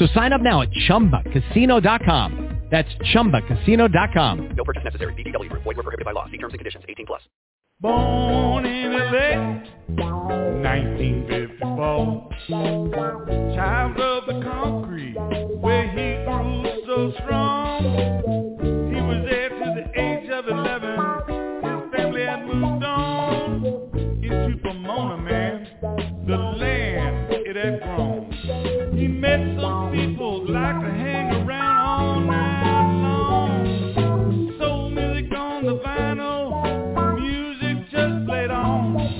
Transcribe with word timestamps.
So 0.00 0.08
sign 0.14 0.32
up 0.32 0.40
now 0.40 0.62
at 0.62 0.70
ChumbaCasino.com. 0.88 2.60
That's 2.70 2.88
ChumbaCasino.com. 3.14 4.52
No 4.56 4.64
purchase 4.64 4.82
necessary. 4.82 5.12
VGW 5.12 5.50
Group. 5.50 5.62
Void 5.62 5.76
were 5.76 5.82
prohibited 5.82 6.06
by 6.06 6.12
law. 6.12 6.24
See 6.24 6.38
terms 6.38 6.54
and 6.54 6.58
conditions. 6.58 6.86
18 6.88 7.04
plus. 7.04 7.20
Born 7.80 8.64
in 8.64 8.94
L.A., 8.94 9.62
1954. 9.88 12.30
Child 13.54 14.00
of 14.00 14.24
the 14.26 14.40
concrete, 14.42 15.16
where 15.60 15.86
he 15.90 16.14
grew 16.24 16.64
so 16.86 17.12
strong. 17.22 17.82
He 18.94 19.02
was 19.02 19.22
there 19.28 19.50
to 19.50 19.74
the 19.74 19.90
age 20.00 20.30
of 20.30 20.48
11. 20.48 21.09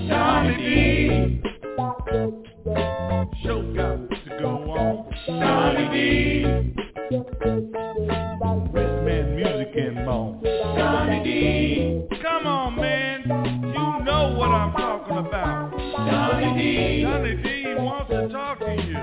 Johnny 0.09 1.41
Dhow 3.45 3.75
got 3.75 4.11
to 4.11 4.31
go 4.41 4.53
on. 4.73 5.13
Johnny 5.27 6.73
Dr. 8.41 9.25
Music 9.35 9.75
involved 9.77 10.45
Johnny 10.45 11.19
D, 11.25 12.09
come 12.23 12.47
on 12.47 12.77
man, 12.77 13.23
you 13.23 14.05
know 14.05 14.35
what 14.37 14.49
I'm 14.51 14.73
talking 14.73 15.19
about. 15.19 15.71
Johnny 15.73 17.03
Dani 17.05 17.43
D 17.43 17.75
wants 17.77 18.11
to 18.11 18.29
talk 18.29 18.59
to 18.61 18.75
you 18.75 18.99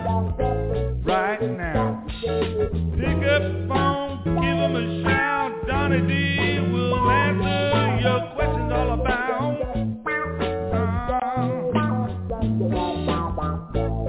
right 1.05 1.41
now. 1.41 2.06
Pick 2.19 2.25
up 2.25 3.43
the 3.43 3.65
phone, 3.69 4.23
give 4.25 4.57
him 4.57 4.75
a 4.75 5.03
shout. 5.03 5.51
Johnny 5.67 5.99
D 5.99 6.59
will 6.71 7.11
answer 7.11 7.99
your 8.01 8.21
questions 8.33 8.71
all 8.73 8.93
about. 8.93 9.53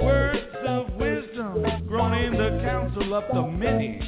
Words 0.01 0.55
of 0.67 0.93
wisdom 0.95 1.53
grown 1.87 2.13
in 2.15 2.33
the 2.33 2.59
council 2.63 3.13
of 3.13 3.25
the 3.31 3.43
many. 3.43 3.99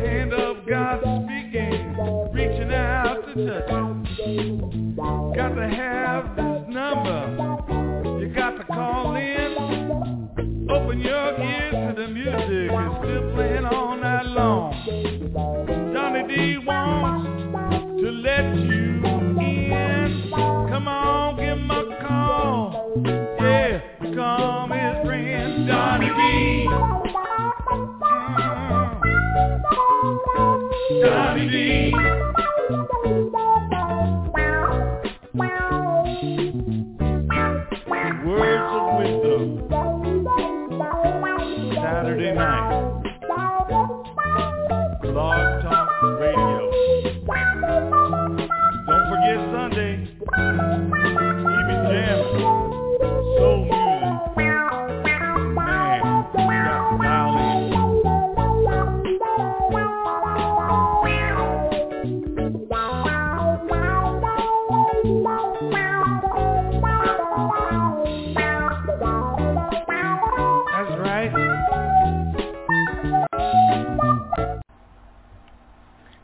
Hand 0.00 0.32
of 0.32 0.66
God 0.66 1.00
speaking, 1.00 1.94
reaching 2.32 2.72
out 2.72 3.26
to 3.34 3.60
touch. 3.68 3.76
Got 5.36 5.54
to 5.54 5.68
have 5.68 6.34
this 6.34 6.62
number. 6.74 8.20
You 8.20 8.28
got 8.34 8.56
to 8.56 8.64
call 8.64 9.16
in. 9.16 9.49
Ears 11.72 11.94
to 11.94 12.02
the 12.02 12.08
music. 12.08 12.70
It's 12.72 12.94
still 12.98 13.32
playing 13.34 13.64
all 13.64 13.96
night 13.96 14.26
long. 14.26 14.72
Johnny 15.92 16.26
D 16.28 16.58
wants 16.58 17.26
to 18.00 18.10
let 18.10 18.56
you 18.56 19.02
in. 19.40 20.30
Come 20.32 20.88
on, 20.88 21.36
give 21.36 21.58
him 21.58 21.70
a 21.70 21.84
call. 22.06 22.92
Yeah, 23.04 23.80
come 24.14 24.70
his 24.70 25.06
friend 25.06 25.68
Johnny 25.68 26.08
D. 26.08 26.66
Mm. 30.36 30.60
Johnny 31.02 31.48
D. 31.48 32.19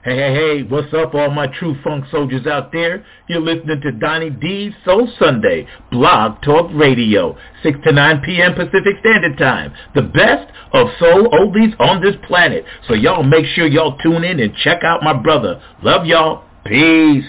Hey, 0.07 0.15
hey, 0.15 0.35
hey, 0.35 0.63
what's 0.63 0.95
up 0.95 1.17
all 1.17 1.31
my 1.31 1.49
true 1.49 1.77
funk 1.83 2.05
soldiers 2.13 2.47
out 2.47 2.71
there? 2.71 3.05
You're 3.29 3.41
listening 3.41 3.81
to 3.81 3.91
Donnie 3.91 4.31
D's 4.31 4.73
Soul 4.85 5.11
Sunday, 5.19 5.67
Blog 5.91 6.41
Talk 6.43 6.71
Radio, 6.73 7.37
6 7.65 7.81
to 7.83 7.91
9 7.91 8.23
p.m. 8.25 8.55
Pacific 8.55 8.95
Standard 9.01 9.37
Time. 9.37 9.75
The 9.97 10.03
best 10.03 10.49
of 10.73 10.87
soul 11.01 11.27
oldies 11.31 11.75
on 11.81 12.01
this 12.01 12.15
planet. 12.25 12.65
So 12.87 12.95
y'all 12.95 13.25
make 13.25 13.47
sure 13.47 13.67
y'all 13.67 13.99
tune 13.99 14.23
in 14.23 14.39
and 14.39 14.55
check 14.63 14.85
out 14.85 15.03
my 15.03 15.13
brother. 15.13 15.61
Love 15.83 16.07
y'all. 16.07 16.45
Peace. 16.65 17.25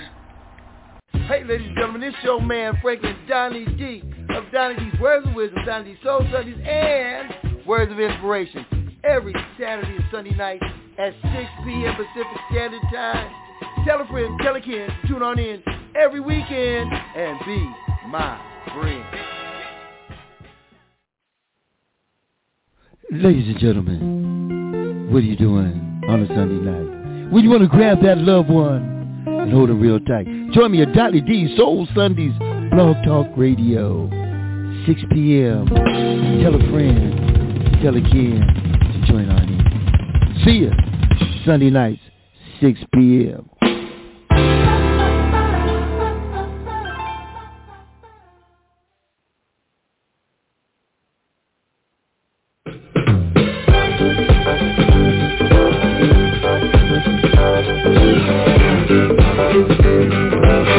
Hey, 1.14 1.44
ladies 1.46 1.66
and 1.66 1.78
gentlemen, 1.78 2.02
this 2.02 2.14
your 2.24 2.40
man 2.40 2.78
Franklin 2.84 3.16
Donnie 3.28 3.66
D 3.66 4.04
of 4.30 4.44
Donnie 4.54 4.76
D's 4.76 5.00
Words 5.00 5.26
of 5.28 5.34
Wisdom, 5.34 5.66
Donnie 5.66 5.94
D's 5.96 6.04
Soul 6.04 6.22
Sundays, 6.32 6.64
and 6.64 7.66
Words 7.66 7.92
of 7.92 8.00
Inspiration 8.00 8.96
every 9.04 9.34
Saturday 9.58 9.96
and 9.96 10.06
Sunday 10.12 10.36
night 10.36 10.62
at 10.97 11.13
6 11.13 11.25
p.m. 11.63 11.96
Pacific 11.96 12.38
Standard 12.52 12.81
Time. 12.94 13.31
Tell 13.85 14.02
a 14.02 14.08
friend, 14.08 14.40
tell 14.44 14.56
a 14.56 14.62
kid, 14.62 14.90
tune 15.08 15.22
on 15.22 15.40
in 15.40 15.63
every 15.96 16.19
weekend 16.19 16.91
and 16.91 17.40
be 17.46 17.69
my 18.08 18.40
friend. 18.74 19.06
Ladies 23.12 23.47
and 23.47 23.59
gentlemen, 23.59 25.08
what 25.12 25.19
are 25.19 25.22
you 25.22 25.38
doing 25.38 26.02
on 26.09 26.24
a 26.24 26.28
Sunday 26.28 26.69
night? 26.69 27.31
When 27.31 27.44
you 27.44 27.50
want 27.50 27.62
to 27.62 27.69
grab 27.69 28.02
that 28.03 28.18
loved 28.18 28.50
one 28.50 29.25
and 29.28 29.52
hold 29.52 29.69
him 29.69 29.79
real 29.79 30.00
tight. 30.00 30.25
Join 30.52 30.72
me 30.72 30.81
at 30.81 30.94
Dolly 30.94 31.22
D 31.22 31.55
Soul 31.58 31.88
Sundays 31.96 32.34
Blog 32.72 32.97
Talk 33.05 33.28
Radio, 33.38 34.09
6 34.85 35.02
p.m. 35.11 35.67
Tell 36.41 36.55
a 36.55 36.72
friend, 36.72 37.82
tell 37.82 37.96
a 37.96 38.02
kid 38.02 38.41
to 38.41 39.05
join 39.08 39.29
on 39.29 39.44
in. 39.44 39.77
See 40.45 40.66
ya 40.66 40.72
Sunday 41.45 41.69
nights, 41.69 42.01
6 42.61 42.79
p.m. 42.93 43.49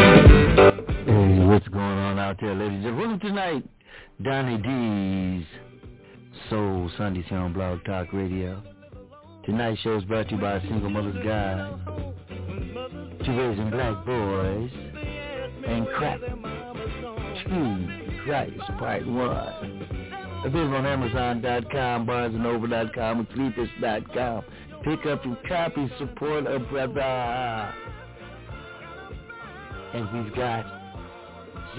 Hey, 0.08 1.44
what's 1.46 1.68
going 1.68 1.82
on 1.82 2.18
out 2.18 2.36
there, 2.40 2.54
ladies 2.54 2.84
and 2.84 2.84
gentlemen? 2.84 3.20
Tonight, 3.20 3.64
Donnie 4.22 4.58
D's 4.58 5.46
Soul 6.48 6.90
Sundays 6.96 7.24
here 7.28 7.48
Blog 7.52 7.84
Talk 7.84 8.12
Radio. 8.12 8.62
Tonight's 9.48 9.80
show 9.80 9.96
is 9.96 10.04
brought 10.04 10.28
to 10.28 10.34
you 10.34 10.40
by 10.42 10.56
a 10.56 10.60
Single 10.60 10.90
Mother's 10.90 11.24
Guide 11.24 11.72
to 13.24 13.32
raising 13.32 13.70
black 13.70 14.04
boys 14.04 14.70
and 15.66 15.88
crap. 15.88 16.20
Jesus 17.46 18.20
Christ, 18.26 18.60
part 18.78 19.06
one. 19.06 19.86
Available 20.44 20.76
on 20.76 20.84
Amazon.com, 20.84 22.06
BarnesandNoble.com, 22.06 23.20
and 23.20 23.28
Cletus.com. 23.30 24.44
Pick 24.84 25.06
up 25.06 25.24
your 25.24 25.38
copy, 25.48 25.90
support 25.98 26.46
a 26.46 26.58
brother. 26.58 27.72
And 29.94 30.24
we've 30.24 30.36
got 30.36 30.66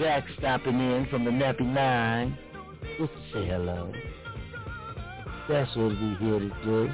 Zach 0.00 0.24
stopping 0.38 0.80
in 0.80 1.06
from 1.08 1.24
the 1.24 1.30
Nappy 1.30 1.72
Nine 1.72 2.36
just 2.98 3.12
to 3.12 3.32
say 3.32 3.46
hello. 3.46 3.92
That's 5.48 5.70
what 5.76 5.86
we're 5.86 6.16
here 6.18 6.40
to 6.40 6.64
do. 6.64 6.92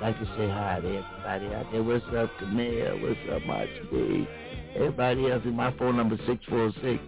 Like 0.00 0.18
to 0.18 0.24
say 0.36 0.48
hi 0.48 0.80
to 0.80 0.88
everybody 0.88 1.54
out 1.54 1.70
there. 1.72 1.82
What's 1.82 2.06
up, 2.16 2.30
Camille? 2.38 3.00
What's 3.02 3.20
up, 3.30 3.42
March 3.46 3.68
B? 3.90 4.26
Everybody 4.74 5.30
else 5.30 5.42
my 5.44 5.76
phone 5.76 5.98
number 5.98 6.16
646 6.26 7.02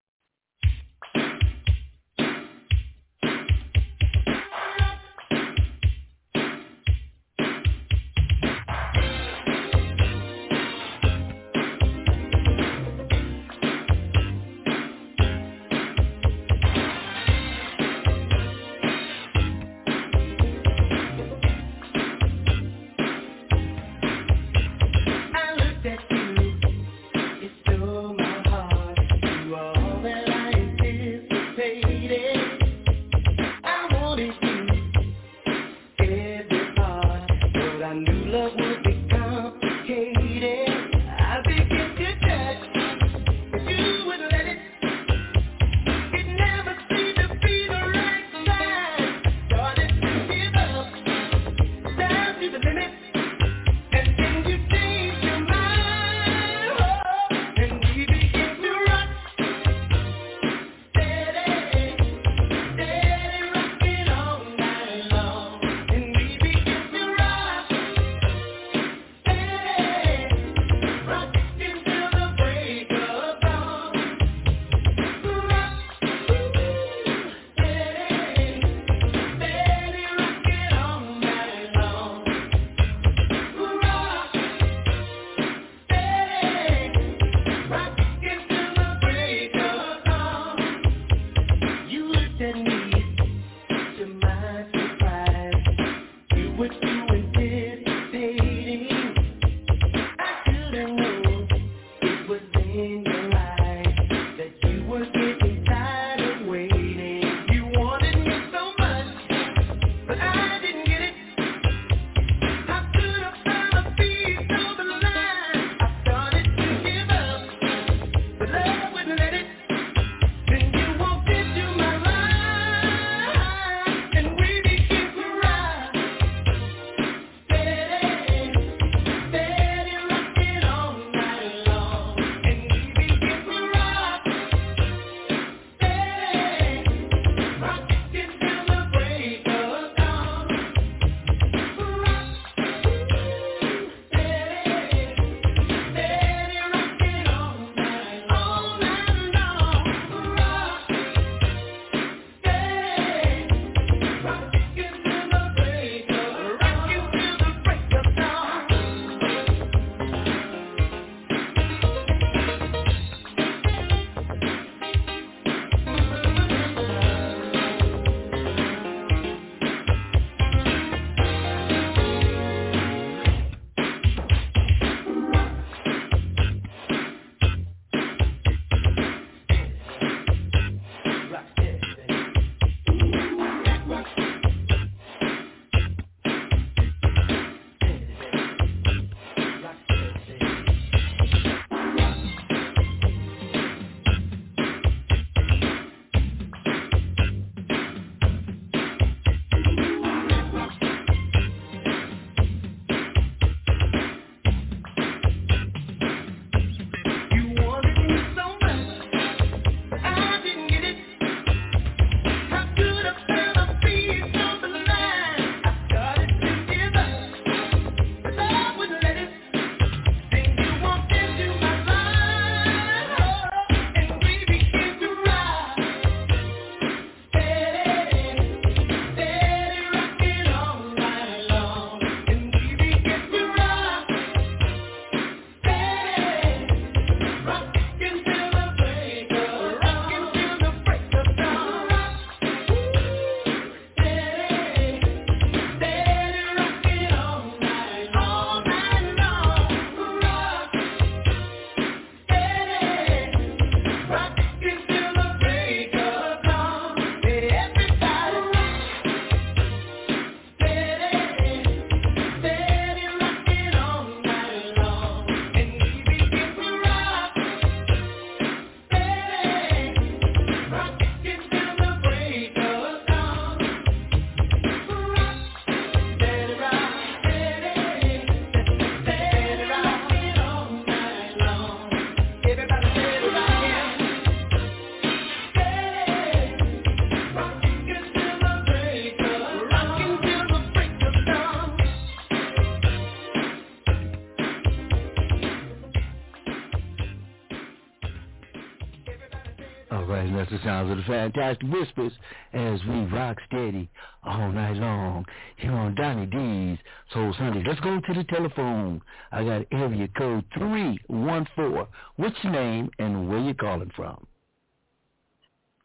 that's 300.48 300.62
the 300.62 300.68
sounds 300.68 300.90
of 300.90 300.96
the 300.96 301.02
Fantastic 301.04 301.68
Whispers 301.70 302.12
as 302.52 302.80
we 302.88 303.04
rock 303.06 303.36
steady 303.46 303.88
all 304.22 304.50
night 304.50 304.76
long 304.76 305.24
here 305.56 305.72
on 305.72 305.94
Donnie 305.94 306.26
D's 306.26 306.78
Soul 307.12 307.34
Sunday. 307.38 307.62
Let's 307.66 307.80
go 307.80 308.00
to 308.00 308.14
the 308.14 308.24
telephone. 308.24 309.00
I 309.32 309.44
got 309.44 309.66
area 309.72 310.08
code 310.16 310.44
314. 310.56 311.86
What's 312.16 312.36
your 312.42 312.52
name 312.52 312.90
and 312.98 313.28
where 313.28 313.40
you 313.40 313.54
calling 313.54 313.90
from? 313.96 314.26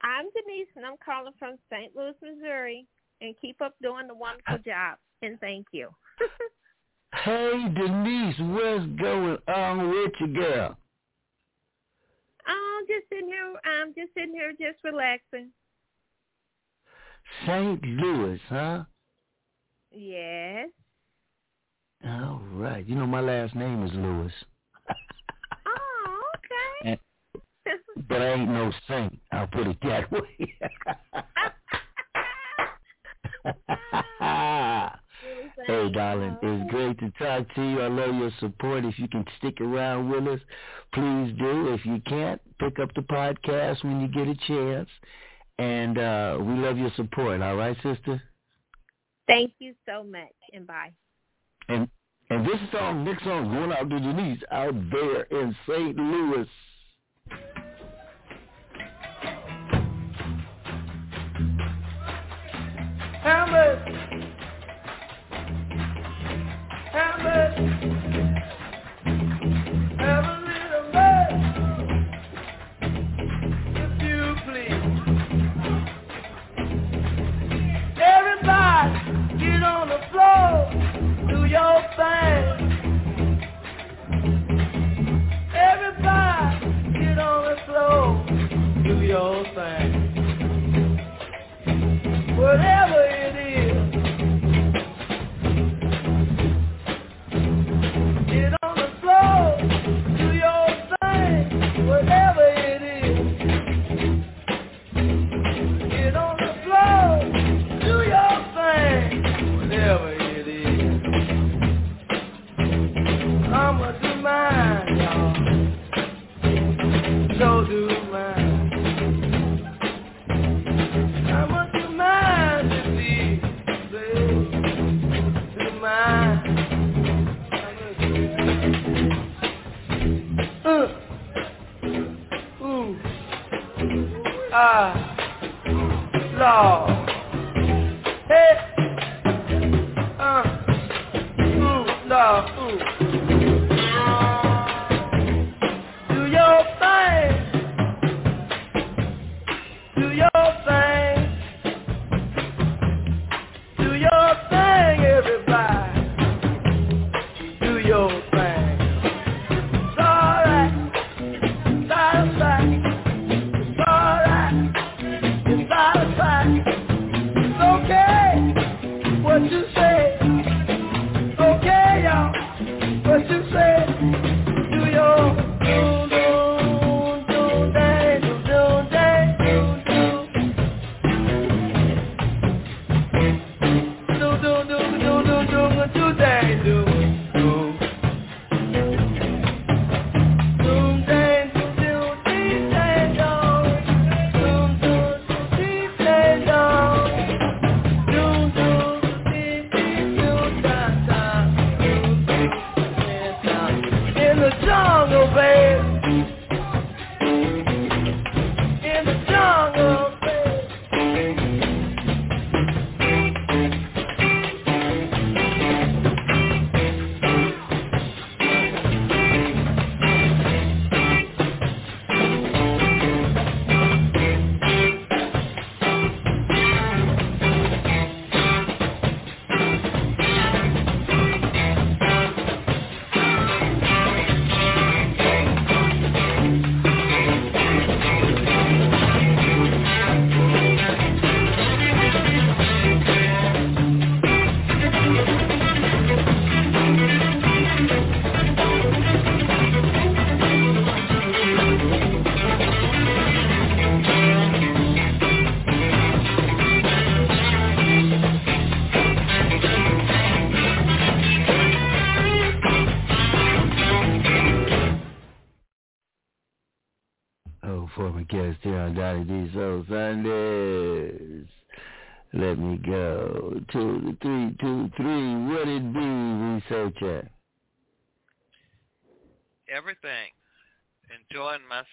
I'm 0.04 0.26
Denise, 0.26 0.68
and 0.76 0.86
I'm 0.86 0.96
calling 1.04 1.34
from 1.38 1.58
St. 1.72 1.96
Louis, 1.96 2.14
Missouri. 2.22 2.86
And 3.22 3.36
keep 3.40 3.62
up 3.62 3.76
doing 3.82 4.08
the 4.08 4.16
wonderful 4.16 4.58
job. 4.66 4.98
And 5.22 5.40
thank 5.40 5.68
you. 5.72 5.90
hey, 7.24 7.68
Denise, 7.76 8.36
what's 8.40 8.86
going 9.00 9.38
on 9.48 9.90
with 9.90 10.12
you, 10.20 10.28
girl? 10.28 10.78
Oh, 12.52 12.84
just 12.88 13.10
sitting 13.10 13.28
here. 13.28 13.54
I'm 13.66 13.94
just 13.94 14.14
sitting 14.14 14.34
here, 14.34 14.52
just 14.52 14.84
relaxing. 14.84 15.50
St. 17.46 17.82
Louis, 17.84 18.40
huh? 18.50 18.84
Yes. 19.92 20.70
All 22.06 22.42
right. 22.54 22.86
You 22.86 22.96
know 22.96 23.06
my 23.08 23.22
last 23.22 23.56
name 23.56 23.86
is 23.86 23.92
Lewis. 23.94 24.34
oh, 25.66 26.22
okay. 26.36 26.90
And, 26.92 27.00
but 28.10 28.22
I 28.22 28.34
ain't 28.34 28.50
no 28.50 28.72
saint. 28.88 29.18
I'll 29.32 29.48
put 29.48 29.68
it 29.68 29.78
that 29.84 30.12
way. 30.12 30.56
Hey, 35.68 35.92
darling, 35.92 36.38
it's 36.42 36.72
great 36.72 36.98
to 37.00 37.12
talk 37.12 37.54
to 37.56 37.62
you. 37.62 37.82
I 37.82 37.88
love 37.88 38.16
your 38.16 38.32
support. 38.40 38.84
If 38.84 38.98
you 38.98 39.08
can 39.08 39.24
stick 39.38 39.62
around 39.62 40.10
with 40.10 40.28
us, 40.28 40.40
please 40.94 41.34
do. 41.38 41.74
If 41.74 41.86
you 41.86 42.02
can't, 42.08 42.42
pick 42.60 42.80
up 42.80 42.94
the 42.96 43.02
podcast 43.02 43.84
when 43.84 44.02
you 44.02 44.08
get 44.08 44.28
a 44.28 44.36
chance. 44.48 44.90
And 45.60 45.98
uh, 45.98 46.38
we 46.40 46.54
love 46.54 46.78
your 46.78 46.92
support. 46.96 47.42
All 47.42 47.56
right, 47.56 47.76
sister? 47.84 48.22
Thank 49.28 49.54
you 49.60 49.74
so 49.88 50.04
much, 50.04 50.34
and 50.54 50.66
bye. 50.66 50.92
And 51.70 51.88
and 52.30 52.46
this 52.46 52.60
song, 52.72 53.04
next 53.04 53.24
song, 53.24 53.54
going 53.54 53.72
out 53.74 53.90
to 53.90 54.00
Denise 54.00 54.42
out 54.52 54.74
there 54.90 55.24
in 55.24 55.56
St. 55.68 55.96
Louis. 55.98 56.48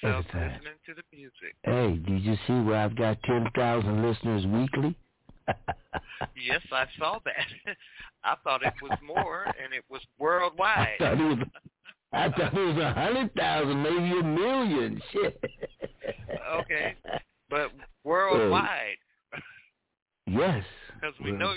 Myself 0.02 0.25
listening 0.26 0.78
to 0.87 0.95
the 0.95 1.02
music. 1.12 1.55
Hey, 1.62 1.97
did 1.97 2.23
you 2.23 2.37
see 2.47 2.61
where 2.61 2.76
I've 2.76 2.97
got 2.97 3.23
10,000 3.25 4.02
listeners 4.09 4.47
weekly? 4.47 4.97
Yes, 6.37 6.61
I 6.73 6.85
saw 6.99 7.19
that. 7.25 7.75
I 8.25 8.35
thought 8.45 8.62
it 8.62 8.75
was 8.83 8.97
more, 9.05 9.45
and 9.45 9.73
it 9.73 9.85
was 9.90 10.00
worldwide. 10.19 10.97
I 11.00 11.05
thought 11.05 11.21
it 11.21 11.25
was, 11.25 11.38
I 12.12 12.28
thought 12.28 12.55
it 12.55 12.75
was 12.75 12.76
a 12.76 12.93
hundred 12.93 13.35
thousand, 13.35 13.83
maybe 13.83 14.19
a 14.19 14.23
million. 14.23 15.00
Shit. 15.12 15.43
Okay, 16.52 16.97
but 17.50 17.67
uh, 17.67 17.69
worldwide, 18.05 18.97
Yes. 20.26 20.64
because 20.95 21.14
we 21.23 21.33
know 21.33 21.55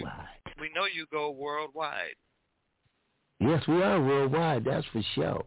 we 0.59 0.69
know 0.73 0.85
you 0.85 1.05
go 1.11 1.31
worldwide. 1.31 2.15
Yes, 3.39 3.63
we 3.67 3.81
are 3.81 4.01
worldwide. 4.01 4.63
That's 4.63 4.85
for 4.93 5.01
sure. 5.15 5.43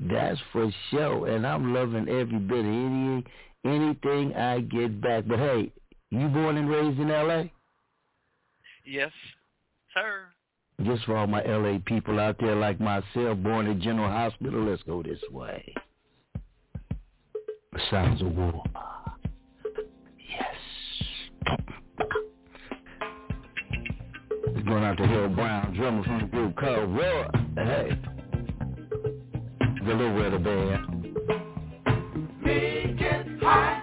That's 0.00 0.38
for 0.52 0.70
sure. 0.90 1.28
And 1.28 1.46
I'm 1.46 1.72
loving 1.72 2.08
every 2.08 2.38
bit 2.38 2.58
of 2.58 2.66
any 2.66 3.24
anything 3.64 4.34
I 4.34 4.60
get 4.60 5.00
back. 5.00 5.24
But 5.26 5.38
hey, 5.38 5.72
you 6.10 6.28
born 6.28 6.56
and 6.56 6.68
raised 6.68 6.98
in 6.98 7.10
L.A. 7.10 7.52
Yes, 8.84 9.12
sir. 9.94 10.24
Just 10.84 11.04
for 11.04 11.16
all 11.16 11.26
my 11.26 11.44
L.A. 11.44 11.78
people 11.78 12.18
out 12.18 12.36
there 12.40 12.56
like 12.56 12.80
myself, 12.80 13.38
born 13.38 13.68
at 13.68 13.78
General 13.78 14.10
Hospital, 14.10 14.64
let's 14.64 14.82
go 14.82 15.02
this 15.02 15.20
way. 15.30 15.72
Sounds 17.90 18.20
of 18.20 18.34
war. 18.34 18.62
Yes. 20.28 20.54
It's 24.46 24.68
going 24.68 24.84
out 24.84 24.96
to 24.98 25.06
Hill 25.06 25.28
Brown, 25.28 25.74
drummer 25.74 26.02
from 26.02 26.20
the 26.20 26.26
group 26.26 26.56
called 26.56 26.94
War. 26.94 27.30
Hey. 27.56 27.98
The 29.84 29.94
little 29.94 30.14
weather 30.14 30.38
band. 30.38 31.04
Me 32.42 32.96
get 32.98 33.26
high 33.42 33.82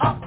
off 0.00 0.22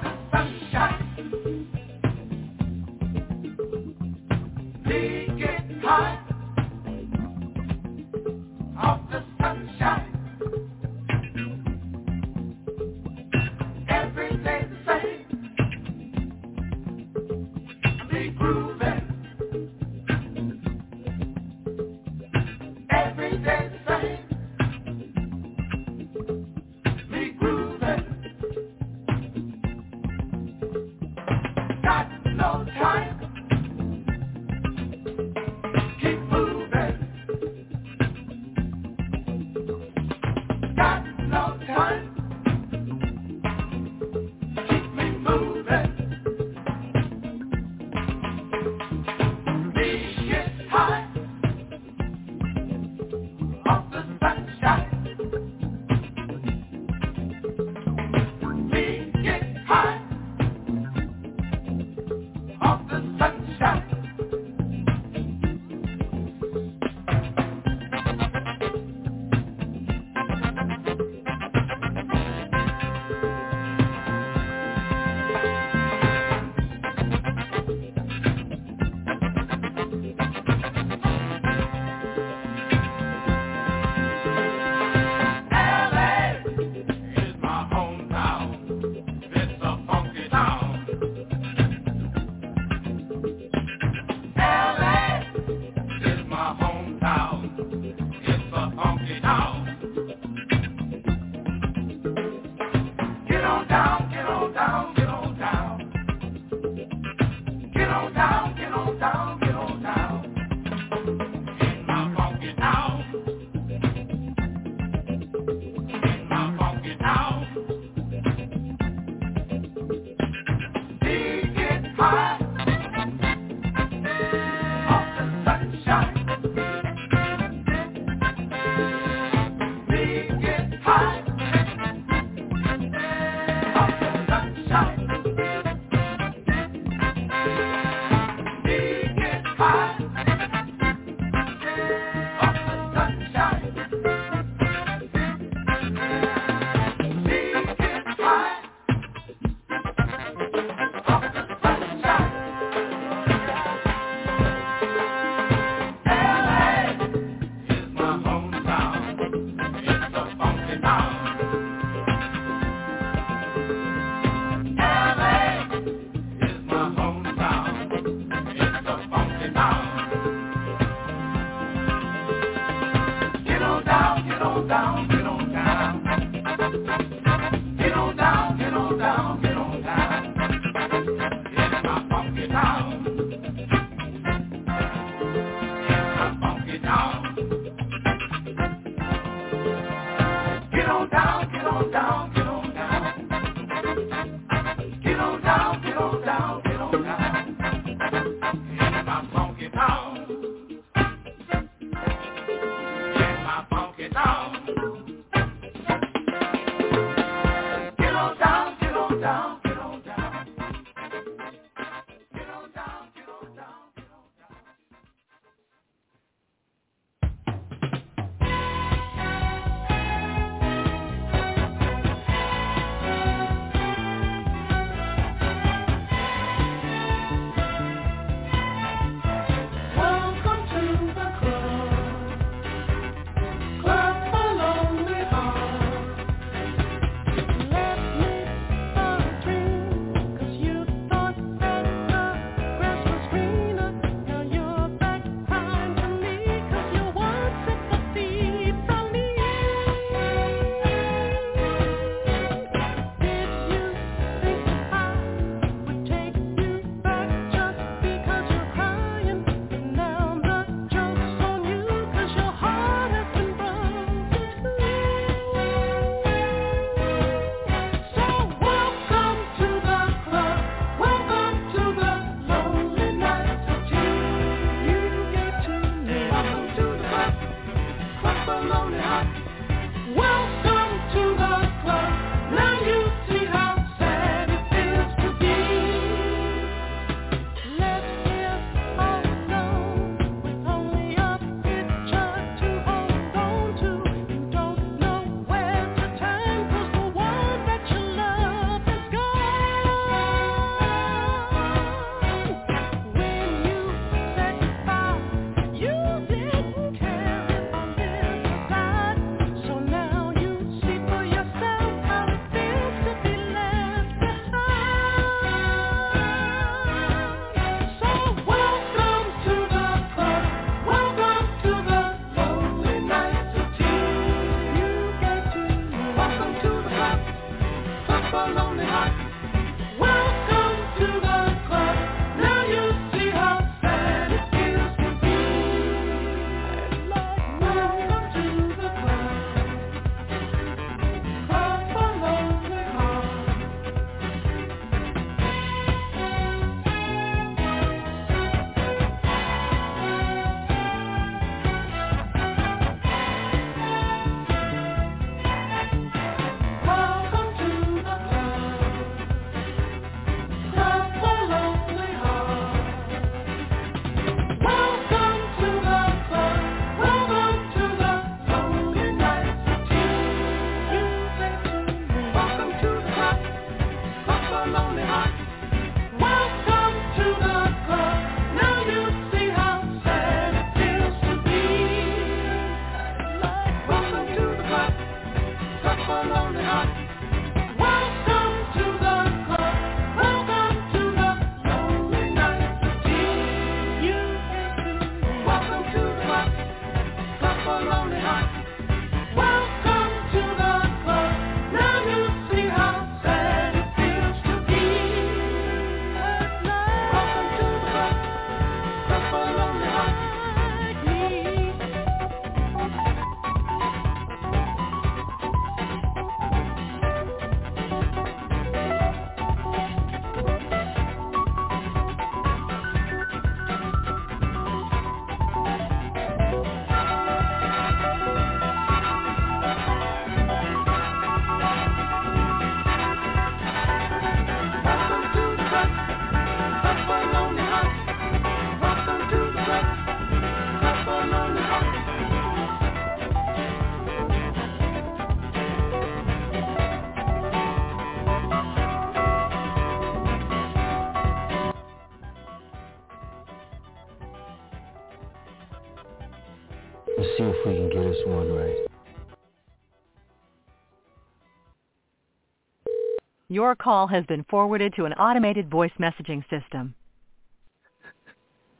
Your 463.60 463.76
call 463.76 464.06
has 464.06 464.24
been 464.24 464.42
forwarded 464.48 464.94
to 464.96 465.04
an 465.04 465.12
automated 465.12 465.68
voice 465.70 465.92
messaging 466.00 466.42
system. 466.48 466.94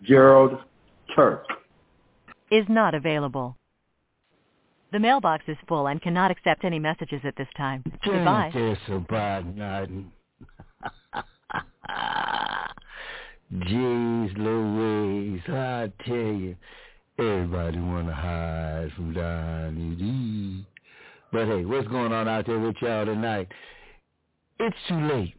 Gerald 0.03 0.59
Turk. 1.15 1.45
Is 2.51 2.65
not 2.67 2.95
available. 2.95 3.59
The 4.91 4.99
mailbox 4.99 5.45
is 5.49 5.59
full 5.69 5.89
and 5.89 6.01
cannot 6.01 6.31
accept 6.31 6.65
any 6.65 6.79
messages 6.79 7.21
at 7.25 7.37
this 7.37 7.47
time. 7.59 7.85
Goodbye. 8.03 8.53
This 8.55 8.79
bad 9.11 9.55
night. 9.55 9.91
Jeez 13.53 14.39
Louise, 14.39 15.43
I 15.47 15.93
tell 16.07 16.17
you, 16.17 16.57
everybody 17.19 17.79
want 17.81 18.09
to 18.09 18.15
hide 18.15 18.93
from 18.97 19.13
Donnie 19.13 19.95
D. 19.97 20.67
But 21.33 21.49
hey, 21.49 21.67
what's 21.67 21.87
going 21.89 22.15
on 22.15 22.29
out 22.29 22.47
there 22.47 22.59
with 22.59 22.77
y'all 22.81 23.05
tonight? 23.05 23.49
It's 24.63 24.77
too 24.91 25.01
late. 25.09 25.35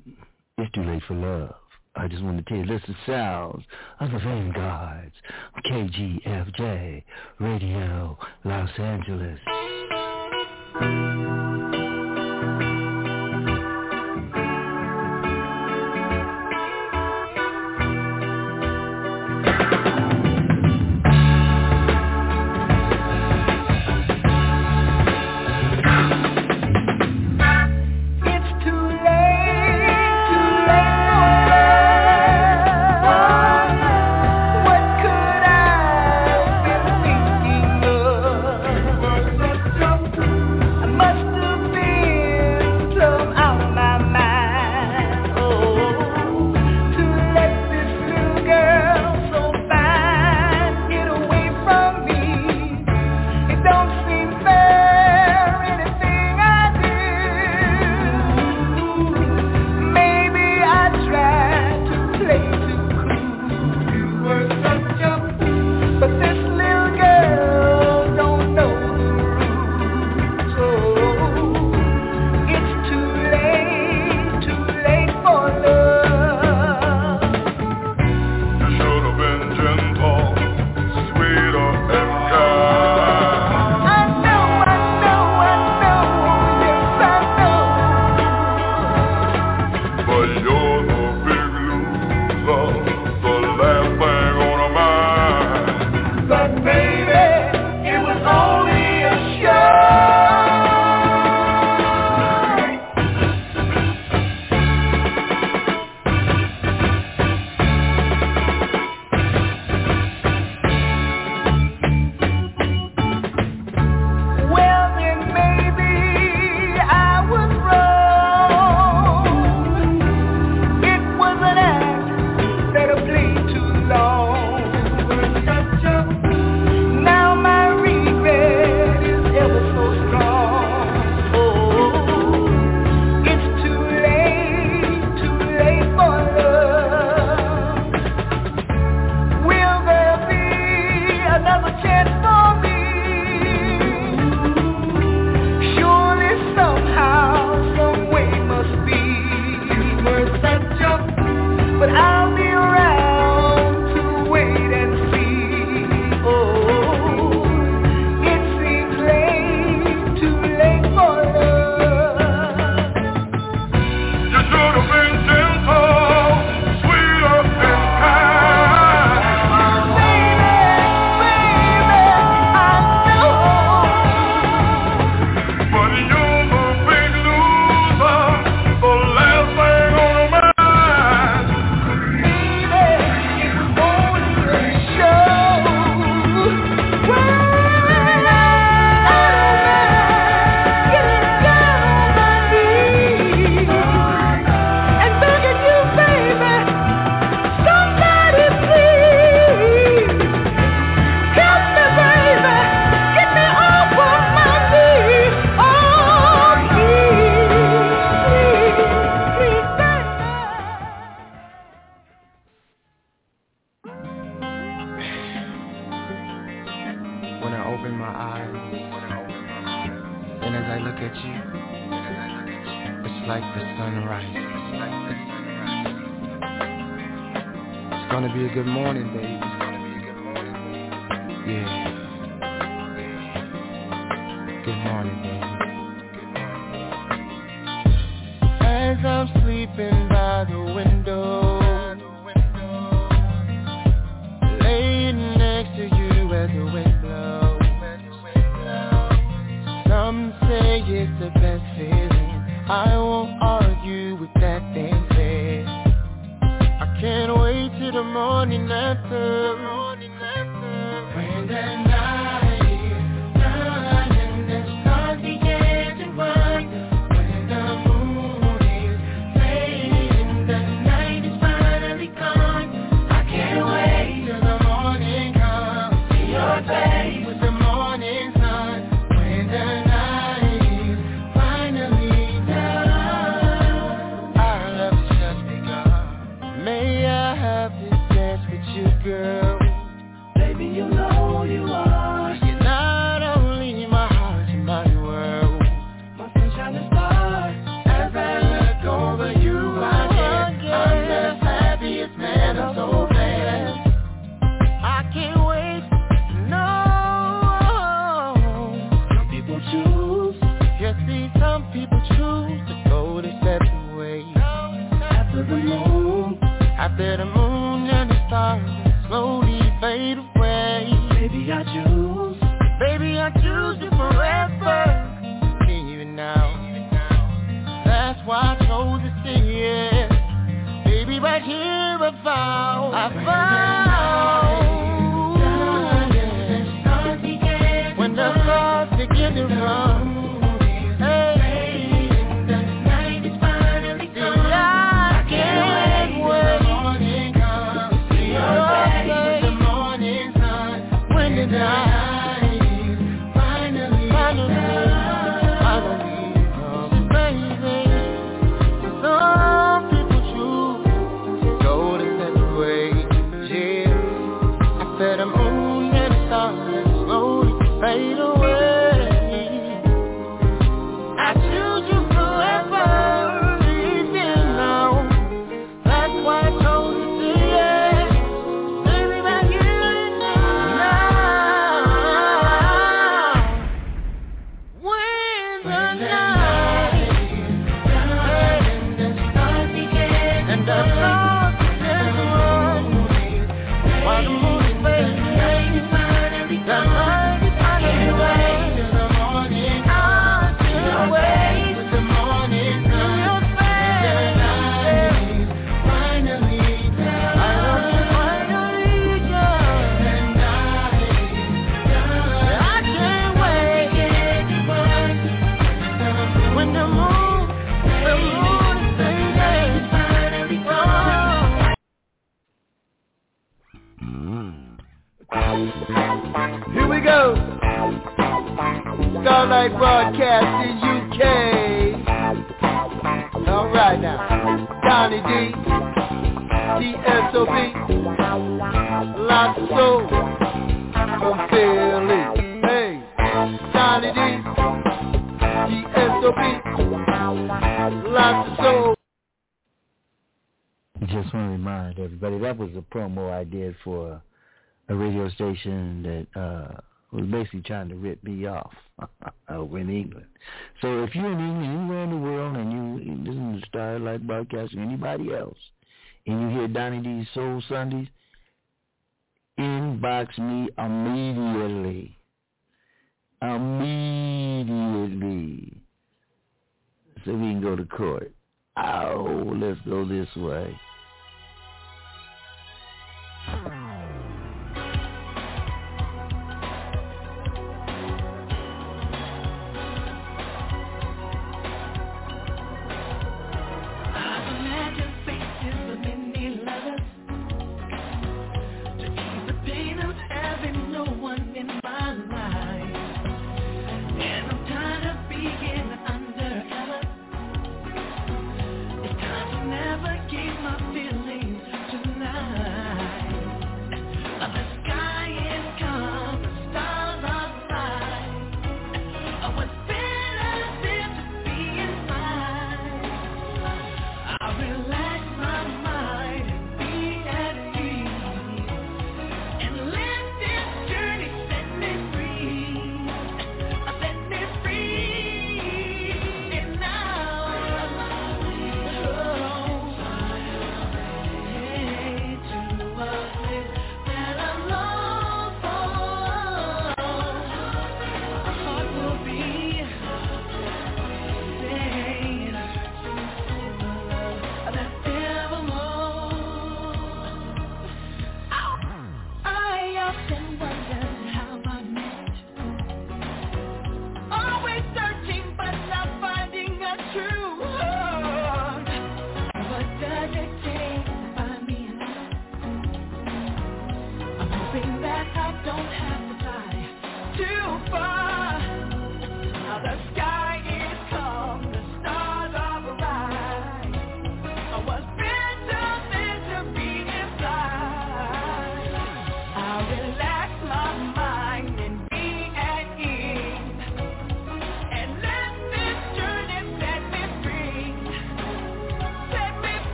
It's 0.57 0.71
too 0.71 0.83
late 0.83 1.03
for 1.07 1.13
love. 1.13 1.53
I 1.95 2.07
just 2.07 2.23
want 2.23 2.37
to 2.37 2.43
tell 2.43 2.57
you, 2.57 2.65
this 2.65 2.81
is 2.89 2.95
sounds 3.05 3.63
of 3.99 4.09
the 4.09 4.17
vanguards 4.17 5.13
KGFJ 5.67 7.03
Radio 7.39 8.17
Los 8.43 8.69
Angeles. 8.79 9.39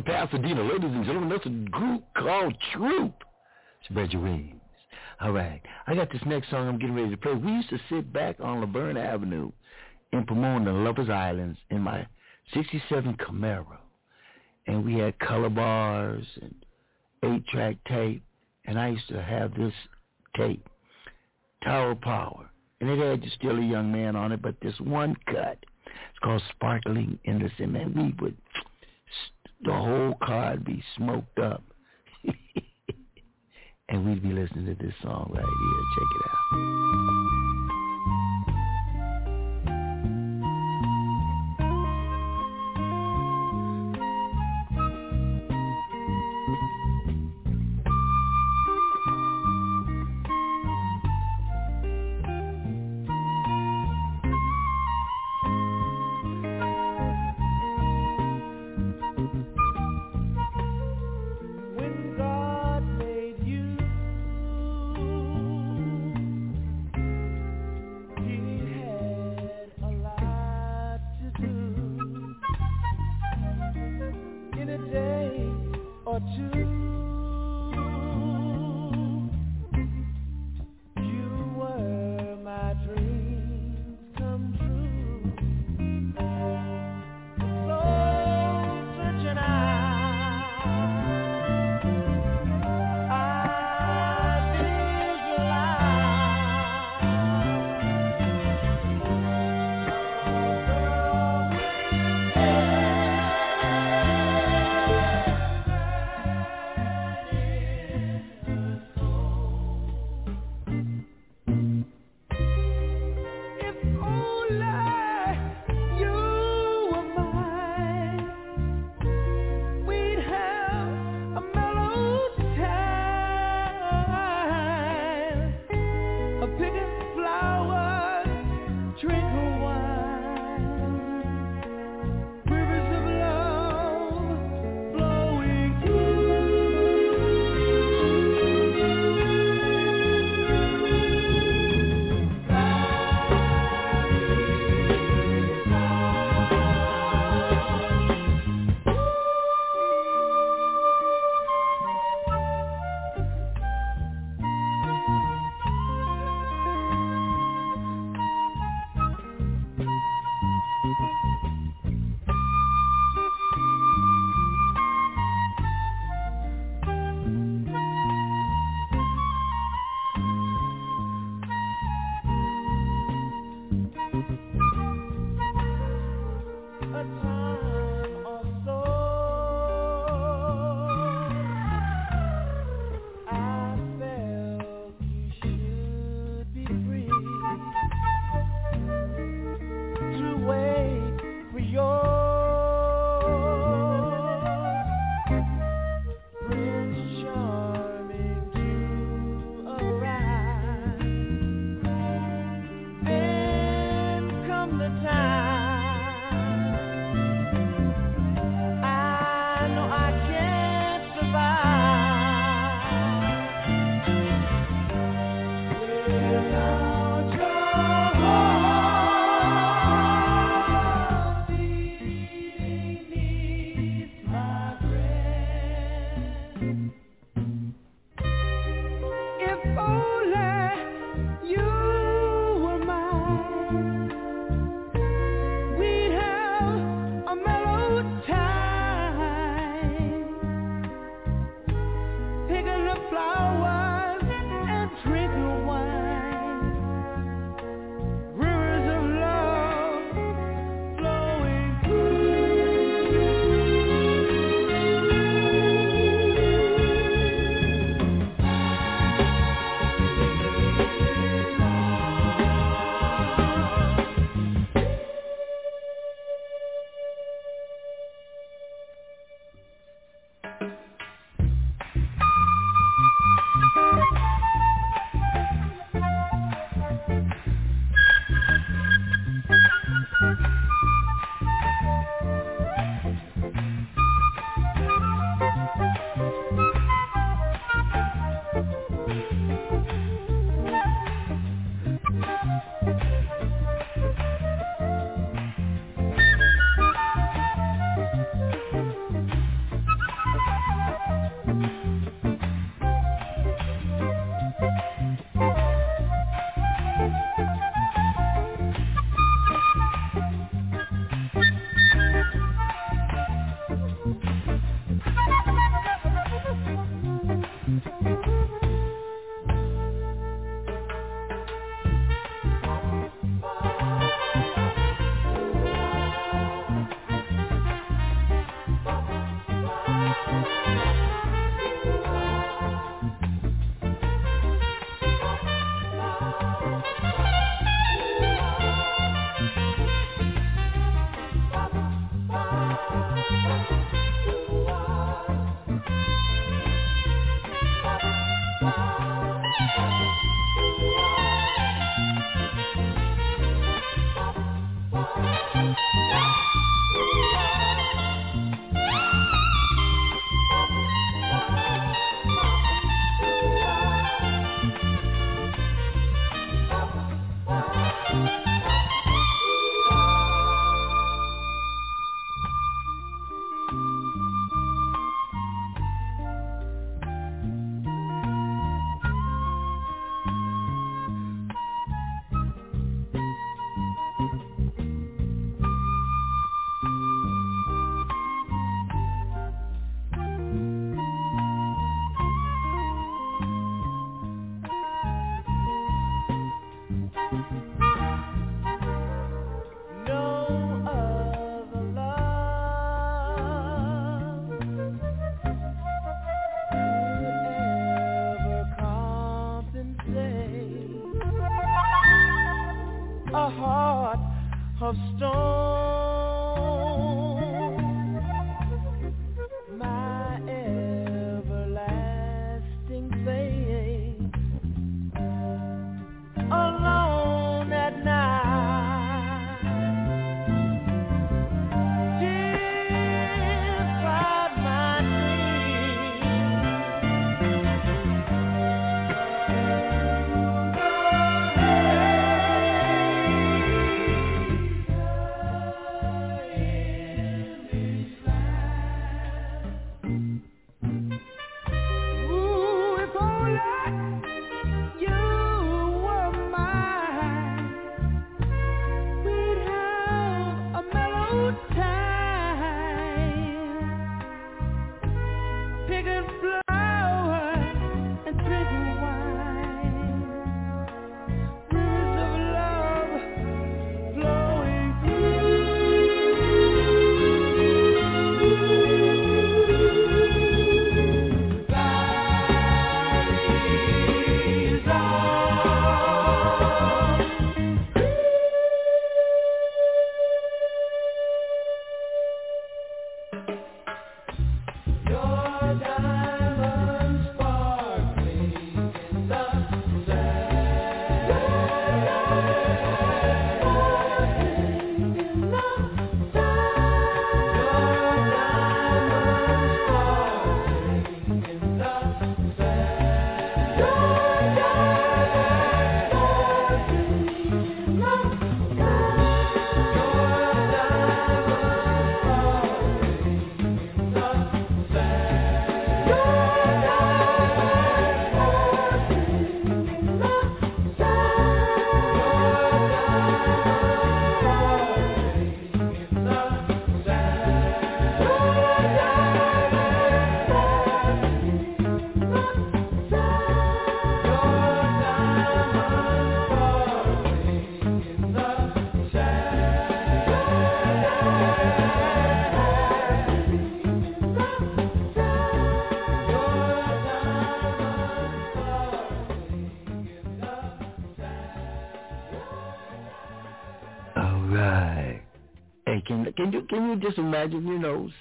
Of 0.00 0.06
Pasadena. 0.06 0.62
Ladies 0.62 0.90
and 0.90 1.04
gentlemen, 1.04 1.28
that's 1.28 1.44
a 1.44 1.70
group 1.70 2.02
called 2.16 2.54
Troop. 2.72 3.12
Spread 3.84 4.10
your 4.14 4.22
wings. 4.22 4.54
All 5.20 5.32
right. 5.32 5.60
I 5.86 5.94
got 5.94 6.10
this 6.10 6.22
next 6.24 6.48
song 6.48 6.68
I'm 6.68 6.78
getting 6.78 6.94
ready 6.94 7.10
to 7.10 7.18
play. 7.18 7.34
We 7.34 7.52
used 7.52 7.68
to 7.68 7.78
sit 7.90 8.10
back 8.10 8.36
on 8.40 8.62
Laverne 8.62 8.96
Avenue 8.96 9.52
in 10.14 10.24
Pomona, 10.24 10.72
Lovers 10.72 11.10
Islands, 11.10 11.58
in 11.68 11.82
my 11.82 12.06
67 12.54 13.14
Camaro. 13.16 13.76
And 14.66 14.86
we 14.86 14.94
had 14.94 15.18
color 15.18 15.50
bars 15.50 16.24
and 16.40 16.54
eight-track 17.22 17.76
tape. 17.86 18.22
And 18.64 18.80
I 18.80 18.88
used 18.88 19.08
to 19.08 19.22
have 19.22 19.54
this 19.54 19.74
tape, 20.34 20.66
Tower 21.62 21.94
Power. 21.94 22.48
And 22.80 22.88
it 22.88 22.98
had 22.98 23.22
just 23.22 23.34
still 23.34 23.58
a 23.58 23.62
young 23.62 23.92
man 23.92 24.16
on 24.16 24.32
it, 24.32 24.40
but 24.40 24.54
this 24.62 24.80
one 24.80 25.14
cut, 25.26 25.58
it's 25.84 26.18
called 26.22 26.42
Sparkling 26.52 27.18
in 27.24 27.38
the 27.38 27.50
Sand. 27.58 27.74
Man, 27.74 27.92
we 27.94 28.14
would, 28.22 28.36
the 29.62 29.72
whole 29.72 30.14
car 30.22 30.52
would 30.52 30.64
be 30.64 30.82
smoked 30.96 31.38
up. 31.38 31.62
and 33.88 34.06
we'd 34.06 34.22
be 34.22 34.32
listening 34.32 34.66
to 34.66 34.74
this 34.74 34.94
song 35.02 35.30
right 35.32 35.42
here. 35.42 35.82
Check 35.94 36.08
it 36.16 36.22
out. 36.30 37.39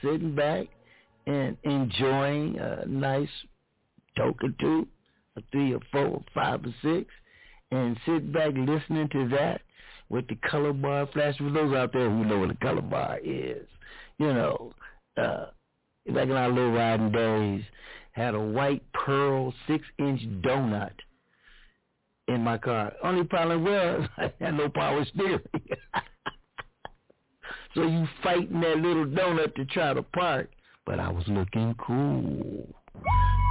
Sitting 0.02 0.36
back 0.36 0.68
and 1.28 1.58
enjoying 1.64 2.58
a 2.60 2.86
nice 2.88 3.30
toke 4.18 4.44
or 4.44 4.50
two, 4.60 4.88
a 5.38 5.42
three 5.52 5.74
or 5.74 5.80
four 5.92 6.22
five 6.34 6.62
or 6.66 6.74
six, 6.82 7.10
and 7.72 7.98
sit 8.06 8.32
back 8.34 8.54
listening 8.56 9.10
to 9.10 9.28
that 9.30 9.62
with 10.10 10.28
the 10.28 10.38
color 10.50 10.74
bar 10.74 11.08
flash. 11.14 11.38
For 11.38 11.52
those 11.52 11.74
out 11.76 11.94
there 11.94 12.10
who 12.10 12.26
know 12.26 12.40
what 12.40 12.52
a 12.52 12.56
color 12.56 12.82
bar 12.82 13.20
is, 13.24 13.68
you 14.18 14.34
know, 14.34 14.74
uh, 15.18 15.46
back 16.08 16.30
in 16.30 16.32
our 16.32 16.50
little 16.50 16.72
riding 16.72 17.12
days, 17.12 17.64
had 18.12 18.36
a 18.36 18.40
white 18.40 18.84
pearl 18.94 19.54
six 19.68 19.86
inch 19.98 20.22
donut 20.42 20.94
in 22.28 22.44
my 22.44 22.58
car. 22.58 22.94
Only 23.04 23.24
problem 23.24 23.64
was 23.64 24.08
I 24.18 24.34
had 24.40 24.56
no 24.56 24.70
power 24.70 25.06
steering. 25.14 25.42
so 27.80 27.88
you 27.88 28.06
fighting 28.22 28.60
that 28.60 28.78
little 28.78 29.06
donut 29.06 29.56
to 29.56 29.64
try 29.66 29.94
to 29.94 30.04
park, 30.04 30.50
but 30.86 31.00
I 31.00 31.10
was 31.10 31.24
looking 31.28 31.74
cool. 31.80 32.68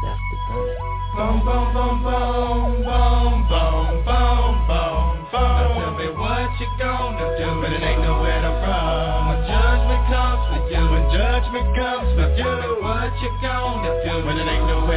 That's 0.04 0.20
the 0.28 0.38
thing. 0.52 0.76
Boom, 1.16 1.40
boom, 1.48 1.72
boom, 1.72 1.96
boom, 2.04 2.84
boom, 2.84 3.48
boom, 3.48 4.04
boom, 4.04 4.04
boom, 4.04 4.52
boom. 4.68 5.32
Now 5.32 5.72
tell 5.72 5.96
me 5.96 6.12
what 6.12 6.50
you 6.60 6.68
gonna 6.76 7.24
do 7.40 7.48
when 7.60 7.72
it 7.72 7.82
ain't 7.82 8.02
nowhere 8.04 8.42
to 8.42 8.52
run. 8.52 9.32
When 9.32 9.40
judgment 9.48 10.04
comes 10.12 10.42
for 10.52 10.60
you, 10.68 10.82
when 10.92 11.04
judgment 11.08 11.68
comes 11.72 12.08
for 12.12 12.28
you, 12.36 12.52
what 12.84 13.12
you 13.24 13.30
gonna 13.40 13.92
do 14.04 14.26
when 14.26 14.36
it 14.36 14.44
ain't 14.44 14.66
nowhere 14.68 14.87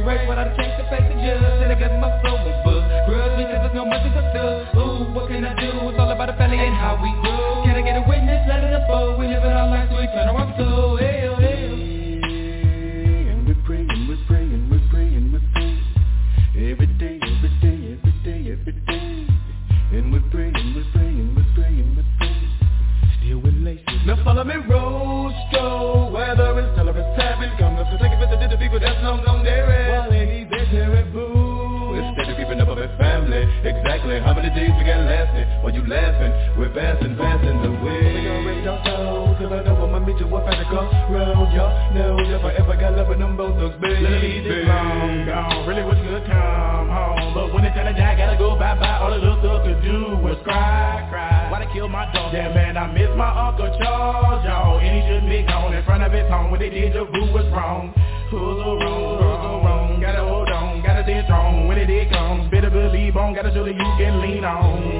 to 0.00 0.06
the 0.06 0.06
gates 0.06 0.06
of 0.06 0.06
race, 0.06 0.28
without 0.28 0.48
a 0.48 0.56
change 0.56 0.76
to 0.78 0.84
face 0.88 1.04
the 1.08 1.14
judge. 1.20 1.62
And 1.62 1.72
I 1.72 1.76
got 1.76 1.92
my 2.00 2.10
soul 2.22 2.38
in 2.40 2.56
book. 2.64 2.84
Grudge 3.06 3.36
because 3.36 3.60
there's 3.60 3.74
no 3.74 3.84
mercy 3.84 4.10
for 4.10 4.24
thug. 4.32 4.76
Ooh, 4.76 5.12
what 5.12 5.28
can 5.28 5.44
I 5.44 5.54
do? 5.60 5.68
It's 5.88 5.98
all 5.98 6.10
about 6.10 6.26
the 6.26 6.36
family 6.36 6.58
and 6.58 6.74
how 6.74 6.96
we 7.00 7.12
grow. 7.20 7.62
Can 7.64 7.76
I 7.76 7.82
get 7.82 7.96
a 7.96 8.04
witness? 8.08 8.46
Let 8.48 8.64
it 8.64 8.72
unfold. 8.72 9.18
We 9.18 9.26
live 9.28 9.44
in 9.44 9.52
our 9.52 9.68
lives, 9.68 9.90
so 9.92 10.00
we 10.00 10.06
turn 10.06 10.28
our 10.28 10.56
soul. 10.56 10.96
Hey. 10.96 11.28
Oh, 11.28 11.36
oh. 11.36 11.44
And 13.30 13.46
we're 13.46 13.62
praying, 13.64 14.08
we're 14.08 14.24
praying, 14.26 14.70
we're 14.70 14.88
praying, 14.90 15.32
we're 15.32 15.44
praying. 15.52 15.80
Every 16.56 16.86
day, 16.98 17.20
every 17.20 17.52
day, 17.60 17.96
every 17.96 18.12
day, 18.24 18.52
every 18.52 18.72
day. 18.86 19.26
And 19.92 20.12
we're 20.12 20.22
praying, 20.30 20.74
we're 20.74 20.86
praying, 20.92 21.34
we're 21.34 21.44
praying, 21.54 21.96
we're 21.96 22.04
praying. 22.18 22.50
Still 23.18 23.42
laces. 23.64 24.06
Now 24.06 24.16
follow 24.24 24.44
me, 24.44 24.54
Roscoe. 24.54 24.79
Exactly 34.20 34.26
how 34.26 34.34
many 34.34 34.50
days 34.54 34.72
we 34.76 34.84
got 34.84 35.00
lasting? 35.04 35.48
While 35.62 35.74
you 35.74 35.86
laughing, 35.86 36.32
we're 36.58 36.72
passing, 36.72 37.16
passing 37.16 37.62
the 37.62 37.70
way. 37.84 38.20
We 38.20 38.46
raise 38.46 38.64
your 38.64 38.78
toes, 38.84 39.36
cause 39.38 39.52
I 39.52 39.62
know 39.64 39.76
I'ma 39.84 40.00
meet 40.00 40.18
you 40.18 40.28
up 40.36 40.46
at 40.46 40.58
the 40.58 40.64
crossroad. 40.68 41.52
Y'all 41.52 41.94
know 41.94 42.16
if 42.18 42.44
I 42.44 42.52
ever 42.60 42.76
got 42.76 42.96
love 42.96 43.08
with 43.08 43.18
them 43.18 43.36
both 43.36 43.56
thugs, 43.56 43.80
baby. 43.80 44.02
Ladies, 44.02 44.44
it's 44.46 44.68
long 44.68 45.26
gone, 45.26 45.68
really 45.68 45.84
wish 45.84 45.98
you 46.04 46.10
could 46.10 46.26
come 46.26 46.88
home. 46.88 47.34
But 47.34 47.54
when 47.54 47.64
it's 47.64 47.74
time 47.76 47.92
to 47.92 47.94
die, 47.96 48.16
gotta 48.16 48.36
go 48.36 48.56
bye-bye. 48.56 48.98
All 49.00 49.10
the 49.10 49.18
little 49.18 49.40
stuff 49.40 49.64
to 49.64 49.74
do 49.80 50.16
was 50.20 50.36
cry, 50.44 51.06
cry. 51.10 51.50
Why 51.50 51.64
they 51.64 51.72
kill 51.72 51.88
my 51.88 52.10
dog? 52.12 52.32
Yeah, 52.32 52.52
man, 52.54 52.76
I 52.76 52.92
miss 52.92 53.10
my 53.16 53.30
Uncle 53.48 53.72
Charles, 53.78 54.44
y'all. 54.44 54.78
And 54.78 54.90
he 54.90 55.00
shouldn't 55.08 55.30
be 55.30 55.42
gone 55.46 55.74
in 55.74 55.84
front 55.84 56.02
of 56.02 56.12
his 56.12 56.28
home. 56.28 56.50
What 56.50 56.60
they 56.60 56.70
did 56.70 56.92
to 56.94 57.04
Boo 57.06 57.32
was 57.32 57.46
wrong. 57.52 57.94
Who's 58.30 58.62
so 58.62 58.78
wrong, 58.78 59.18
who's 59.18 59.38
so 59.42 59.52
wrong. 59.66 60.00
Gotta 60.00 60.22
hold 60.22 60.48
on, 60.48 60.82
gotta 60.82 61.02
stay 61.02 61.22
strong. 61.24 61.66
When 61.66 61.78
it 61.78 61.86
did 61.86 62.10
Gotta 63.40 63.54
show 63.54 63.64
that 63.64 63.72
you 63.72 63.90
can 63.96 64.20
lean 64.20 64.44
on, 64.44 64.99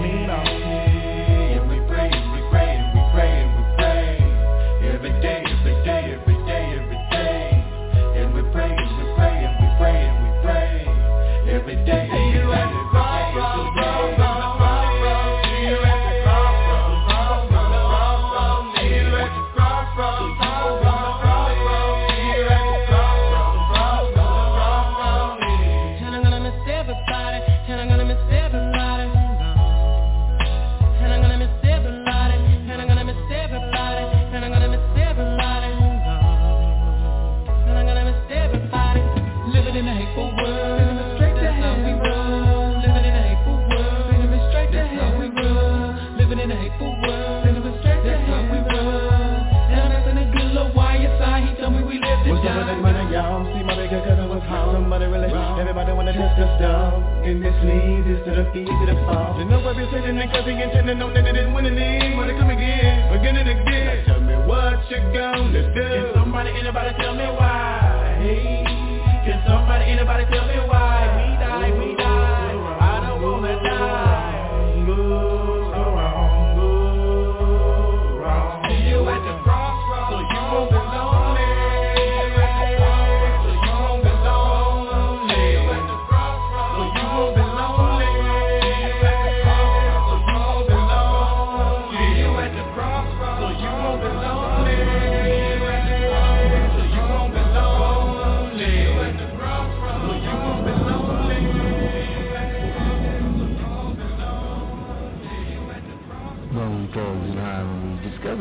Sitting 59.90 60.14
there 60.16 60.28
cause 60.28 60.44
he 60.46 60.52
intended 60.52 61.02
on 61.02 61.12
that 61.14 61.24
they 61.24 61.32
didn't 61.32 61.52
win 61.52 61.66
any. 61.66 62.14
Wanna 62.14 62.38
come 62.38 62.50
again, 62.50 63.12
again 63.12 63.36
and 63.36 63.48
again. 63.48 64.04
Now 64.06 64.14
tell 64.14 64.20
me 64.20 64.34
what 64.46 64.88
you 64.90 64.98
gonna 65.12 65.74
do. 65.74 65.82
Can 65.82 66.14
somebody, 66.14 66.50
anybody 66.50 66.94
tell 66.98 67.14
me 67.14 67.24
why? 67.24 68.18
Hey, 68.22 68.69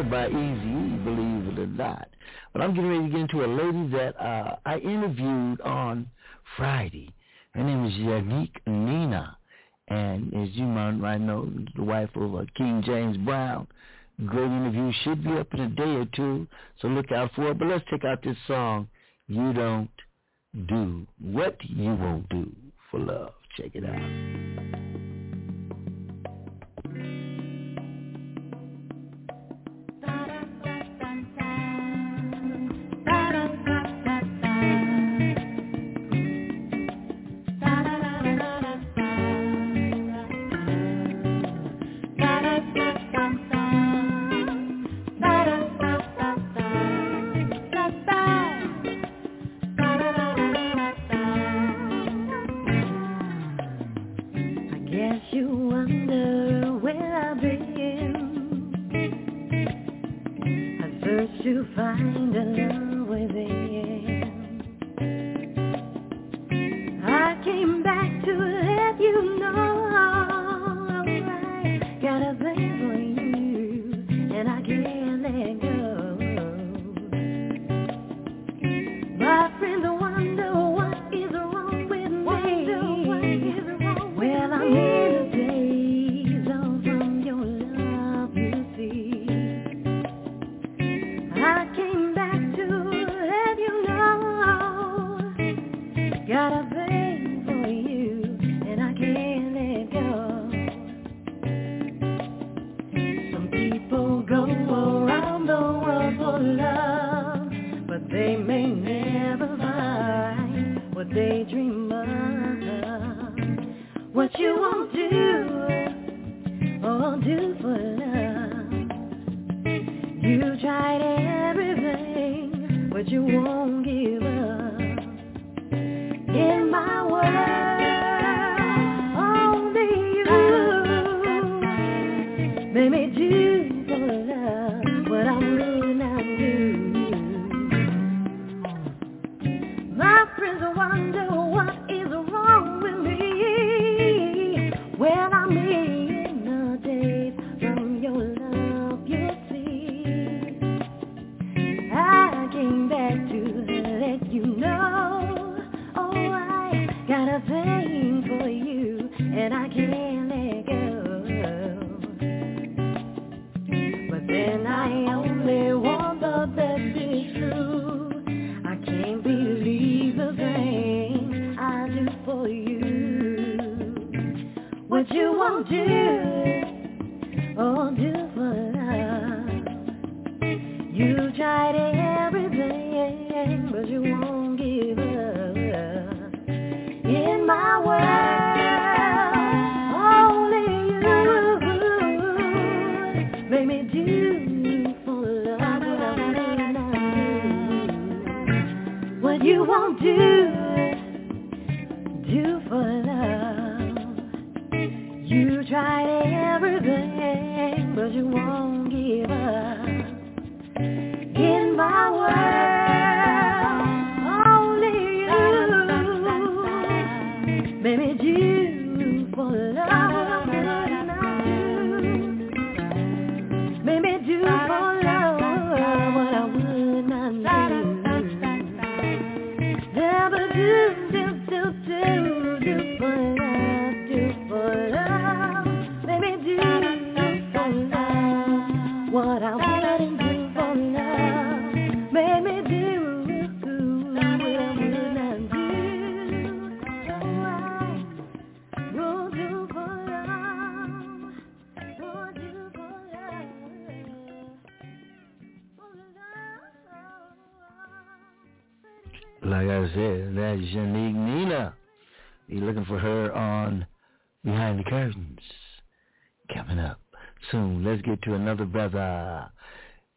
by 0.10 0.28
Easy, 0.28 0.98
believe 1.04 1.54
it 1.54 1.60
or 1.60 1.68
not. 1.68 2.10
But 2.54 2.62
I'm 2.62 2.74
getting 2.74 2.90
ready 2.90 3.04
to 3.06 3.10
get 3.10 3.22
into 3.22 3.46
a 3.46 3.48
lady 3.48 3.92
that 3.92 4.20
uh, 4.20 4.56
I 4.66 4.78
interviewed 4.78 5.62
on 5.62 6.10
Friday. 6.58 7.14
Her 7.52 7.64
name 7.64 7.86
is 7.86 7.94
Yannick 7.94 8.52
Nina, 8.66 9.38
and 9.88 10.34
as 10.34 10.50
you 10.54 10.66
might 10.66 11.20
know, 11.20 11.50
the 11.76 11.84
wife 11.84 12.10
of 12.16 12.36
uh, 12.36 12.46
King 12.56 12.84
James 12.86 13.18
Brown. 13.18 13.68
Great 14.26 14.46
interview. 14.46 14.92
Should 15.04 15.24
be 15.24 15.32
up 15.32 15.54
in 15.54 15.62
a 15.62 15.70
day 15.70 15.96
or 15.96 16.06
two, 16.16 16.48
so 16.82 16.88
look 16.90 17.12
out 17.12 17.32
for 17.36 17.52
it. 17.52 17.60
But 17.60 17.70
let's 17.70 17.86
check 17.90 18.04
out 18.04 18.22
this 18.24 18.38
song, 18.48 18.88
You 19.28 19.54
Don't 19.54 19.90
Do 20.68 21.08
What 21.22 21.58
You 21.64 21.94
Won't 21.96 22.28
Do 22.30 22.52
for 22.92 23.00
Love. 23.00 23.34
Check 23.58 23.72
it 23.76 23.86
out. 23.86 24.99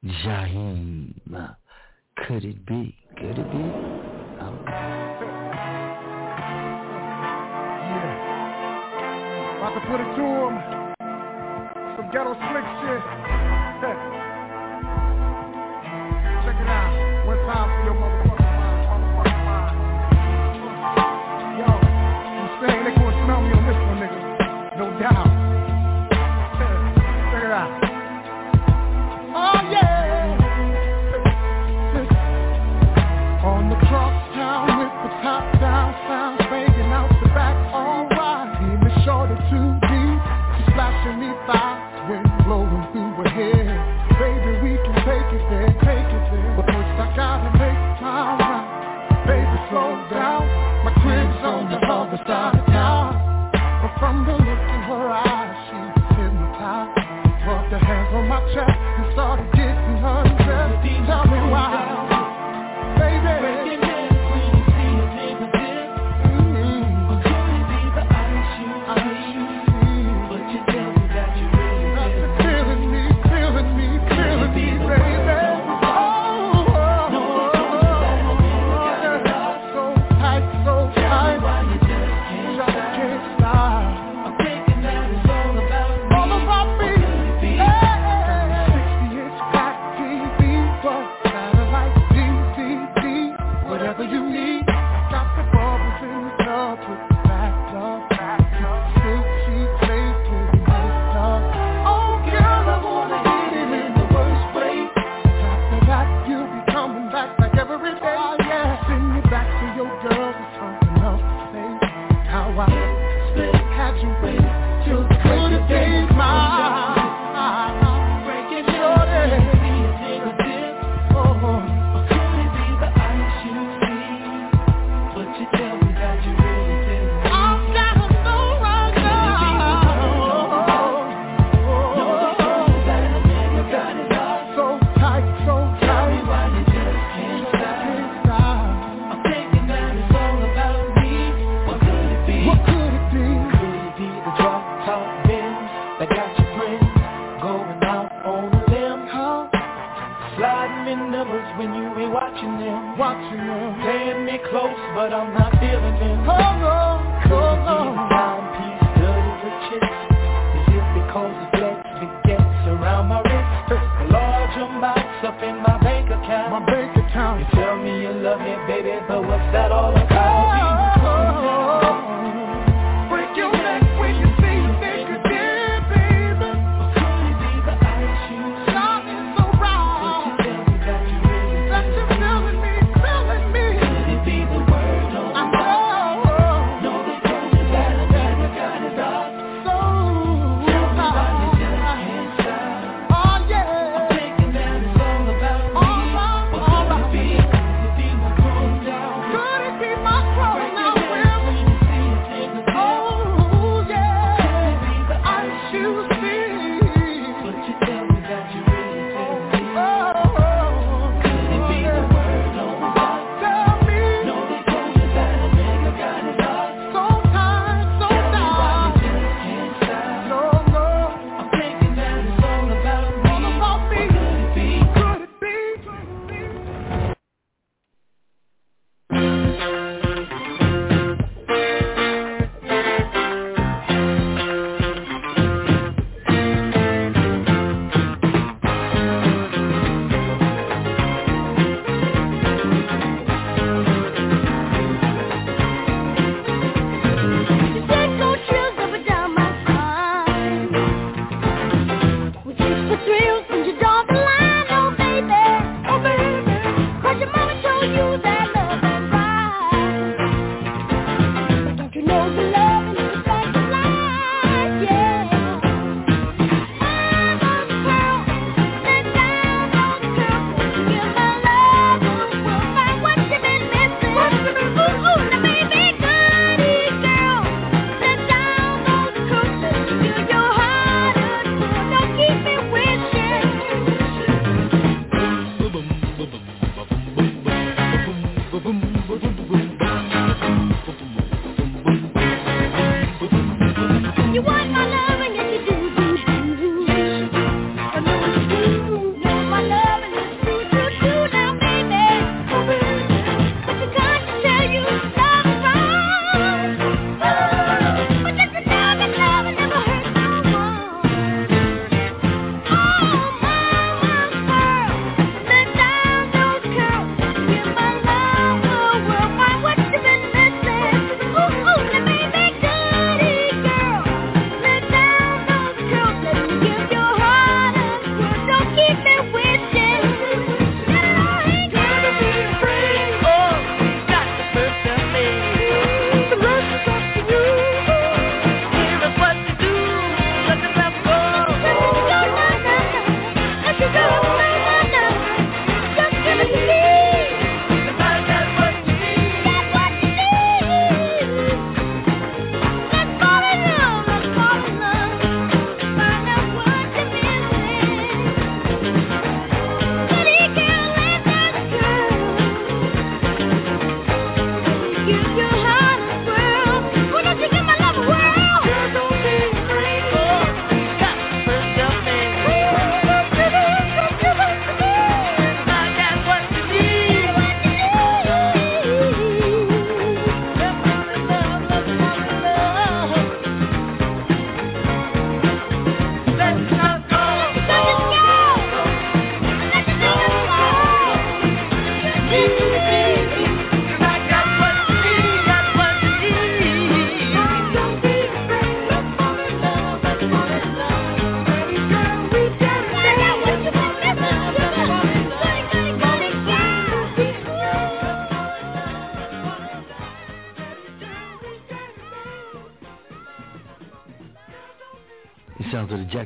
Jaheim. 0.04 1.14
Could 2.26 2.44
it 2.44 2.66
be? 2.66 2.96
Could 3.16 3.38
it 3.38 3.50
be? 3.50 3.62
Um, 4.40 4.58
About 9.58 9.74
to 9.74 9.80
put 9.86 10.00
it 10.00 10.10
to 10.16 10.24
him. 10.26 10.54
Some 11.96 12.10
ghetto 12.10 12.34
slick 12.34 12.66
shit. 12.82 13.21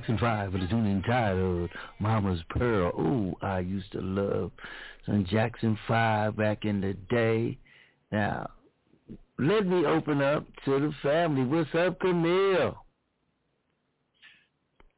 Jackson 0.06 0.18
five 0.18 0.52
for 0.52 0.58
the 0.58 0.66
tune 0.68 0.86
entitled 0.86 1.68
uh, 1.68 1.78
Mama's 1.98 2.40
Pearl. 2.50 2.92
Oh, 2.96 3.34
I 3.44 3.58
used 3.58 3.90
to 3.90 4.00
love 4.00 4.52
some 5.04 5.26
Jackson 5.28 5.76
5 5.88 6.36
back 6.36 6.64
in 6.64 6.80
the 6.80 6.94
day. 7.10 7.58
Now, 8.12 8.48
let 9.38 9.66
me 9.66 9.84
open 9.84 10.22
up 10.22 10.46
to 10.64 10.78
the 10.78 10.92
family. 11.02 11.42
What's 11.42 11.74
up, 11.74 11.98
Camille? 11.98 12.76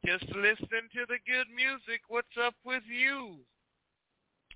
Just 0.05 0.27
listening 0.27 0.89
to 0.93 1.07
the 1.09 1.19
good 1.27 1.47
music. 1.57 2.03
What's 2.09 2.27
up 2.45 2.55
with 2.67 2.83
you? 2.87 3.37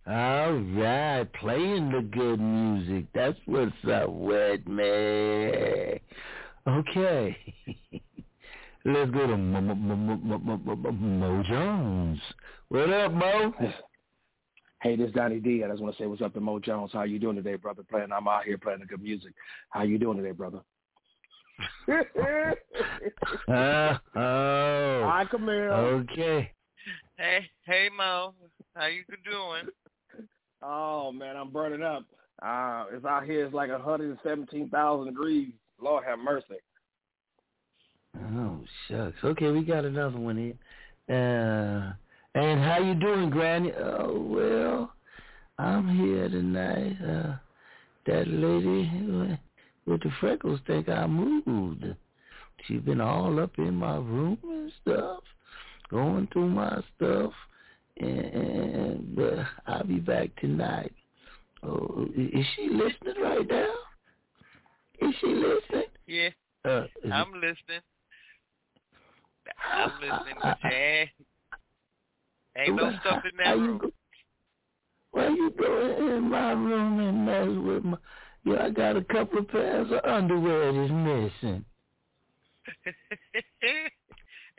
All 0.06 0.52
right, 0.52 1.26
playing 1.40 1.92
the 1.92 2.02
good 2.02 2.40
music. 2.40 3.06
That's 3.14 3.38
what's 3.46 3.72
up 3.90 4.10
with 4.10 4.66
me. 4.66 6.00
Okay. 6.68 7.36
Let's 8.84 9.12
go 9.12 9.28
to 9.28 9.36
Mo, 9.36 9.60
Mo, 9.60 9.74
Mo, 9.76 10.92
Mo 10.92 11.42
Jones. 11.44 12.18
What 12.68 12.92
up, 12.92 13.12
Mo? 13.12 13.54
Hey, 14.82 14.96
this 14.96 15.08
is 15.08 15.14
Donny 15.14 15.38
D. 15.38 15.62
I 15.62 15.68
just 15.68 15.80
want 15.80 15.96
to 15.96 16.02
say 16.02 16.06
what's 16.06 16.20
up 16.20 16.34
to 16.34 16.40
Mo 16.40 16.58
Jones. 16.58 16.90
How 16.92 17.04
you 17.04 17.20
doing 17.20 17.36
today, 17.36 17.54
brother? 17.54 17.84
Playing, 17.88 18.10
I'm 18.10 18.26
out 18.26 18.42
here 18.42 18.58
playing 18.58 18.80
the 18.80 18.86
good 18.86 19.00
music. 19.00 19.34
How 19.70 19.84
you 19.84 19.98
doing 19.98 20.16
today, 20.16 20.32
brother? 20.32 20.58
uh, 21.88 21.94
oh. 24.16 25.06
Hi, 25.06 25.26
Camille. 25.30 25.72
Okay. 26.10 26.50
Hey, 27.16 27.46
hey, 27.64 27.88
Mo. 27.96 28.34
How 28.74 28.86
you 28.86 29.04
doing? 29.24 29.66
Oh 30.60 31.12
man, 31.12 31.36
I'm 31.36 31.50
burning 31.50 31.82
up. 31.82 32.04
Uh, 32.44 32.86
it's 32.92 33.04
out 33.04 33.24
here. 33.26 33.44
It's 33.44 33.54
like 33.54 33.70
117,000 33.70 35.06
degrees. 35.06 35.52
Lord 35.80 36.04
have 36.04 36.18
mercy. 36.18 36.56
Oh 38.18 38.60
shucks. 38.88 39.16
Okay, 39.24 39.50
we 39.50 39.64
got 39.64 39.84
another 39.84 40.18
one 40.18 40.36
here. 40.36 40.54
Uh, 41.08 41.92
and 42.34 42.60
how 42.60 42.78
you 42.78 42.94
doing, 42.94 43.30
Granny? 43.30 43.72
Oh 43.72 44.20
well, 44.20 44.92
I'm 45.58 45.88
here 45.96 46.28
tonight. 46.28 46.96
Uh, 47.02 47.36
that 48.06 48.28
lady 48.28 49.38
with 49.86 50.02
the 50.02 50.10
freckles 50.20 50.60
think 50.66 50.88
I 50.88 51.06
moved. 51.06 51.84
She's 52.66 52.80
been 52.80 53.00
all 53.00 53.40
up 53.40 53.52
in 53.58 53.74
my 53.74 53.96
room 53.96 54.38
and 54.44 54.72
stuff, 54.82 55.22
going 55.90 56.28
through 56.32 56.50
my 56.50 56.80
stuff, 56.96 57.32
and 57.98 59.18
uh, 59.18 59.44
I'll 59.66 59.84
be 59.84 59.98
back 59.98 60.30
tonight. 60.40 60.92
Oh, 61.64 62.06
is 62.16 62.46
she 62.56 62.68
listening 62.70 63.22
right 63.22 63.46
now? 63.48 63.74
Is 65.00 65.14
she 65.20 65.26
listening? 65.28 65.88
Yeah, 66.06 66.28
Uh, 66.64 66.86
I'm 67.12 67.32
listening. 67.34 67.80
I'm 69.72 69.90
listening, 70.00 70.34
but 70.42 70.58
yeah, 70.64 71.04
ain't 72.56 72.76
no 72.76 72.92
stuff 73.00 73.22
in 73.24 73.36
that 73.44 73.56
room. 73.56 73.92
Why 75.12 75.28
you 75.28 75.50
go 75.58 76.16
in 76.16 76.30
my 76.30 76.52
room 76.52 77.00
and 77.00 77.26
mess 77.26 77.48
with 77.66 77.84
my? 77.84 77.96
Yeah, 78.44 78.64
I 78.64 78.70
got 78.70 78.96
a 78.96 79.04
couple 79.04 79.38
of 79.40 79.48
pairs 79.48 79.88
of 79.92 80.04
underwear 80.04 80.72
that's 80.72 80.90
missing. 80.90 81.64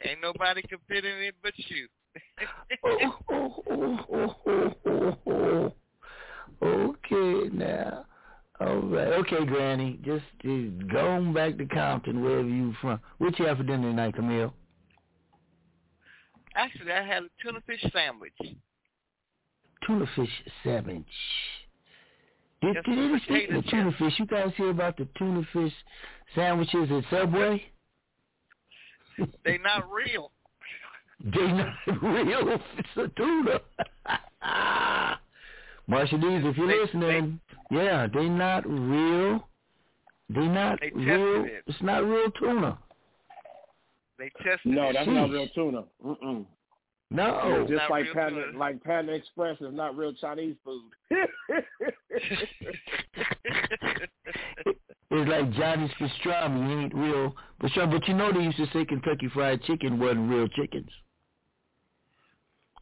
ain't 0.06 0.22
nobody 0.22 0.62
in 1.06 1.06
it 1.06 1.36
but 1.42 1.54
you. 1.58 1.88
oh, 2.86 3.14
oh, 3.30 4.36
oh. 5.28 5.74
Okay, 6.62 7.50
now. 7.54 8.06
All 8.62 8.78
right. 8.78 9.08
Okay, 9.08 9.46
Granny. 9.46 10.00
Just 10.06 10.24
uh, 10.46 10.84
go 10.92 11.08
on 11.08 11.34
back 11.34 11.58
to 11.58 11.66
Compton, 11.66 12.24
wherever 12.24 12.48
you 12.48 12.74
from. 12.80 13.00
What 13.18 13.38
you 13.40 13.46
have 13.46 13.58
for 13.58 13.64
dinner 13.64 13.90
tonight, 13.90 14.16
Camille? 14.16 14.54
Actually, 16.56 16.91
I 16.91 17.04
had 17.04 17.24
a 17.24 17.30
tuna 17.43 17.60
fish 17.66 17.84
sandwich. 17.93 18.34
Tuna 19.88 20.06
fish 20.16 20.30
sandwich. 20.64 21.06
Did, 22.62 22.76
did 22.76 22.88
any 22.88 23.20
potato 23.20 23.24
speaking 23.26 23.56
of 23.56 23.66
tuna 23.68 23.91
fish, 23.99 24.14
you 24.18 24.26
guys 24.26 24.51
hear 24.56 24.70
about 24.70 24.97
the 24.97 25.08
tuna 25.18 25.41
fish 25.51 25.74
sandwiches 26.36 26.89
at 26.91 27.04
Subway? 27.10 27.62
They 29.43 29.58
not 29.60 29.84
real. 29.91 30.32
They 31.24 31.47
not 31.54 31.76
real. 32.01 32.60
It's 32.78 32.97
a 32.97 33.08
tuna. 33.16 33.60
Marsha 35.89 36.20
Dees, 36.20 36.43
if 36.43 36.58
you're 36.58 36.82
listening, 36.82 37.39
yeah, 37.72 38.08
they 38.14 38.28
not 38.28 38.68
real. 38.68 39.47
They 40.30 40.47
not 40.47 40.80
They 40.82 40.91
real. 40.93 41.45
it. 41.45 41.64
It's 41.68 41.82
not 41.82 42.04
real 42.04 42.30
tuna. 42.32 42.78
They 44.20 44.30
tested 44.43 44.66
No, 44.66 44.89
it. 44.89 44.93
that's 44.93 45.07
not 45.07 45.30
real 45.30 45.47
tuna. 45.49 45.84
Mm-mm. 46.05 46.45
No. 47.11 47.66
just 47.70 47.89
like 47.89 48.05
Panda, 48.14 48.45
tuna. 48.45 48.57
like 48.57 48.84
Panda 48.84 49.14
Express 49.14 49.59
is 49.61 49.74
not 49.74 49.95
real 49.97 50.14
Chinese 50.14 50.55
food. 50.64 50.91
It's 55.16 55.30
like 55.30 55.51
Johnny's 55.51 55.91
pastrami 55.99 56.84
ain't 56.86 56.95
real 56.95 57.36
pastrami. 57.61 57.91
But 57.91 58.07
you 58.07 58.16
know 58.16 58.32
they 58.32 58.39
used 58.41 58.57
to 58.57 58.66
say 58.74 58.84
Kentucky 58.84 59.30
Fried 59.32 59.61
Chicken 59.64 59.99
wasn't 59.99 60.30
real 60.30 60.47
chickens. 60.49 60.89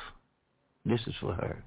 This 0.83 1.01
is 1.05 1.13
for 1.21 1.35
her. 1.35 1.63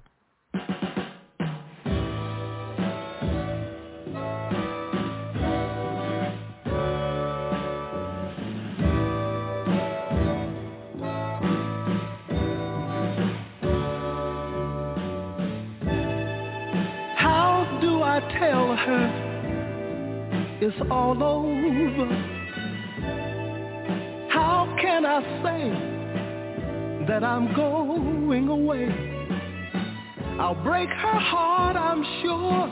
It's 20.65 20.81
all 20.89 21.21
over? 21.21 22.07
How 24.29 24.75
can 24.81 25.05
I 25.05 25.21
say 25.43 27.05
that 27.07 27.23
I'm 27.23 27.53
going 27.53 28.47
away? 28.47 28.89
I'll 30.39 30.55
break 30.63 30.89
her 30.89 31.19
heart, 31.19 31.75
I'm 31.75 32.03
sure. 32.23 32.67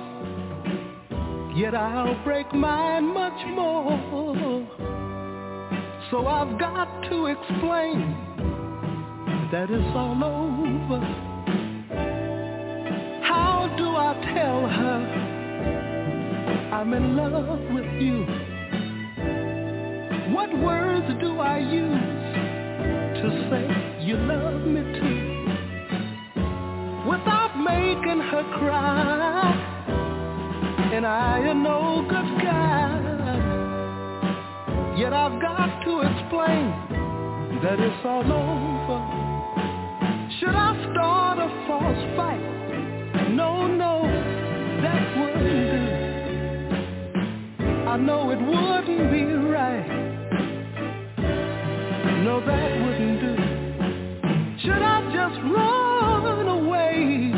Yet 1.55 1.75
I'll 1.75 2.23
break 2.23 2.51
mine 2.51 3.13
much 3.13 3.45
more. 3.49 3.91
So 6.09 6.25
I've 6.25 6.57
got 6.57 7.03
to 7.11 7.27
explain 7.27 8.09
that 9.51 9.69
it's 9.69 9.95
all 9.95 10.23
over. 10.23 10.99
How 13.23 13.71
do 13.77 13.85
I 13.85 14.33
tell 14.33 14.67
her 14.67 15.22
I'm 16.73 16.91
in 16.91 17.15
love 17.15 17.59
with 17.71 17.85
you? 18.01 18.25
What 20.33 20.49
words 20.59 21.05
do 21.21 21.39
I 21.39 21.59
use 21.59 22.25
to 23.21 23.29
say 23.49 24.03
you 24.03 24.17
love 24.17 24.61
me 24.61 24.81
too? 24.81 25.45
Without 27.07 27.55
making 27.59 28.21
her 28.21 28.43
cry, 28.57 29.53
and 30.93 31.05
I 31.05 31.39
am 31.47 31.61
no 31.61 32.07
good 32.09 32.41
guy. 32.41 32.97
Yet 34.97 35.13
I've 35.13 35.39
got 35.39 35.83
to 35.85 36.01
explain 36.01 36.73
that 37.61 37.79
it's 37.79 38.03
all 38.03 38.25
over. 38.25 38.99
Should 40.39 40.55
I 40.55 40.73
start 40.91 41.37
a 41.37 41.49
false 41.67 42.03
fight? 42.17 43.29
No, 43.29 43.67
no, 43.67 44.12
I 47.93 47.97
know 47.97 48.31
it 48.31 48.41
wouldn't 48.41 49.11
be 49.11 49.23
right. 49.23 49.85
No, 52.23 52.39
that 52.43 52.81
wouldn't 52.83 53.19
do. 53.21 53.35
Should 54.63 54.81
I 54.81 54.99
just 55.13 55.39
run 55.53 56.47
away? 56.47 57.31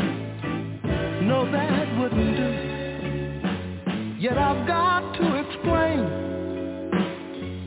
No, 1.26 1.44
that 1.52 1.98
wouldn't 1.98 2.36
do. 2.38 2.50
Yet 4.18 4.38
I've 4.38 4.66
got 4.66 5.12
to 5.18 5.34
explain 5.44 6.00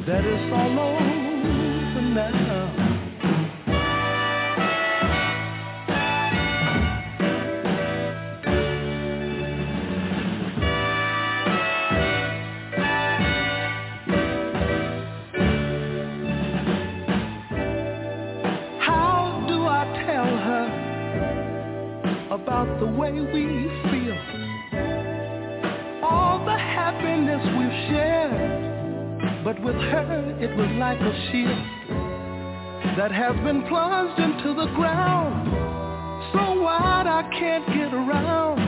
that 0.08 0.26
it's 0.26 0.52
all 0.52 0.80
over 0.80 2.02
now. 2.02 2.49
With 29.64 29.76
her, 29.76 30.38
it 30.40 30.56
was 30.56 30.72
like 30.80 30.99
a 31.02 31.14
shield 31.31 31.49
that 32.98 33.11
has 33.11 33.36
been 33.44 33.68
plunged 33.68 34.18
into 34.18 34.53
the 34.56 34.68
ground. 34.73 35.49
So 36.31 36.61
wide 36.61 37.07
I 37.07 37.23
can't 37.38 37.68
get 37.68 37.94
around. 37.94 38.60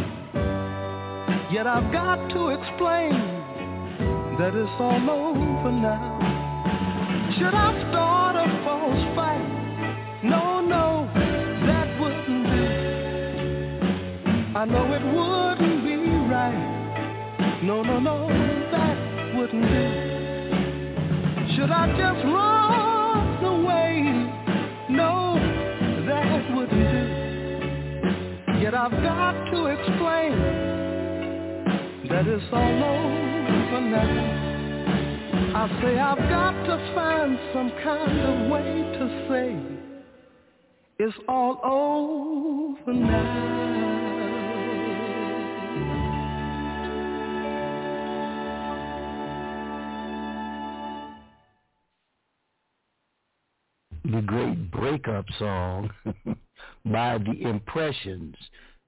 Yet 1.52 1.66
I've 1.66 1.92
got 1.94 2.28
to 2.32 2.50
explain 2.50 3.12
that 4.38 4.54
it's 4.54 4.72
all 4.80 5.10
over 5.10 5.72
now. 5.72 6.20
Should 7.38 7.54
I 7.54 7.72
start 7.90 8.36
a 8.36 8.46
false 8.66 9.16
fight? 9.16 9.48
No, 10.24 10.60
no, 10.60 11.10
that 11.66 11.88
wouldn't 12.02 12.46
do. 12.52 12.68
I 14.58 14.66
know 14.66 14.92
it 14.92 15.04
wouldn't 15.16 15.84
be 15.86 15.96
right. 16.30 17.62
No, 17.64 17.82
no, 17.82 18.00
no, 18.00 18.28
that 18.72 19.36
wouldn't 19.38 19.64
do. 19.64 20.21
Should 21.62 21.70
I 21.70 21.86
just 21.90 22.26
run 22.26 23.46
away? 23.46 24.02
No, 24.90 25.38
that 26.08 26.56
wouldn't 26.56 26.72
do. 26.72 28.62
Yet 28.64 28.74
I've 28.74 28.90
got 29.04 29.34
to 29.52 29.68
explain 29.68 30.40
that 32.10 32.26
it's 32.26 32.52
all 32.52 32.84
over 32.84 33.82
now. 33.92 34.10
I 35.54 35.68
say 35.84 36.00
I've 36.00 36.30
got 36.32 36.64
to 36.66 36.78
find 36.96 37.38
some 37.54 37.70
kind 37.84 38.20
of 38.22 38.50
way 38.50 38.82
to 38.98 39.06
say 39.30 39.56
it's 40.98 41.18
all 41.28 41.60
over 41.64 42.92
now. 42.92 43.52
The 54.12 54.22
great 54.22 54.72
breakup 54.72 55.26
song 55.40 55.90
by 56.86 57.18
the 57.18 57.42
Impressions. 57.42 58.36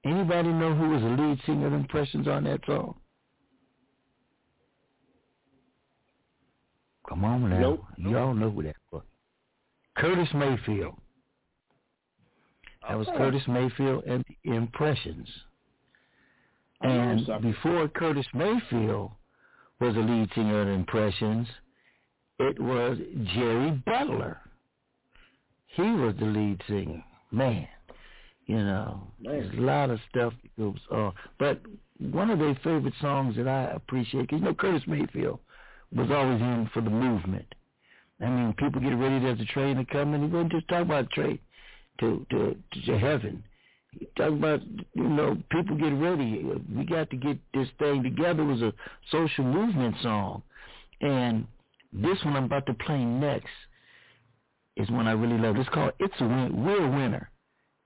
Anybody 0.05 0.49
know 0.49 0.73
who 0.75 0.89
was 0.89 1.01
the 1.01 1.09
lead 1.09 1.39
singer 1.45 1.67
of 1.67 1.73
Impressions 1.73 2.27
on 2.27 2.43
that 2.45 2.61
song? 2.65 2.95
Come 7.07 7.25
on 7.25 7.49
now. 7.49 7.59
Nope. 7.59 7.83
You 7.97 8.17
all 8.17 8.33
know 8.33 8.49
who 8.49 8.63
that 8.63 8.75
was. 8.91 9.03
Curtis 9.95 10.29
Mayfield. 10.33 10.95
That 12.87 12.97
was 12.97 13.07
Okay. 13.07 13.17
Curtis 13.17 13.43
Mayfield 13.47 14.03
and 14.05 14.23
the 14.27 14.51
Impressions. 14.53 15.29
And 16.81 17.25
before 17.41 17.87
Curtis 17.87 18.25
Mayfield 18.33 19.11
was 19.79 19.95
the 19.95 20.01
lead 20.01 20.29
singer 20.35 20.61
of 20.61 20.67
the 20.67 20.73
Impressions, 20.73 21.47
it 22.39 22.59
was 22.59 22.97
Jerry 23.35 23.71
Butler. 23.85 24.39
He 25.73 25.81
was 25.81 26.15
the 26.19 26.25
lead 26.25 26.61
singer. 26.67 27.03
Man, 27.31 27.67
you 28.45 28.57
know, 28.57 29.07
there's 29.23 29.51
a 29.57 29.61
lot 29.61 29.89
of 29.89 29.99
stuff 30.09 30.33
that 30.41 30.61
goes 30.61 30.79
on. 30.91 31.13
But 31.39 31.61
one 31.99 32.29
of 32.29 32.39
their 32.39 32.55
favorite 32.63 32.93
songs 33.01 33.35
that 33.37 33.47
I 33.47 33.71
appreciate, 33.75 34.23
because 34.23 34.39
you 34.39 34.45
know 34.45 34.53
Curtis 34.53 34.83
Mayfield 34.87 35.39
was 35.95 36.11
always 36.11 36.41
in 36.41 36.69
for 36.73 36.81
the 36.81 36.89
movement. 36.89 37.45
I 38.21 38.29
mean, 38.29 38.53
people 38.57 38.81
get 38.81 38.89
ready, 38.89 39.19
there's 39.19 39.39
a 39.39 39.45
train 39.45 39.77
to 39.77 39.85
come, 39.85 40.13
and 40.13 40.23
he 40.23 40.29
wouldn't 40.29 40.51
just 40.51 40.67
talk 40.67 40.83
about 40.83 41.09
train 41.11 41.39
to, 41.99 42.25
to, 42.29 42.55
to 42.85 42.99
heaven. 42.99 43.43
He 43.91 44.07
talk 44.17 44.31
about, 44.31 44.61
you 44.93 45.09
know, 45.09 45.37
people 45.51 45.75
get 45.77 45.93
ready. 45.93 46.45
We 46.75 46.85
got 46.85 47.09
to 47.09 47.17
get 47.17 47.37
this 47.53 47.67
thing 47.79 48.03
together. 48.03 48.43
It 48.43 48.45
was 48.45 48.61
a 48.61 48.73
social 49.11 49.43
movement 49.43 49.95
song. 50.01 50.43
And 51.01 51.47
this 51.91 52.17
one 52.23 52.35
I'm 52.35 52.45
about 52.45 52.65
to 52.67 52.73
play 52.73 53.03
next 53.03 53.49
is 54.77 54.89
one 54.89 55.07
I 55.07 55.11
really 55.11 55.37
love. 55.37 55.57
It's 55.57 55.69
called 55.69 55.93
It's 55.99 56.13
a 56.19 56.25
Win. 56.25 56.65
We're 56.65 56.85
a 56.85 56.89
winner. 56.89 57.29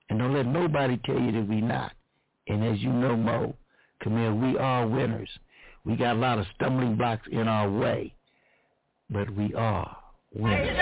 And 0.08 0.18
don't 0.18 0.34
let 0.34 0.46
nobody 0.46 0.98
tell 1.04 1.18
you 1.18 1.32
that 1.32 1.48
we're 1.48 1.60
not. 1.60 1.92
And 2.48 2.64
as 2.64 2.80
you 2.80 2.92
know, 2.92 3.16
Mo, 3.16 3.54
Camille, 4.00 4.34
we 4.34 4.56
are 4.56 4.86
winners. 4.86 5.28
We 5.84 5.96
got 5.96 6.16
a 6.16 6.18
lot 6.18 6.38
of 6.38 6.46
stumbling 6.54 6.96
blocks 6.96 7.26
in 7.30 7.46
our 7.46 7.70
way, 7.70 8.14
but 9.10 9.28
we 9.30 9.54
are 9.54 9.96
winners. 10.34 10.76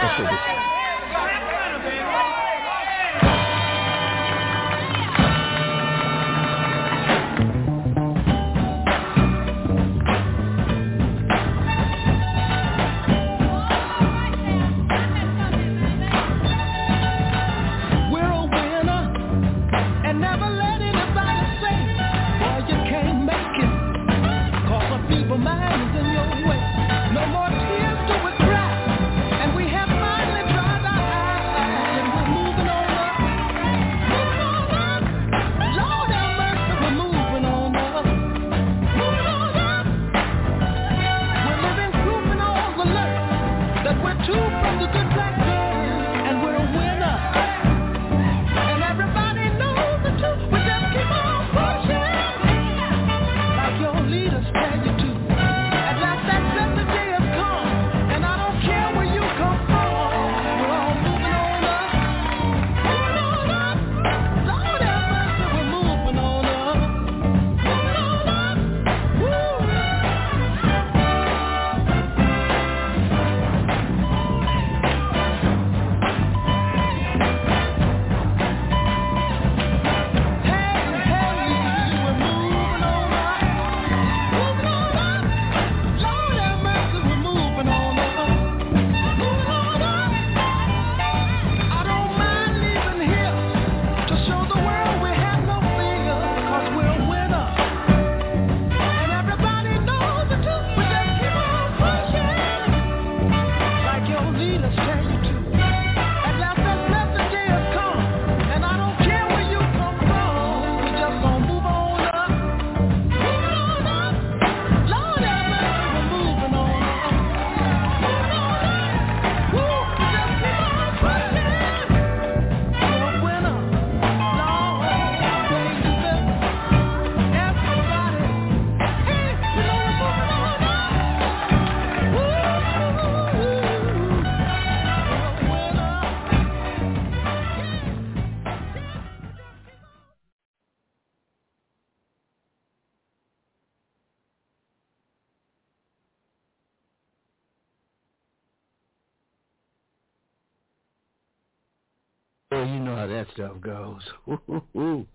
Stuff 153.37 153.61
goes. 153.61 154.01
I 154.27 155.07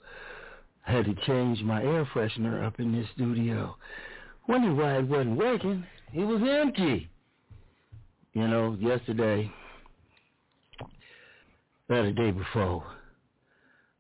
had 0.92 1.06
to 1.06 1.16
change 1.26 1.64
my 1.64 1.82
air 1.82 2.08
freshener 2.14 2.64
up 2.64 2.80
in 2.80 2.92
this 2.92 3.08
studio. 3.16 3.76
Wonder 4.48 4.76
why 4.76 5.00
it 5.00 5.08
wasn't 5.08 5.38
working. 5.38 5.84
It 6.14 6.24
was 6.24 6.40
empty. 6.48 7.10
You 8.34 8.48
know, 8.48 8.78
yesterday, 8.80 9.52
or 11.90 12.04
the 12.06 12.12
day 12.12 12.30
before, 12.30 12.86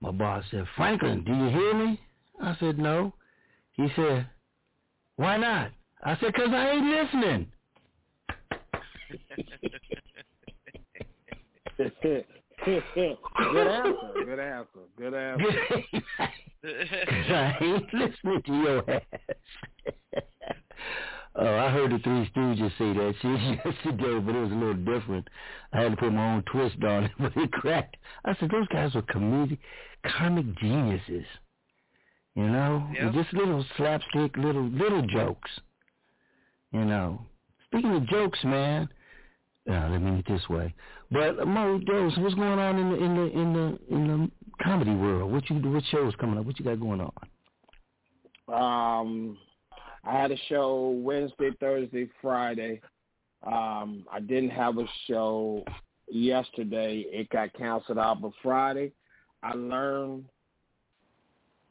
my 0.02 0.12
boss 0.12 0.46
said, 0.52 0.66
Franklin, 0.78 1.24
do 1.24 1.34
you 1.34 1.50
hear 1.50 1.74
me? 1.74 2.00
I 2.40 2.56
said, 2.60 2.78
no. 2.78 3.16
He 3.72 3.88
said, 3.96 4.30
why 5.16 5.38
not? 5.38 5.72
I 6.04 6.16
said, 6.20 6.32
because 6.34 6.52
I 6.52 6.70
ain't 6.70 6.86
listening. 12.06 12.28
Good 12.66 13.68
answer. 13.68 14.12
Good 14.26 14.40
answer. 14.40 14.80
Good 14.98 15.14
answer. 15.14 15.48
I 16.64 17.58
ain't 17.62 17.94
listening 17.94 18.42
to 18.46 18.54
your 18.54 18.92
ass. 18.92 19.02
oh, 21.36 21.56
I 21.58 21.70
heard 21.70 21.92
the 21.92 22.00
Three 22.00 22.30
Stooges 22.36 22.72
say 22.78 22.94
that 22.94 23.14
shit 23.22 23.42
yesterday, 23.66 24.20
but 24.20 24.36
it 24.36 24.42
was 24.42 24.52
a 24.52 24.56
little 24.56 24.74
different. 24.76 25.28
I 25.74 25.82
had 25.82 25.92
to 25.92 25.98
put 25.98 26.12
my 26.14 26.36
own 26.36 26.44
twist 26.52 26.76
on 26.84 27.06
it, 27.06 27.12
but 27.20 27.36
it 27.36 27.52
cracked. 27.52 27.98
I 28.26 28.36
said, 28.40 28.52
those 28.52 28.68
guys 28.68 28.94
were 28.94 29.02
comedic, 29.04 29.58
comic 30.18 30.46
geniuses. 30.60 31.26
You 32.36 32.48
know, 32.48 32.88
Yep. 32.94 33.14
just 33.14 33.34
little 33.34 33.66
slapstick, 33.76 34.38
little 34.38 34.64
little 34.70 35.02
jokes. 35.08 35.50
You 36.72 36.86
know, 36.86 37.26
speaking 37.66 37.94
of 37.94 38.08
jokes, 38.08 38.40
man. 38.46 38.88
Uh, 39.70 39.90
let 39.90 40.02
me 40.02 40.22
get 40.24 40.34
this 40.34 40.50
way. 40.50 40.74
But 41.12 41.48
Mo 41.48 41.80
Dose, 41.86 42.14
what's 42.18 42.36
going 42.36 42.60
on 42.60 42.78
in 42.80 42.90
the 42.90 42.96
in 42.96 43.16
the 43.16 43.40
in 43.40 43.54
the 43.54 43.96
in 43.96 44.08
the 44.08 44.64
comedy 44.64 44.96
world? 44.96 45.32
What 45.32 45.48
you 45.50 45.58
what 45.58 45.84
shows 45.92 46.14
coming 46.20 46.40
up? 46.40 46.46
What 46.46 46.58
you 46.58 46.66
got 46.66 46.80
going 46.80 47.02
on? 47.02 47.12
Um, 48.52 49.38
I 50.04 50.20
had 50.20 50.32
a 50.32 50.38
show 50.50 51.00
Wednesday, 51.04 51.52
Thursday, 51.60 52.10
Friday. 52.22 52.82
Um, 53.46 54.06
I 54.12 54.20
didn't 54.20 54.50
have 54.50 54.78
a 54.78 54.86
show 55.08 55.64
yesterday. 56.10 57.06
It 57.08 57.30
got 57.30 57.54
canceled 57.54 58.00
out. 58.00 58.22
But 58.22 58.32
Friday, 58.42 58.94
I 59.44 59.54
learned 59.54 60.26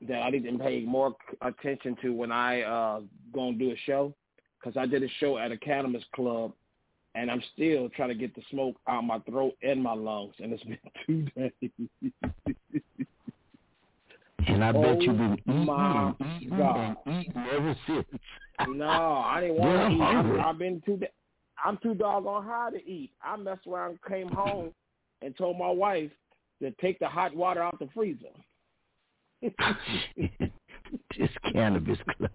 that 0.09 0.23
I 0.23 0.31
need 0.31 0.45
to 0.45 0.59
pay 0.59 0.81
more 0.81 1.15
attention 1.43 1.97
to 2.03 2.11
when 2.11 2.33
I 2.33 2.62
uh 2.62 3.01
gonna 3.35 3.57
do 3.57 3.73
a 3.73 3.77
show 3.85 4.15
because 4.59 4.77
I 4.77 4.87
did 4.87 5.03
a 5.03 5.09
show 5.19 5.39
at 5.39 5.53
a 5.53 5.57
cannabis 5.57 6.05
club. 6.15 6.53
And 7.15 7.31
I'm 7.31 7.43
still 7.55 7.89
trying 7.91 8.11
to 8.11 8.15
get 8.15 8.35
the 8.35 8.43
smoke 8.51 8.77
out 8.89 9.03
my 9.03 9.19
throat 9.20 9.55
and 9.62 9.82
my 9.82 9.95
lungs, 9.95 10.35
and 10.39 10.53
it's 10.53 10.62
been 10.65 10.78
two 11.07 11.23
days. 11.37 11.70
And 14.47 14.65
I 14.65 14.73
bet 14.73 15.03
you've 15.03 15.16
been 15.19 15.39
Oh, 15.47 15.53
eating 15.53 15.66
my 15.66 16.15
and 16.20 16.43
eating 16.43 16.59
God. 16.59 16.97
and 17.07 17.24
eating 17.24 17.45
ever 17.53 17.77
since. 17.87 18.07
No, 18.69 18.89
I 18.89 19.41
didn't 19.41 19.57
want 19.57 19.91
to 19.91 19.97
eat. 19.97 20.01
I'm, 20.03 20.41
I've 20.41 20.59
been 20.59 20.82
too. 20.87 21.01
I'm 21.65 21.78
too 21.82 21.95
doggone 21.95 22.45
high 22.45 22.70
to 22.70 22.78
eat. 22.78 23.12
I 23.23 23.37
messed 23.37 23.66
around, 23.66 23.99
came 24.09 24.28
home, 24.28 24.73
and 25.23 25.37
told 25.37 25.59
my 25.59 25.70
wife 25.70 26.11
to 26.62 26.70
take 26.73 26.99
the 26.99 27.09
hot 27.09 27.35
water 27.35 27.62
out 27.62 27.78
the 27.78 27.89
freezer. 27.95 28.28
Just 31.12 31.32
cannabis 31.53 31.99
club. 32.16 32.31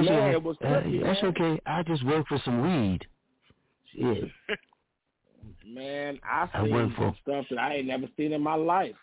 He 0.00 0.06
Man, 0.06 0.06
said, 0.06 0.32
it 0.34 0.42
was 0.42 0.56
uh, 0.64 0.70
That's 0.70 0.86
man. 0.86 1.16
okay. 1.36 1.60
I 1.66 1.82
just 1.82 2.04
work 2.04 2.26
for 2.28 2.38
some 2.44 2.62
weed. 2.62 3.00
Shit. 3.94 4.30
Man, 5.66 6.18
I 6.24 6.48
I 6.52 6.62
seen 6.64 6.74
went 6.74 6.94
for- 6.96 7.14
stuff 7.22 7.46
that 7.50 7.58
I 7.58 7.74
ain't 7.76 7.86
never 7.86 8.06
seen 8.16 8.32
in 8.32 8.42
my 8.42 8.54
life. 8.54 8.94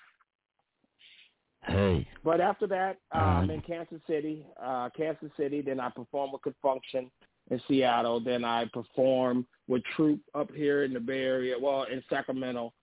Hey. 1.64 2.08
But 2.24 2.42
after 2.42 2.66
that, 2.68 2.98
uh, 3.14 3.18
Uh, 3.18 3.22
I'm 3.22 3.50
in 3.52 3.62
Kansas 3.62 4.02
City. 4.08 4.46
Uh, 4.62 4.90
Kansas 4.96 5.30
City. 5.38 5.62
Then 5.62 5.80
I 5.80 5.90
perform 5.90 6.32
with 6.32 6.42
Good 6.42 6.56
Function 6.62 7.12
in 7.52 7.62
Seattle. 7.68 8.20
Then 8.20 8.44
I 8.44 8.66
perform 8.74 9.46
with 9.68 9.84
Troop 9.96 10.20
up 10.34 10.52
here 10.52 10.84
in 10.84 10.94
the 10.94 11.00
Bay 11.00 11.22
Area. 11.24 11.56
Well, 11.60 11.84
in 11.84 12.04
Sacramento. 12.10 12.74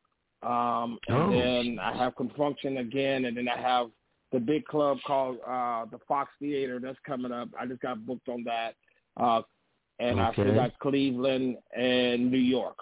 Um, 0.43 0.99
and 1.09 1.17
Oh. 1.17 1.31
then 1.31 1.79
I 1.81 1.97
have 1.97 2.15
Confunction 2.15 2.79
again, 2.79 3.25
and 3.25 3.37
then 3.37 3.49
I 3.49 3.57
have 3.61 3.91
the 4.33 4.39
big 4.39 4.65
club 4.67 4.99
called 5.07 5.39
uh, 5.47 5.85
the 5.91 5.99
Fox 6.07 6.31
Theater 6.39 6.79
that's 6.83 6.99
coming 7.07 7.33
up. 7.33 7.49
I 7.59 7.67
just 7.67 7.81
got 7.81 8.05
booked 8.07 8.29
on 8.29 8.45
that. 8.45 8.75
Uh, 9.17 9.43
and 9.99 10.21
I 10.21 10.33
still 10.33 10.45
Okay. 10.47 10.55
got 10.55 10.79
Cleveland 10.79 11.57
and 11.77 12.31
New 12.31 12.39
York. 12.39 12.77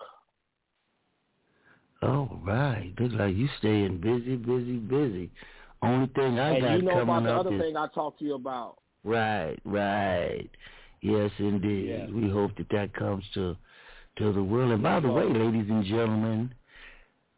Oh, 2.03 2.39
right. 2.45 2.93
Look 2.99 3.13
like 3.13 3.35
you 3.35 3.49
staying 3.59 3.99
busy, 4.01 4.37
busy, 4.37 4.77
busy. 4.77 5.31
Only 5.83 6.09
thing 6.15 6.39
I 6.39 6.51
and 6.51 6.63
got 6.63 6.73
you 6.77 6.83
know 6.83 7.01
about 7.01 7.23
the 7.23 7.33
up 7.35 7.41
other 7.47 7.55
is 7.55 7.61
thing 7.61 7.77
I 7.77 7.87
talked 7.95 8.19
to 8.19 8.25
you 8.25 8.35
about. 8.35 8.77
right, 9.05 9.59
right. 9.65 10.49
Yes, 11.03 11.31
indeed. 11.39 11.89
Yeah. 11.91 12.07
We 12.15 12.29
hope 12.29 12.57
that 12.57 12.69
that 12.71 12.93
comes 12.95 13.25
to 13.35 13.57
to 14.19 14.33
the 14.33 14.43
world. 14.43 14.73
And 14.73 14.83
by 14.83 15.01
the 15.01 15.09
way, 15.11 15.25
ladies 15.25 15.67
and 15.69 15.85
gentlemen, 15.85 16.53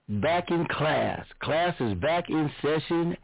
back 0.09 0.51
in 0.51 0.64
class. 0.66 1.24
Class 1.43 1.74
is 1.80 1.94
back 1.94 2.30
in 2.30 2.51
session. 2.62 3.16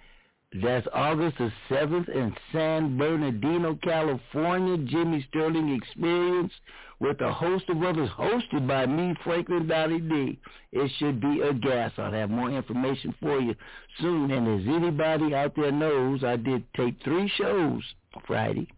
That's 0.62 0.86
August 0.92 1.38
the 1.38 1.52
7th 1.68 2.08
in 2.08 2.32
San 2.52 2.96
Bernardino, 2.96 3.76
California. 3.82 4.78
Jimmy 4.78 5.26
Sterling 5.28 5.74
Experience 5.74 6.52
with 7.00 7.20
a 7.22 7.32
host 7.32 7.68
of 7.68 7.82
others 7.82 8.08
hosted 8.10 8.68
by 8.68 8.86
me, 8.86 9.14
Franklin 9.24 9.66
Dolly 9.66 9.98
D. 9.98 10.38
It 10.70 10.92
should 10.98 11.20
be 11.20 11.40
a 11.40 11.52
gas. 11.52 11.90
I'll 11.98 12.12
have 12.12 12.30
more 12.30 12.50
information 12.50 13.12
for 13.20 13.40
you 13.40 13.56
soon. 14.00 14.30
And 14.30 14.60
as 14.60 14.66
anybody 14.72 15.34
out 15.34 15.56
there 15.56 15.72
knows, 15.72 16.22
I 16.22 16.36
did 16.36 16.62
tape 16.74 17.02
three 17.02 17.28
shows 17.36 17.82
Friday. 18.24 18.68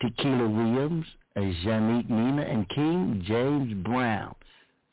Tequila 0.00 0.48
Williams, 0.48 1.06
Janique 1.36 2.08
Nina, 2.08 2.42
and 2.42 2.68
King 2.68 3.24
James 3.26 3.74
Brown. 3.84 4.36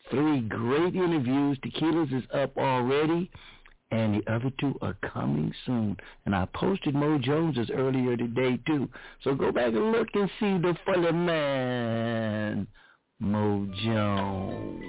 Three 0.10 0.41
great 0.41 0.95
interviews. 0.95 1.57
Tequila's 1.64 2.11
is 2.11 2.24
up 2.34 2.57
already, 2.57 3.30
and 3.94 4.15
the 4.15 4.34
other 4.34 4.52
two 4.60 4.76
are 4.82 4.98
coming 5.14 5.53
soon. 5.65 5.95
And 6.26 6.36
I 6.36 6.48
posted 6.56 6.95
Mo 6.95 7.20
Jones's 7.20 7.70
earlier 7.72 8.18
today 8.18 8.60
too. 8.65 8.90
So 9.24 9.36
go 9.36 9.52
back 9.52 9.68
and 9.68 9.91
look 9.91 10.07
and 10.15 10.30
see 10.40 10.57
the 10.57 10.76
funny 10.84 11.11
man, 11.11 12.68
Mo 13.20 13.68
Jones. 13.84 14.84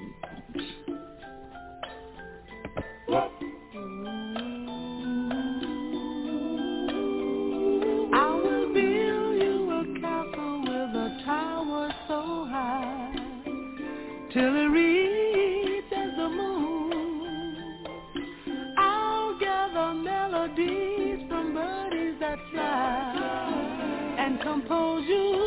Compose 24.75 25.07
you 25.09 25.44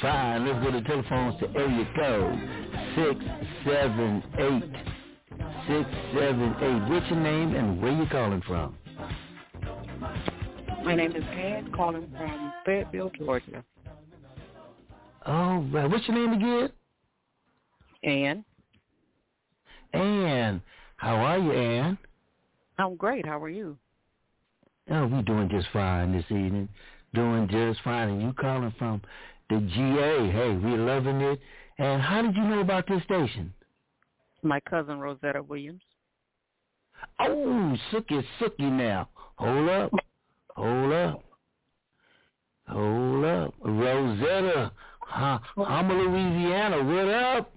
Fine. 0.00 0.46
Let's 0.46 0.64
go 0.64 0.70
to 0.70 0.80
telephones 0.82 1.40
to 1.40 1.48
area 1.58 1.86
code 1.96 2.38
678 2.94 4.62
678. 5.66 6.90
What's 6.90 7.06
your 7.10 7.20
name 7.20 7.54
and 7.54 7.82
where 7.82 7.92
you 7.92 8.06
calling 8.10 8.42
from? 8.46 8.76
My 10.84 10.94
name 10.94 11.14
is 11.14 11.24
Ann, 11.24 11.70
calling 11.72 12.08
from 12.16 12.52
Fayetteville, 12.64 13.10
Georgia. 13.18 13.64
Oh, 15.26 15.66
right. 15.72 15.90
What's 15.90 16.08
your 16.08 16.16
name 16.16 16.32
again? 16.32 16.70
Ann. 18.04 18.44
Ann. 19.92 20.62
How 20.96 21.16
are 21.16 21.38
you, 21.38 21.52
Ann? 21.52 21.98
I'm 22.78 22.96
great. 22.96 23.26
How 23.26 23.42
are 23.42 23.50
you? 23.50 23.76
Oh, 24.90 25.06
we 25.06 25.22
doing 25.22 25.48
just 25.50 25.68
fine 25.72 26.12
this 26.12 26.24
evening. 26.30 26.68
Doing 27.12 27.48
just 27.48 27.80
fine. 27.82 28.08
And 28.08 28.22
you 28.22 28.32
calling 28.32 28.72
from 28.78 29.02
the 29.48 29.60
GA. 29.60 30.30
Hey, 30.30 30.56
we 30.56 30.76
loving 30.76 31.20
it. 31.20 31.40
And 31.78 32.02
how 32.02 32.22
did 32.22 32.36
you 32.36 32.42
know 32.42 32.60
about 32.60 32.86
this 32.86 33.02
station? 33.04 33.52
My 34.42 34.60
cousin 34.60 35.00
Rosetta 35.00 35.42
Williams. 35.42 35.82
Oh, 37.20 37.76
sookie, 37.92 38.24
sookie 38.40 38.72
now. 38.72 39.08
Hold 39.36 39.68
up. 39.68 39.92
Hold 40.56 40.92
up. 40.92 41.24
Hold 42.68 43.24
up. 43.24 43.54
Rosetta. 43.62 44.72
Huh, 45.00 45.38
I'm 45.64 45.90
a 45.90 45.94
Louisiana. 45.94 46.84
What 46.84 47.08
up? 47.08 47.52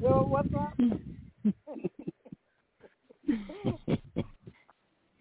Yo, 0.00 0.26
what's 0.28 0.48
up? 0.54 0.74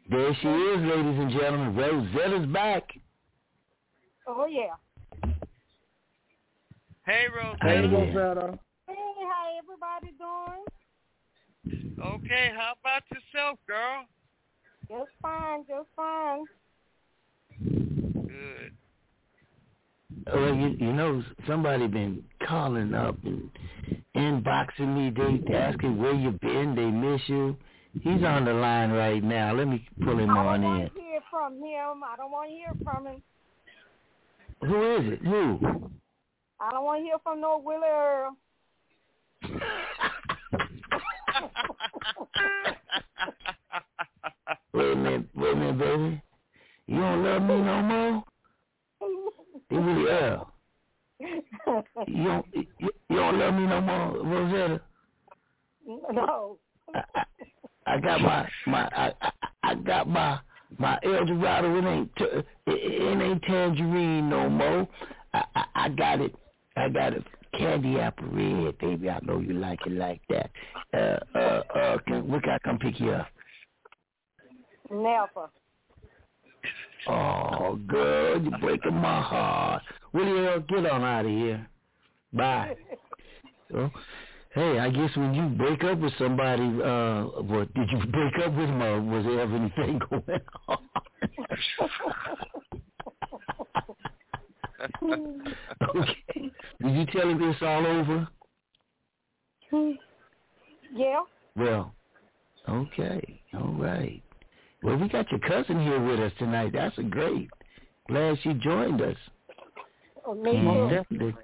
there 0.10 0.38
she 0.42 0.48
is, 0.48 0.82
ladies 0.82 1.20
and 1.20 1.32
gentlemen. 1.32 1.76
Rosetta's 1.76 2.46
back. 2.48 2.84
Oh 4.28 4.46
yeah. 4.46 4.76
Hey, 7.62 7.82
Rosetta. 7.82 8.58
Hey, 8.88 8.96
how 9.30 9.46
everybody 9.62 10.14
doing? 10.18 10.66
Okay, 12.04 12.50
how 12.58 12.74
about 12.82 13.04
yourself, 13.12 13.60
girl? 13.68 14.06
Just 14.90 15.12
fine, 15.22 15.64
just 15.68 15.88
fine. 15.96 16.44
Good. 18.28 18.72
Well, 20.34 20.56
you, 20.56 20.76
you 20.80 20.94
know, 20.94 21.24
somebody 21.48 21.86
been 21.88 22.24
calling 22.48 22.96
up 22.96 23.18
and 23.24 23.50
inboxing 24.16 24.96
me. 24.96 25.12
They 25.12 25.56
asking 25.56 25.98
where 25.98 26.14
you 26.14 26.32
been. 26.42 26.76
They 26.76 26.86
miss 26.86 27.22
you. 27.28 27.56
He's 28.02 28.24
on 28.24 28.46
the 28.46 28.54
line 28.54 28.92
right 28.92 29.24
now. 29.24 29.54
Let 29.54 29.68
me 29.68 29.88
pull 30.04 30.18
him 30.18 30.32
I 30.32 30.46
on 30.46 30.62
don't 30.62 30.72
in. 30.72 30.78
want 30.80 30.96
to 30.96 31.02
hear 31.02 31.22
from 31.30 31.54
him. 31.56 32.04
I 32.04 32.16
don't 32.18 32.32
want 32.32 32.50
to 32.50 32.56
hear 32.56 32.74
from 32.84 33.06
him. 33.06 33.22
Who 34.62 34.96
is 34.98 35.14
it? 35.14 35.20
Who? 35.26 35.92
I 36.62 36.70
don't 36.70 36.86
want 36.86 37.00
to 37.00 37.04
hear 37.04 37.18
from 37.24 37.42
no 37.42 37.58
Willie 37.58 37.88
Earl. 37.88 38.38
Wait 44.74 44.92
a 44.94 44.96
minute, 44.96 45.28
wait 45.36 45.52
a 45.52 45.56
minute, 45.56 45.78
baby. 45.80 46.22
You 46.88 47.00
don't 47.00 47.24
love 47.24 47.42
me 47.42 47.62
no 47.62 47.82
more? 47.82 48.24
It 49.72 49.76
really 49.76 50.10
Earl. 50.10 50.54
You 51.20 52.24
don't, 52.24 52.46
you, 52.54 52.66
you 53.10 53.16
don't 53.16 53.40
love 53.40 53.54
me 53.54 53.66
no 53.66 53.82
more, 53.82 54.18
Rosetta? 54.24 54.82
no. 56.12 56.58
I, 56.94 57.04
I, 57.16 57.24
I 57.88 58.00
got 58.00 58.22
my 58.22 58.50
my 58.68 58.90
I, 58.96 59.14
I, 59.22 59.32
I 59.64 59.76
got 59.76 60.08
my 60.10 60.40
my 60.78 61.00
El 61.04 61.26
Dorado. 61.26 61.78
It 61.78 61.86
ain't 61.86 62.16
t- 62.18 62.26
it, 62.26 62.46
it 62.68 63.22
ain't 63.22 63.42
tangerine 63.44 64.30
no 64.30 64.50
more. 64.50 64.88
I, 65.34 65.44
I 65.56 65.66
I 65.76 65.90
got 65.90 66.22
it. 66.22 66.36
I 66.76 66.90
got 66.90 67.14
a 67.14 67.24
Candy 67.58 68.00
apple 68.00 68.28
red, 68.28 68.78
baby. 68.80 69.10
I 69.10 69.20
know 69.24 69.40
you 69.40 69.54
like 69.54 69.80
it 69.86 69.94
like 69.94 70.22
that. 70.30 70.52
Uh 70.94 71.20
uh 71.38 71.64
uh. 71.76 71.98
Can, 72.08 72.28
we 72.28 72.40
got 72.40 72.54
to 72.54 72.60
come 72.64 72.80
pick 72.80 73.00
you 73.00 73.12
up? 73.12 73.28
Never. 74.90 75.50
Oh, 77.08 77.80
girl, 77.88 78.42
you're 78.42 78.60
breaking 78.60 78.94
my 78.94 79.22
heart. 79.22 79.82
Willie 80.14 80.32
Earl, 80.32 80.60
get 80.62 80.86
on 80.86 81.04
out 81.04 81.26
of 81.26 81.32
here. 81.32 81.68
Bye. 82.32 82.76
So, 83.72 83.90
hey, 84.54 84.80
I 84.80 84.90
guess 84.90 85.16
when 85.16 85.34
you 85.34 85.48
break 85.50 85.84
up 85.84 86.00
with 86.00 86.14
somebody, 86.20 86.64
uh, 86.64 87.42
what 87.42 87.74
did 87.74 87.90
you 87.90 88.06
break 88.12 88.36
up 88.46 88.54
with 88.54 88.68
them, 88.68 88.82
or 88.82 89.02
was 89.02 89.26
there 89.26 89.40
ever 89.42 89.56
anything 89.56 90.00
going 90.10 90.42
on? 90.68 90.78
okay. 95.04 96.52
Did 96.82 96.96
you 96.96 97.06
tell 97.08 97.30
him 97.30 97.40
this 97.40 97.56
all 97.62 97.86
over? 97.86 98.28
Yeah. 100.94 101.22
Well, 101.56 101.94
okay, 102.68 103.42
all 103.54 103.74
right. 103.74 104.22
Well, 104.84 104.98
we 104.98 105.08
got 105.08 105.30
your 105.32 105.40
cousin 105.42 105.82
here 105.82 106.04
with 106.04 106.20
us 106.20 106.32
tonight. 106.40 106.72
That's 106.74 106.98
a 106.98 107.04
great. 107.04 107.50
Glad 108.10 108.38
she 108.44 108.54
joined 108.54 109.02
us. 109.02 109.18
Oh, 110.26 110.34
me 110.34 110.58
Most 110.58 110.90
too. 110.90 110.96
definitely. 110.96 111.36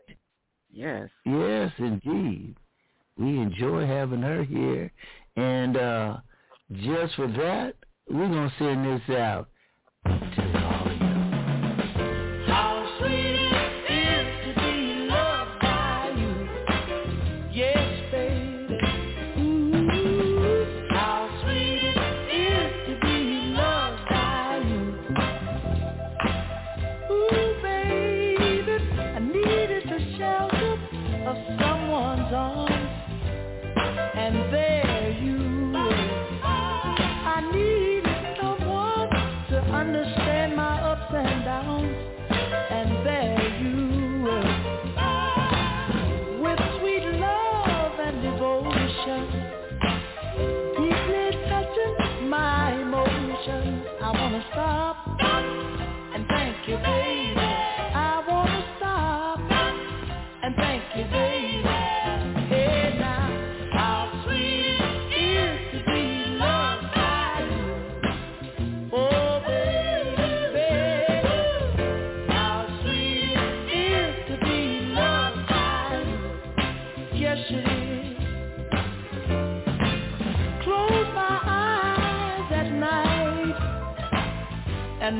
Yes. 0.72 1.10
Yes, 1.26 1.72
indeed. 1.78 2.56
We 3.18 3.40
enjoy 3.40 3.86
having 3.88 4.22
her 4.22 4.44
here. 4.44 4.92
And 5.36 5.78
uh 5.78 6.18
just 6.72 7.16
for 7.16 7.28
that, 7.28 7.74
we're 8.10 8.28
going 8.28 8.50
to 8.50 8.56
send 8.60 8.86
this 8.86 9.18
out 9.18 9.48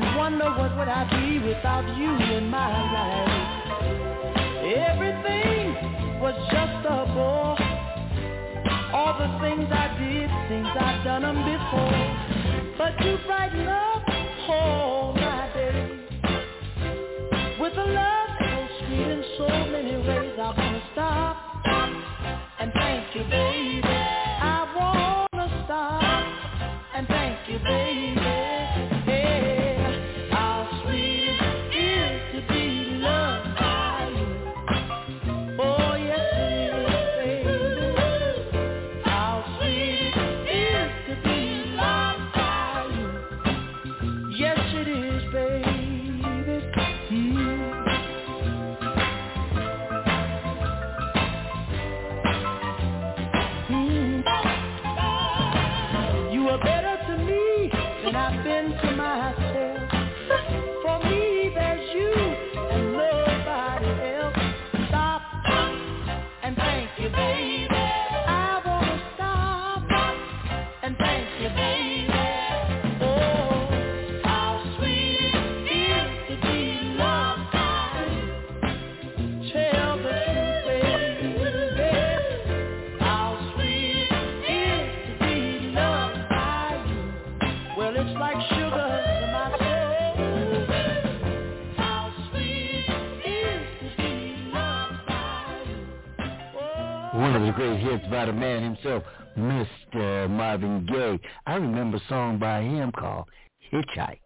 and 0.00 0.16
wonder 0.16 0.44
what 0.44 0.76
would 0.78 0.88
I 0.88 1.04
be 1.10 1.38
without 1.40 1.86
you 1.98 2.10
in 2.36 2.48
my 2.48 2.70
life. 2.92 3.68
Everything 4.62 6.20
was 6.20 6.34
just 6.52 6.86
a 6.86 7.04
bore. 7.14 7.58
All 8.94 9.18
the 9.18 9.28
things 9.42 9.66
I 9.70 9.88
did, 9.98 10.30
things 10.48 10.68
I've 10.78 11.04
done 11.04 11.22
them 11.22 11.38
before. 11.42 12.76
But 12.78 13.04
you 13.04 13.18
brighten 13.26 13.66
up 13.66 13.87
great 97.58 97.80
hits 97.80 98.04
by 98.08 98.24
the 98.24 98.32
man 98.32 98.62
himself, 98.62 99.02
Mr. 99.36 100.30
Marvin 100.30 100.86
Gaye. 100.86 101.18
I 101.44 101.56
remember 101.56 101.96
a 101.96 102.08
song 102.08 102.38
by 102.38 102.60
him 102.60 102.92
called 102.92 103.26
Hitchhike. 103.72 104.20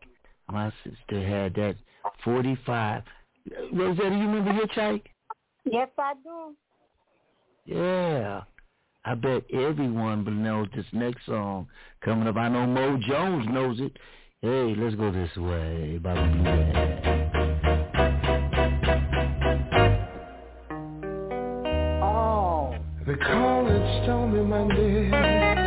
My 0.51 0.71
sister 0.85 1.27
had 1.27 1.55
that 1.55 1.77
45. 2.25 3.03
Rosetta, 3.73 4.05
you 4.05 4.29
remember 4.29 4.53
Hitchhike? 4.53 5.05
Yes, 5.65 5.89
I 5.99 6.13
do. 6.23 6.55
Yeah. 7.65 8.43
I 9.07 9.15
bet 9.15 9.45
everyone 9.51 10.43
knows 10.43 10.69
this 10.77 10.85
next 10.93 11.25
song 11.25 11.69
coming 12.05 12.29
up. 12.29 12.37
I 12.37 12.49
know 12.49 12.67
Mo 12.67 12.99
Jones 13.09 13.47
knows 13.51 13.81
it. 13.81 13.97
Hey, 14.43 14.75
let's 14.77 14.95
go 14.97 15.11
this 15.11 15.35
way. 15.39 15.99
Bobby 16.03 17.42
The 23.05 23.17
college 23.17 24.07
told 24.07 24.33
me 24.33 24.43
Monday. 24.43 25.62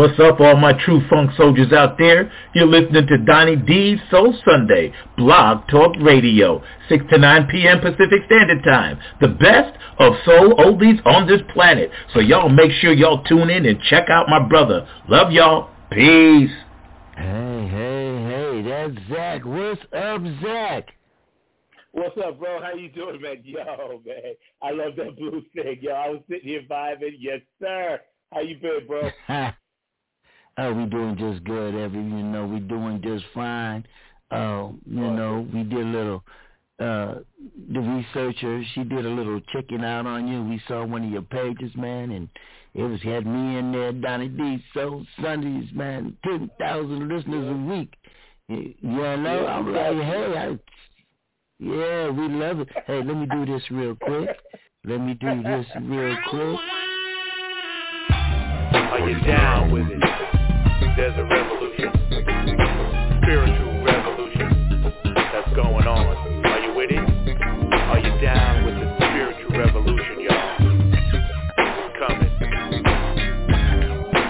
What's 0.00 0.18
up, 0.18 0.40
all 0.40 0.56
my 0.56 0.72
true 0.72 1.06
funk 1.10 1.32
soldiers 1.36 1.74
out 1.74 1.98
there? 1.98 2.32
You're 2.54 2.64
listening 2.64 3.06
to 3.06 3.18
Donny 3.18 3.54
D's 3.54 3.98
Soul 4.10 4.34
Sunday, 4.46 4.94
Blog 5.18 5.68
Talk 5.68 5.94
Radio, 6.00 6.64
6 6.88 7.04
to 7.10 7.18
9 7.18 7.48
p.m. 7.50 7.80
Pacific 7.80 8.22
Standard 8.24 8.64
Time. 8.64 8.98
The 9.20 9.28
best 9.28 9.78
of 9.98 10.14
soul 10.24 10.54
oldies 10.54 11.04
on 11.04 11.26
this 11.26 11.42
planet. 11.52 11.90
So 12.14 12.20
y'all 12.20 12.48
make 12.48 12.72
sure 12.80 12.94
y'all 12.94 13.22
tune 13.24 13.50
in 13.50 13.66
and 13.66 13.78
check 13.90 14.08
out 14.08 14.30
my 14.30 14.48
brother. 14.48 14.88
Love 15.06 15.32
y'all. 15.32 15.68
Peace. 15.90 16.50
Hey, 17.18 17.68
hey, 17.70 18.24
hey, 18.24 18.62
that's 18.62 19.06
Zach. 19.10 19.44
What's 19.44 19.82
up, 19.94 20.22
Zach? 20.42 20.88
What's 21.92 22.16
up, 22.24 22.38
bro? 22.38 22.62
How 22.62 22.72
you 22.72 22.88
doing, 22.88 23.20
man? 23.20 23.42
Yo, 23.44 24.00
man, 24.06 24.34
I 24.62 24.70
love 24.70 24.96
that 24.96 25.14
blue 25.18 25.42
thing. 25.54 25.76
Yo, 25.82 25.92
I 25.92 26.08
was 26.08 26.20
sitting 26.26 26.48
here 26.48 26.62
vibing. 26.70 27.16
Yes, 27.18 27.40
sir. 27.60 28.00
How 28.32 28.40
you 28.40 28.56
been, 28.56 28.86
bro? 28.86 29.10
oh, 30.60 30.72
we 30.72 30.86
doing 30.86 31.16
just 31.16 31.44
good, 31.44 31.74
Every 31.74 32.00
You 32.00 32.22
know, 32.22 32.46
we 32.46 32.60
doing 32.60 33.00
just 33.02 33.24
fine. 33.34 33.84
Uh, 34.30 34.68
you 34.86 35.10
know, 35.10 35.46
we 35.52 35.62
did 35.64 35.78
a 35.78 35.90
little. 35.90 36.24
Uh, 36.78 37.16
the 37.72 37.80
researcher, 37.80 38.62
she 38.74 38.84
did 38.84 39.04
a 39.04 39.08
little 39.08 39.40
checking 39.52 39.84
out 39.84 40.06
on 40.06 40.26
you. 40.26 40.42
We 40.42 40.62
saw 40.66 40.84
one 40.84 41.04
of 41.04 41.10
your 41.10 41.22
pages, 41.22 41.72
man, 41.76 42.10
and 42.10 42.28
it 42.74 42.82
was 42.82 43.02
had 43.02 43.26
me 43.26 43.58
in 43.58 43.72
there, 43.72 43.92
Donny 43.92 44.28
D. 44.28 44.64
So 44.72 45.04
Sundays, 45.22 45.68
man, 45.74 46.16
ten 46.24 46.50
thousand 46.58 47.08
listeners 47.08 47.50
a 47.50 47.70
week. 47.70 47.92
You 48.48 48.74
know, 48.82 49.46
I'm 49.46 49.72
like, 49.72 50.06
hey, 50.06 50.34
I, 50.38 50.58
yeah, 51.58 52.08
we 52.08 52.28
love 52.28 52.60
it. 52.60 52.68
Hey, 52.86 53.02
let 53.02 53.16
me 53.16 53.26
do 53.26 53.44
this 53.44 53.62
real 53.70 53.94
quick. 53.96 54.30
Let 54.84 54.98
me 54.98 55.14
do 55.14 55.42
this 55.42 55.66
real 55.82 56.16
quick. 56.30 56.58
Are 58.72 59.08
you 59.08 59.20
down 59.20 59.70
with 59.70 59.86
it? 59.86 60.39
There's 60.96 61.16
a 61.18 61.24
revolution, 61.24 61.92
spiritual 63.22 63.84
revolution 63.84 64.48
that's 65.14 65.52
going 65.54 65.86
on. 65.86 66.06
Are 66.46 66.60
you 66.60 66.74
with 66.74 66.90
it? 66.90 66.98
Are 67.72 67.98
you 67.98 68.20
down 68.20 68.64
with 68.64 68.74
the 68.74 68.96
spiritual 68.96 69.58
revolution, 69.58 70.20
y'all? 70.20 70.56
It's 71.58 71.94
coming. 71.98 72.32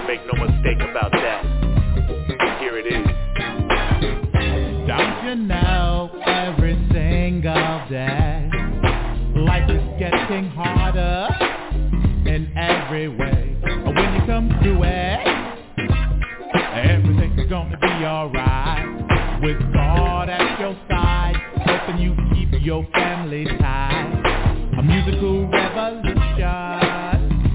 Make 0.06 0.22
no 0.26 0.34
mistake 0.46 0.80
about 0.90 1.12
that. 1.12 1.44
Here 2.60 2.78
it 2.78 2.86
is. 2.86 3.06
Don't 4.88 5.24
you 5.26 5.34
know 5.46 6.10
every 6.26 6.76
single 6.92 7.88
day 7.88 8.50
Life 9.36 9.70
is 9.70 9.82
getting 9.98 10.50
harder 10.50 11.28
in 12.26 12.52
every 12.56 13.08
way 13.08 13.56
when 13.62 14.14
you 14.14 14.26
come 14.26 14.48
to 14.62 14.82
it 14.82 15.19
gonna 17.50 17.76
be 17.78 17.86
alright. 18.06 19.42
With 19.42 19.58
God 19.72 20.30
at 20.30 20.60
your 20.60 20.76
side 20.88 21.34
Helping 21.64 21.98
you 21.98 22.14
keep 22.32 22.48
your 22.64 22.86
family 22.92 23.44
tight. 23.44 24.22
A 24.78 24.82
musical 24.82 25.48
revolution 25.48 26.22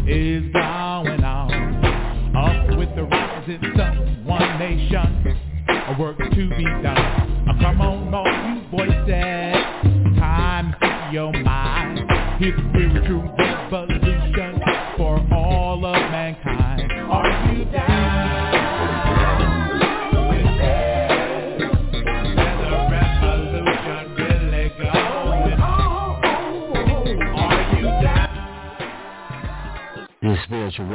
is 0.08 0.52
going 0.52 1.24
on. 1.24 2.36
Up 2.36 2.78
with 2.78 2.94
the 2.96 3.04
rising 3.04 3.62
sun, 3.76 4.26
one 4.26 4.60
nation. 4.60 5.38
A 5.68 5.96
work 6.00 6.18
to 6.18 6.50
be 6.50 6.64
done. 6.84 7.56
Come 7.62 7.82
on, 7.82 8.14
all 8.14 8.26
you 8.26 8.62
voices, 8.70 9.45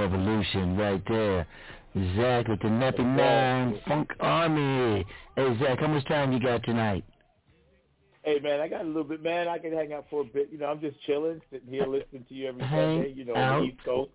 revolution 0.01 0.77
right 0.77 1.03
there. 1.09 1.47
Zach 2.17 2.49
with 2.49 2.61
the 2.61 2.69
Nappy 2.69 3.05
Nine 3.05 3.81
Funk 3.87 4.11
Army. 4.21 5.05
Hey 5.37 5.59
Zach, 5.59 5.81
how 5.81 5.89
much 5.89 6.07
time 6.07 6.33
you 6.33 6.41
got 6.41 6.63
tonight? 6.65 7.05
Hey 8.23 8.39
man, 8.41 8.61
I 8.61 8.69
got 8.69 8.83
a 8.83 8.87
little 8.87 9.05
bit, 9.05 9.23
man. 9.23 9.49
I 9.49 9.59
can 9.59 9.73
hang 9.73 9.93
out 9.93 10.07
for 10.09 10.21
a 10.23 10.25
bit. 10.25 10.49
You 10.53 10.59
know, 10.59 10.67
I'm 10.67 10.81
just 10.81 10.97
chilling, 11.07 11.41
sitting 11.51 11.69
here 11.69 11.87
listening 11.87 12.25
to 12.29 12.35
you 12.35 12.49
every 12.49 12.63
Hang 12.65 12.99
Sunday. 12.99 13.13
You 13.13 13.25
know, 13.25 13.37
out. 13.37 13.65
East 13.65 13.79
Coast. 13.85 14.11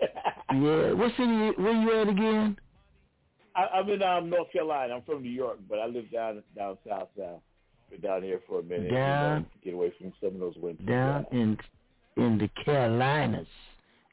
Yeah, 0.52 0.94
what 0.94 1.12
city? 1.12 1.52
Where 1.62 1.80
you 1.80 2.00
at 2.00 2.08
again? 2.08 2.58
I, 3.54 3.66
I'm 3.66 3.88
in 3.88 4.02
um, 4.02 4.30
North 4.30 4.50
Carolina. 4.52 4.94
I'm 4.94 5.02
from 5.02 5.22
New 5.22 5.30
York, 5.30 5.58
but 5.68 5.78
I 5.78 5.86
live 5.86 6.10
down 6.10 6.42
down 6.56 6.76
south 6.88 7.06
now. 7.16 7.40
Been 7.88 8.00
down 8.00 8.24
here 8.24 8.40
for 8.48 8.58
a 8.58 8.62
minute. 8.64 8.90
Down- 8.90 9.36
you 9.36 9.40
know, 9.40 9.46
get 9.62 9.74
away 9.74 9.94
from 9.96 10.12
some 10.20 10.34
of 10.34 10.40
those 10.40 10.56
winters. 10.56 10.84
Down 10.88 11.24
in 11.30 11.56
in 12.16 12.36
the 12.36 12.48
Carolinas. 12.64 13.46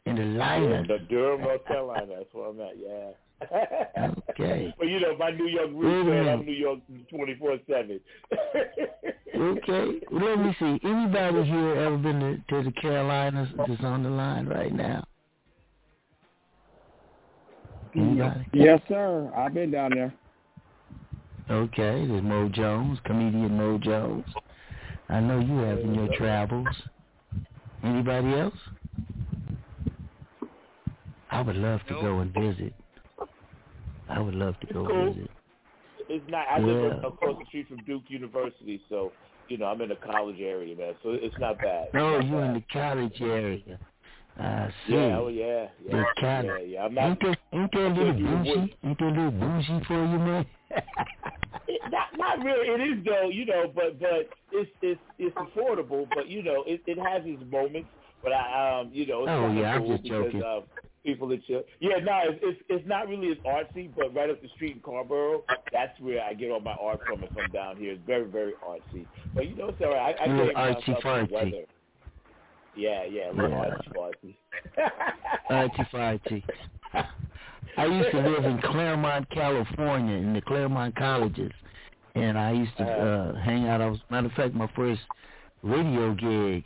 In 0.10 0.16
the 0.16 0.24
Yeah, 0.24 0.58
Linas. 0.60 0.88
the 0.88 1.00
Durham, 1.10 1.42
North 1.42 1.66
Carolina. 1.66 2.06
That's 2.18 2.34
where 2.34 2.50
I'm 2.50 2.62
at. 2.62 2.78
Yeah. 2.78 3.12
Okay. 4.30 4.74
Well, 4.80 4.88
you 4.88 5.00
know, 5.00 5.18
my 5.18 5.32
New 5.32 5.48
York 5.48 5.70
Wait 5.74 5.74
a 5.74 5.90
roots, 5.90 6.08
man. 6.08 6.26
minute. 6.26 6.40
I'm 6.40 6.46
New 6.46 6.52
York 6.52 6.80
24 7.10 7.58
seven. 7.68 8.00
Okay. 9.36 10.00
Well, 10.12 10.26
let 10.36 10.40
me 10.40 10.56
see. 10.60 10.80
Anybody 10.88 11.44
here 11.44 11.76
ever 11.76 11.98
been 11.98 12.20
to, 12.20 12.38
to 12.50 12.64
the 12.64 12.72
Carolinas 12.82 13.50
that's 13.58 13.84
on 13.84 14.02
the 14.02 14.10
line 14.10 14.48
right 14.48 14.74
now? 14.74 15.04
Anybody? 17.96 18.46
Yes, 18.54 18.80
sir. 18.88 19.32
I've 19.36 19.54
been 19.54 19.70
down 19.72 19.92
there. 19.92 20.14
Okay, 21.52 22.06
there's 22.08 22.24
Mo 22.24 22.50
Jones, 22.50 23.00
comedian 23.06 23.56
Mo 23.58 23.78
Jones. 23.78 24.26
I 25.10 25.20
know 25.20 25.40
you 25.40 25.58
have 25.60 25.80
in 25.80 25.94
your 25.94 26.10
travels. 26.18 26.68
Anybody 27.84 28.34
else? 28.34 28.56
I 31.38 31.42
would 31.42 31.56
love 31.56 31.82
to 31.88 31.94
go 31.94 32.20
and 32.20 32.34
visit. 32.34 32.74
I 34.10 34.20
would 34.20 34.34
love 34.34 34.60
to 34.62 34.74
go 34.74 34.88
Cool. 34.88 35.14
visit. 35.14 35.30
It's 36.10 36.26
not. 36.32 36.48
I 36.50 36.60
live 36.60 37.04
across 37.04 37.38
the 37.40 37.46
street 37.46 37.68
from 37.68 37.78
Duke 37.86 38.06
University, 38.08 38.82
so 38.90 39.14
you 39.48 39.60
know 39.60 39.66
I'm 39.66 39.80
in 39.82 39.90
the 39.90 39.98
college 39.98 40.40
area, 40.42 40.76
man. 40.76 40.96
So 41.04 41.12
it's 41.12 41.38
not 41.38 41.62
bad. 41.62 41.90
No, 41.94 42.16
It's 42.16 42.28
you 42.28 42.38
in 42.40 42.54
the 42.56 42.64
college 42.74 43.22
area. 43.22 43.80
I 44.40 44.70
see. 44.88 44.94
Yeah, 44.94 45.18
oh 45.20 45.28
yeah, 45.28 45.68
yeah, 45.84 45.92
The 45.92 46.06
college. 46.20 46.46
yeah, 46.48 46.60
yeah. 46.60 46.86
I'm 46.86 46.94
not. 46.96 47.04
Ain't 47.06 47.20
that, 47.22 47.38
ain't 47.54 47.72
that 47.72 47.80
a 47.80 47.90
little 47.90 48.14
bougie? 48.14 48.78
Ain't 48.84 48.98
that 49.00 49.06
a 49.06 49.10
little 49.10 49.32
bougie 49.32 49.86
for 49.86 49.94
you, 49.94 50.20
man? 50.20 50.46
It, 51.70 51.82
not 51.92 52.08
not 52.18 52.46
really. 52.46 52.70
It 52.70 52.98
is 53.00 53.06
though, 53.06 53.30
you 53.30 53.46
know, 53.46 53.70
but 53.76 54.00
but 54.00 54.30
it's 54.54 54.72
it's 54.82 55.02
it's 55.20 55.36
affordable. 55.36 56.08
But 56.16 56.30
you 56.30 56.42
know, 56.42 56.64
it 56.66 56.82
it 56.88 56.98
has 56.98 57.24
its 57.26 57.44
moments. 57.52 57.90
But 58.24 58.32
I 58.32 58.80
um 58.80 58.90
you 58.94 59.06
know 59.06 59.24
it's 59.24 59.32
Oh, 59.32 59.52
yeah, 59.52 59.76
I'm 59.76 59.86
just 59.86 60.04
because 60.04 60.32
joking. 60.32 60.44
um, 60.44 60.64
people 61.08 61.28
that 61.30 61.46
chill. 61.48 61.64
Yeah, 61.80 62.00
no, 62.04 62.20
it's, 62.26 62.40
it's 62.44 62.62
it's 62.70 62.88
not 62.88 63.08
really 63.08 63.32
as 63.32 63.38
artsy, 63.46 63.90
but 63.96 64.14
right 64.14 64.30
up 64.30 64.42
the 64.42 64.50
street 64.50 64.76
in 64.76 64.82
Carrboro, 64.82 65.44
that's 65.72 65.98
where 66.02 66.22
I 66.22 66.34
get 66.34 66.52
all 66.52 66.60
my 66.60 66.74
art 66.74 67.00
from. 67.08 67.24
If 67.24 67.30
I'm 67.42 67.50
down 67.52 67.78
here, 67.78 67.94
it's 67.94 68.02
very 68.06 68.26
very 68.26 68.54
artsy. 68.68 69.06
But 69.34 69.50
you 69.50 69.56
know, 69.56 69.70
it's 69.70 69.82
all 69.82 69.94
right. 69.94 70.16
I, 70.20 70.24
I 70.24 70.28
came 70.28 70.56
artsy 70.56 70.86
the 70.86 71.02
fartsy. 71.02 71.66
Yeah, 72.76 73.06
yeah, 73.06 73.32
a 73.32 73.34
little 73.34 73.50
Yeah. 73.50 73.72
artsy 73.72 74.36
fartsy. 75.50 75.84
Farty. 75.92 76.44
I 77.78 77.86
used 77.86 78.12
to 78.12 78.20
live 78.20 78.44
in 78.44 78.60
Claremont, 78.62 79.30
California, 79.30 80.16
in 80.18 80.34
the 80.34 80.42
Claremont 80.42 80.96
colleges, 80.96 81.52
and 82.16 82.38
I 82.38 82.52
used 82.52 82.76
to 82.78 82.84
uh, 82.84 83.40
hang 83.44 83.68
out. 83.68 83.82
I 83.82 83.90
was, 83.90 84.00
matter 84.10 84.28
of 84.28 84.34
fact, 84.34 84.54
my 84.56 84.70
first 84.76 85.02
radio 85.64 86.14
gig 86.14 86.64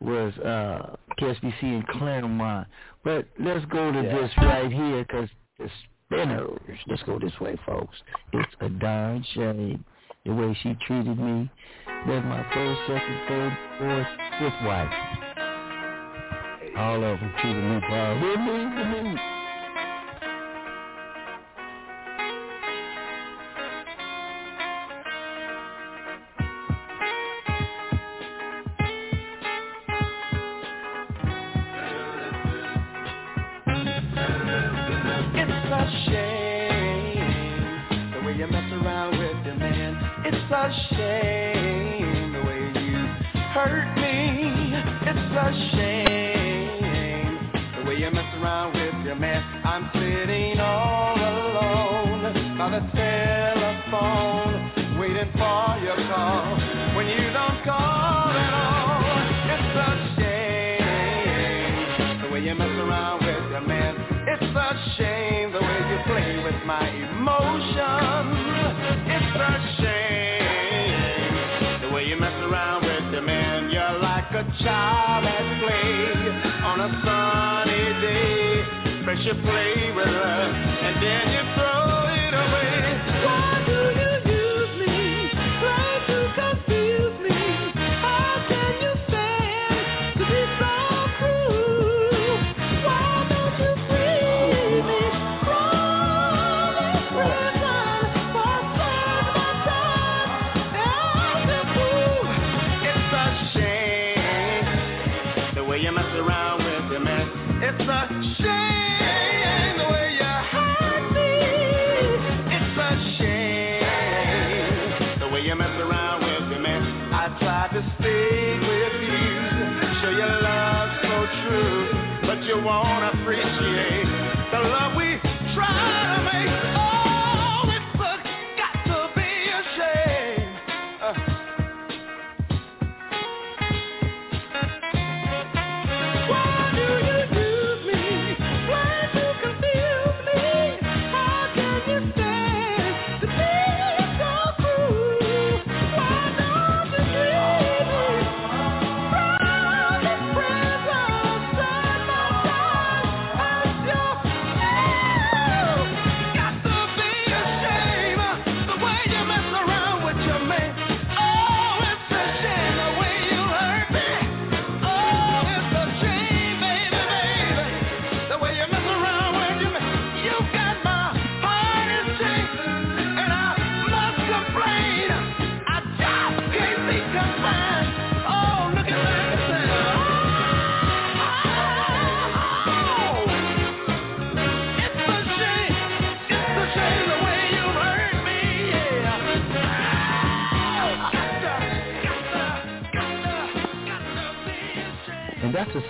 was 0.00 0.32
uh, 0.38 0.96
KSPC 1.20 1.62
in 1.62 1.84
Claremont. 1.92 2.66
But 3.04 3.26
let's 3.38 3.64
go 3.66 3.90
to 3.92 4.02
Yeah. 4.02 4.12
this 4.12 4.36
right 4.38 4.72
here, 4.72 5.04
because 5.04 5.28
the 5.58 5.70
spinners. 6.06 6.78
Let's 6.86 7.02
go 7.04 7.18
this 7.18 7.38
way, 7.40 7.56
folks. 7.66 8.02
It's 8.32 8.54
a 8.60 8.68
darn 8.68 9.22
shame 9.34 9.84
the 10.24 10.34
way 10.34 10.54
she 10.62 10.74
treated 10.86 11.18
me. 11.18 11.50
That's 12.06 12.24
my 12.26 12.42
first, 12.54 12.80
second, 12.86 13.20
third, 13.28 13.58
fourth, 13.78 14.06
fifth 14.38 14.62
wife. 14.64 14.94
All 16.76 17.04
of 17.04 17.20
them 17.20 17.32
treated 17.40 17.64
me 17.64 17.80
bad. 17.80 18.22
With 18.22 18.40
me, 18.40 19.04
with 19.04 19.14
me. 19.14 19.31
It's 45.34 45.40
a 45.40 45.50
shame 45.74 47.38
the 47.78 47.84
way 47.88 47.96
you 47.96 48.10
mess 48.10 48.34
around 48.36 48.74
with 48.74 48.92
your 49.06 49.14
mess, 49.14 49.42
I'm 49.64 49.88
sitting 49.94 50.60
all 50.60 51.16
alone 51.16 52.58
by 52.58 52.68
the 52.68 52.80
telephone, 52.92 54.72
waiting 55.00 55.32
for 55.32 55.78
your 55.80 55.96
call. 56.12 56.60
When 56.94 57.06
you 57.06 57.32
don't 57.32 57.64
call 57.64 58.28
at 58.28 58.52
all 58.52 59.00
It's 59.56 59.74
a 59.74 60.16
shame. 60.20 62.20
The 62.24 62.28
way 62.30 62.40
you 62.44 62.54
mess 62.54 62.68
around 62.68 63.24
with 63.24 63.50
your 63.52 63.62
man 63.62 63.96
It's 64.28 64.42
a 64.42 64.94
shame. 64.98 65.50
The 65.52 65.60
way 65.62 65.80
you 65.88 65.98
play 66.12 66.44
with 66.44 66.62
my 66.66 66.86
emotions. 66.90 67.61
Play 79.34 79.92
with 79.92 80.06
her 80.06 80.51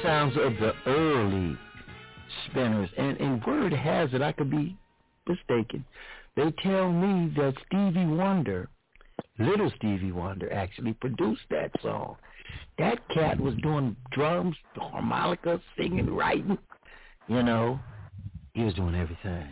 sounds 0.02 0.36
of 0.36 0.54
the 0.58 0.72
early 0.86 1.56
spinners. 2.46 2.90
And, 2.96 3.16
and 3.18 3.44
word 3.44 3.72
has 3.72 4.10
it, 4.12 4.22
I 4.22 4.32
could 4.32 4.50
be 4.50 4.76
mistaken. 5.28 5.84
They 6.36 6.50
tell 6.62 6.90
me 6.90 7.32
that 7.36 7.54
Stevie 7.66 8.06
Wonder, 8.06 8.68
little 9.38 9.70
Stevie 9.76 10.12
Wonder, 10.12 10.52
actually 10.52 10.94
produced 10.94 11.42
that 11.50 11.70
song. 11.82 12.16
That 12.78 12.98
cat 13.14 13.38
was 13.38 13.54
doing 13.62 13.96
drums, 14.12 14.56
harmonica, 14.76 15.60
singing, 15.76 16.14
writing. 16.14 16.58
You 17.28 17.42
know, 17.42 17.78
he 18.54 18.64
was 18.64 18.74
doing 18.74 18.94
everything. 18.94 19.46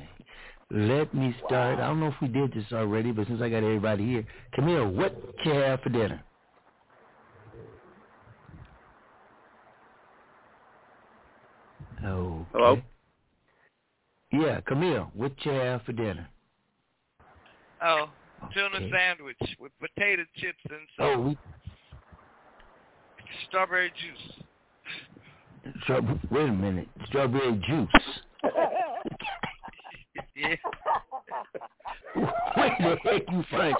Let 0.70 1.12
me 1.14 1.34
start. 1.46 1.80
I 1.80 1.88
don't 1.88 2.00
know 2.00 2.08
if 2.08 2.20
we 2.22 2.28
did 2.28 2.52
this 2.52 2.64
already, 2.72 3.10
but 3.10 3.26
since 3.26 3.42
I 3.42 3.48
got 3.48 3.58
everybody 3.58 4.06
here, 4.06 4.24
Camille, 4.54 4.88
what 4.88 5.16
you 5.44 5.52
have 5.52 5.80
for 5.80 5.88
dinner? 5.88 6.22
Oh. 12.04 12.46
Hello? 12.52 12.80
Yeah, 14.32 14.60
Camille, 14.60 15.10
what 15.14 15.32
you 15.44 15.52
have 15.52 15.82
for 15.82 15.92
dinner? 15.92 16.28
Oh, 17.82 18.08
tuna 18.54 18.76
Okay. 18.76 18.90
sandwich 18.90 19.56
with 19.58 19.72
potato 19.80 20.22
chips 20.36 20.58
and 20.70 20.80
Oh, 20.98 21.12
some 21.12 21.24
we 21.28 21.36
strawberry 23.48 23.90
juice. 23.90 24.42
straw- 25.82 26.00
wait 26.30 26.48
a 26.48 26.52
minute, 26.52 26.88
strawberry 27.06 27.52
juice. 27.56 28.22
Yeah. 30.36 30.56
Where 32.14 32.76
the 32.78 32.96
heck 33.02 33.30
you 33.30 33.42
find 33.50 33.76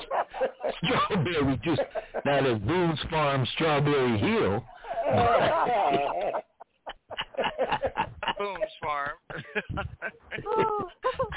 strawberry 0.85 1.57
juice? 1.59 1.79
Now 2.25 2.43
there's 2.43 2.59
Boone's 2.61 3.01
Farm 3.05 3.47
Strawberry 3.55 4.19
Hill. 4.19 4.65
Boone's 8.39 8.75
Farm. 8.83 9.17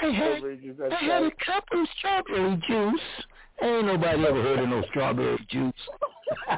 I 0.02 0.10
had, 0.12 0.44
I 0.92 1.04
had 1.04 1.24
a 1.24 1.32
cup 1.46 1.66
of 1.72 1.88
strawberry 1.98 2.56
juice. 2.68 3.02
Ain't 3.62 3.86
nobody 3.88 4.26
ever 4.26 4.42
heard 4.42 4.60
of 4.60 4.70
no 4.70 4.84
strawberry 4.90 5.38
juice. 5.50 5.74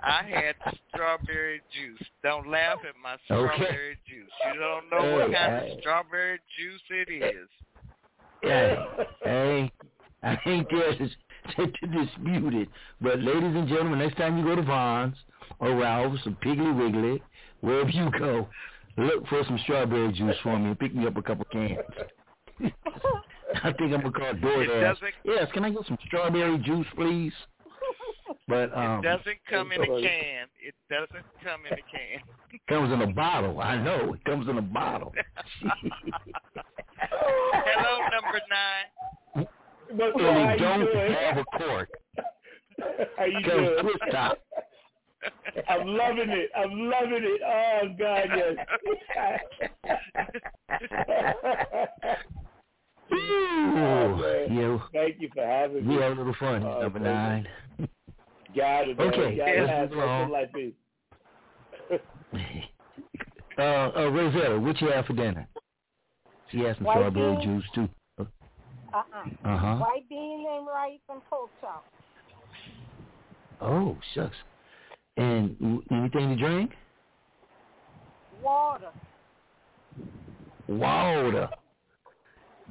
I 0.00 0.22
had 0.28 0.54
strawberry 0.88 1.60
juice. 1.72 2.06
Don't 2.22 2.48
laugh 2.50 2.78
at 2.88 2.94
my 3.02 3.14
Okay. 3.14 3.54
strawberry 3.54 3.98
juice. 4.08 4.32
You 4.52 4.60
don't 4.60 4.90
know 4.90 5.16
what 5.16 5.32
kind 5.32 5.36
I- 5.54 5.58
of 5.66 5.80
strawberry 5.80 6.38
juice 6.58 6.82
it 6.90 7.10
is. 7.22 7.48
Yeah, 8.42 8.84
hey, 9.24 9.72
I 10.22 10.38
ain't 10.46 10.68
there 10.70 10.94
to, 10.94 11.08
to, 11.08 11.66
to 11.66 11.86
dispute 11.86 12.54
it. 12.54 12.68
But 13.00 13.18
ladies 13.20 13.54
and 13.56 13.66
gentlemen, 13.68 13.98
next 13.98 14.16
time 14.16 14.38
you 14.38 14.44
go 14.44 14.54
to 14.54 14.62
Vons 14.62 15.16
or 15.58 15.74
Ralph's 15.76 16.26
or 16.26 16.32
Piggly 16.44 16.76
Wiggly, 16.76 17.22
wherever 17.60 17.90
you 17.90 18.10
go, 18.18 18.48
look 18.96 19.26
for 19.28 19.42
some 19.44 19.58
strawberry 19.64 20.12
juice 20.12 20.36
for 20.42 20.58
me 20.58 20.66
and 20.66 20.78
pick 20.78 20.94
me 20.94 21.06
up 21.06 21.16
a 21.16 21.22
couple 21.22 21.44
cans. 21.46 21.78
I 23.62 23.72
think 23.72 23.92
I'm 23.94 24.00
gonna 24.02 24.12
call 24.12 24.34
DoorDash. 24.34 24.96
Yes, 25.24 25.48
can 25.52 25.64
I 25.64 25.70
get 25.70 25.86
some 25.86 25.98
strawberry 26.06 26.58
juice, 26.58 26.86
please? 26.96 27.32
But 28.46 28.76
um, 28.76 29.00
It 29.00 29.02
doesn't 29.02 29.38
come 29.48 29.72
in 29.72 29.82
a 29.82 29.86
can. 29.86 30.46
It 30.60 30.74
doesn't 30.88 31.24
come 31.44 31.60
in 31.70 31.74
a 31.74 31.76
can. 31.76 32.20
comes 32.68 32.92
in 32.92 33.02
a 33.02 33.12
bottle. 33.12 33.60
I 33.60 33.76
know 33.76 34.14
it 34.14 34.24
comes 34.24 34.48
in 34.48 34.56
a 34.56 34.62
bottle. 34.62 35.12
Hello, 37.00 37.98
number 38.10 38.40
nine. 38.48 39.46
But, 39.96 40.20
and 40.20 40.50
they 40.50 40.56
don't 40.62 41.12
have 41.12 41.38
a 41.38 41.44
cork. 41.58 41.90
How 43.16 43.24
you 43.24 43.42
doing? 43.42 43.76
twist 43.82 43.98
top. 44.10 44.38
I'm 45.68 45.86
loving 45.86 46.28
it. 46.30 46.50
I'm 46.56 46.88
loving 46.88 47.24
it. 47.24 47.40
Oh 47.44 47.80
God, 47.98 48.28
yes. 48.36 48.56
Ooh, 53.12 54.46
you. 54.50 54.80
Thank 54.92 55.16
you 55.20 55.28
for 55.34 55.44
having 55.44 55.86
me. 55.86 55.96
We 55.96 56.02
had 56.02 56.12
a 56.12 56.14
little 56.14 56.34
fun. 56.38 56.62
Oh, 56.62 56.80
number 56.82 56.98
thank 57.00 57.04
nine. 57.04 57.48
Got 58.56 58.88
it. 58.88 58.98
Man. 58.98 59.08
Okay, 59.08 59.36
Got 59.36 59.46
to 59.46 59.62
let's 59.64 59.90
move 59.92 60.00
on. 60.00 60.30
something 60.30 60.32
like 60.32 60.52
this. 61.90 62.00
Uh, 63.58 63.90
uh, 63.96 64.08
Rosetta, 64.12 64.56
what 64.60 64.80
you 64.80 64.86
have 64.88 65.04
for 65.04 65.14
dinner? 65.14 65.44
She 66.52 66.60
has 66.60 66.76
some 66.76 66.84
White 66.86 66.98
strawberry 66.98 67.34
beans. 67.38 67.44
juice 67.44 67.64
too. 67.74 67.88
Uh, 68.20 68.24
Uh-uh. 68.94 69.48
Uh-huh. 69.52 69.76
White 69.78 70.08
beans 70.08 70.46
and 70.48 70.64
rice 70.68 71.00
and 71.10 71.20
pork 71.28 71.50
chop. 71.60 71.84
Oh, 73.60 73.96
shucks. 74.14 74.36
And 75.18 75.82
anything 75.90 76.28
to 76.30 76.36
drink? 76.36 76.70
Water. 78.42 78.90
Water. 80.68 81.48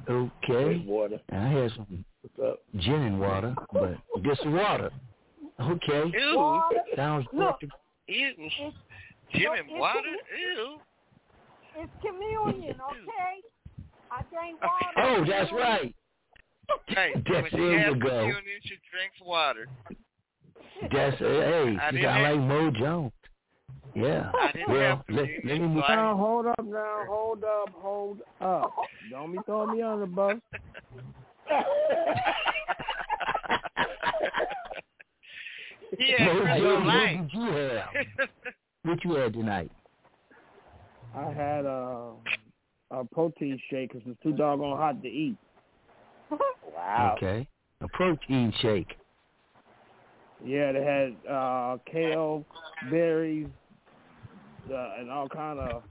Okay. 0.08 0.82
Water. 0.86 1.20
I 1.30 1.48
had 1.48 1.70
some 1.72 2.04
What's 2.22 2.50
up? 2.52 2.60
gin 2.80 2.94
and 2.94 3.20
water, 3.20 3.54
but 3.72 3.96
just 4.24 4.44
water. 4.46 4.90
Okay. 5.60 6.10
Ew. 6.14 6.62
Sounds 6.96 7.26
Look, 7.32 7.60
good. 7.60 7.70
Ew. 8.08 8.32
It's, 8.38 8.76
Jim 9.32 9.42
look, 9.50 9.58
and 9.58 9.68
it's 9.68 9.78
water? 9.80 9.98
commu- 10.00 10.56
Ew. 10.56 10.78
It's 11.76 11.92
communion, 12.00 12.76
okay? 12.80 13.42
I 14.10 14.22
drink 14.34 14.58
water. 14.62 14.96
Oh, 14.96 15.24
that's 15.28 15.52
right. 15.52 15.94
Hey, 16.86 17.12
That's 17.14 17.24
when 17.26 17.42
there 17.42 17.50
she 17.50 17.58
you 17.58 17.78
has 17.78 17.92
go. 17.94 18.08
communion, 18.08 18.60
she 18.62 18.76
drinks 18.90 19.16
water. 19.24 19.68
That's 20.92 21.18
hey, 21.18 21.76
I 21.80 21.90
you 21.90 21.92
didn't 21.92 22.02
sound 22.02 22.04
have- 22.04 22.36
like 22.36 22.40
Mo 22.48 22.70
Jones. 22.70 23.12
Yeah. 23.94 24.30
I 24.34 24.52
didn't 24.52 24.70
well, 24.70 24.80
have 24.80 24.98
let, 25.08 25.24
communion, 25.24 25.40
let 25.44 25.60
me 25.60 25.68
move. 25.68 25.84
so 25.86 25.92
I- 25.92 25.96
Now 25.96 26.16
hold 26.16 26.46
up 26.46 26.64
now, 26.64 27.04
hold 27.08 27.44
up, 27.44 27.68
hold 27.74 28.20
up. 28.40 28.74
Don't 29.10 29.32
be 29.32 29.38
throwing 29.46 29.76
me 29.76 29.82
under 29.82 30.00
the 30.06 30.06
bus. 30.12 30.36
Yeah, 35.98 36.24
Mo 36.26 36.40
Chris 36.42 36.60
Jones, 36.60 36.86
Light. 36.86 37.18
what 37.18 37.30
did 37.30 37.32
you 37.32 37.52
have? 37.52 38.28
What 38.84 39.04
you 39.04 39.14
had 39.16 39.32
tonight? 39.32 39.70
I 41.14 41.24
had 41.32 41.64
a 41.66 42.12
a 42.90 43.04
protein 43.12 43.58
shake 43.70 43.92
'cause 43.92 44.02
it's 44.06 44.22
too 44.22 44.32
doggone 44.32 44.76
hot 44.78 45.02
to 45.02 45.08
eat. 45.08 45.36
Wow. 46.30 47.14
Okay. 47.16 47.46
A 47.80 47.88
protein 47.88 48.52
shake. 48.60 48.96
Yeah, 50.44 50.72
they 50.72 50.84
had 50.84 51.16
uh 51.30 51.78
kale, 51.90 52.44
berries, 52.90 53.48
uh, 54.72 54.90
and 54.98 55.10
all 55.10 55.28
kind 55.28 55.58
of 55.58 55.82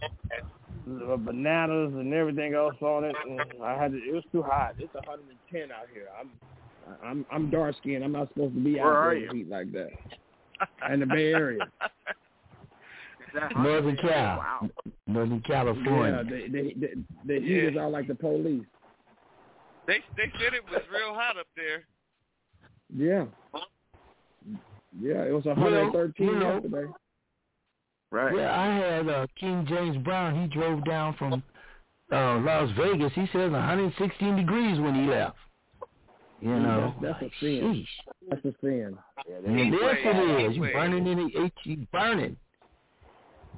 uh, 1.09 1.17
bananas 1.17 1.93
and 1.93 2.13
everything 2.13 2.53
else 2.53 2.75
on 2.81 3.03
it. 3.03 3.15
And 3.27 3.41
I 3.63 3.81
had 3.81 3.91
to, 3.91 3.97
it 3.97 4.13
was 4.13 4.23
too 4.31 4.41
hot. 4.41 4.75
It's 4.79 4.93
110 4.93 5.71
out 5.71 5.87
here. 5.93 6.07
I'm 6.19 6.29
I'm 7.03 7.25
I'm 7.31 7.49
dark 7.49 7.75
skinned. 7.77 8.03
I'm 8.03 8.13
not 8.13 8.29
supposed 8.29 8.53
to 8.55 8.59
be 8.61 8.75
Where 8.75 8.85
out 8.85 8.95
are 8.95 9.13
there 9.15 9.29
in 9.29 9.35
heat 9.35 9.49
like 9.49 9.71
that. 9.73 9.89
In 10.91 11.01
the 11.01 11.05
Bay 11.05 11.33
Area. 11.33 11.59
Northern 13.57 13.97
Cal. 13.97 14.37
Wow. 14.37 14.69
Northern 15.05 15.43
Yeah, 15.47 15.55
California. 15.55 16.23
they, 16.23 16.47
they, 16.47 16.73
they, 16.73 16.93
the 17.25 17.39
heat 17.45 17.63
is 17.65 17.77
out 17.77 17.91
like 17.91 18.07
the 18.07 18.15
police. 18.15 18.63
They 19.85 19.99
they 20.15 20.31
said 20.39 20.53
it 20.53 20.63
was 20.69 20.81
real 20.91 21.13
hot 21.13 21.37
up 21.37 21.47
there. 21.55 21.85
Yeah. 22.95 23.25
Yeah, 24.99 25.23
it 25.23 25.31
was 25.31 25.45
113 25.45 26.27
you 26.27 26.35
know- 26.39 26.53
yesterday. 26.55 26.91
Right. 28.09 28.35
Yeah, 28.37 28.57
I 28.57 28.67
had 28.73 29.09
uh, 29.09 29.27
King 29.37 29.65
James 29.67 29.97
Brown. 29.97 30.41
He 30.41 30.47
drove 30.47 30.85
down 30.85 31.13
from 31.17 31.43
uh, 32.09 32.37
Las 32.39 32.69
Vegas. 32.77 33.11
He 33.13 33.25
says 33.33 33.51
116 33.51 34.35
degrees 34.37 34.79
when 34.79 34.95
he 34.95 35.01
left. 35.01 35.35
You 36.39 36.51
know, 36.57 36.95
That's, 37.01 37.19
that's 37.19 37.33
a 37.33 37.35
sin. 37.41 37.85
sheesh. 37.85 38.29
That's 38.29 38.45
a 38.45 38.53
sin. 38.61 38.97
And 39.45 39.59
Heat 39.59 39.73
yes, 39.73 39.81
wave, 40.05 40.15
it 40.15 40.39
is. 40.45 40.47
heat 40.51 40.55
You 40.55 40.61
wave. 40.61 40.73
burning 40.73 41.07
in 41.07 41.17
the 41.17 41.51
you 41.63 41.87
burning. 41.91 42.37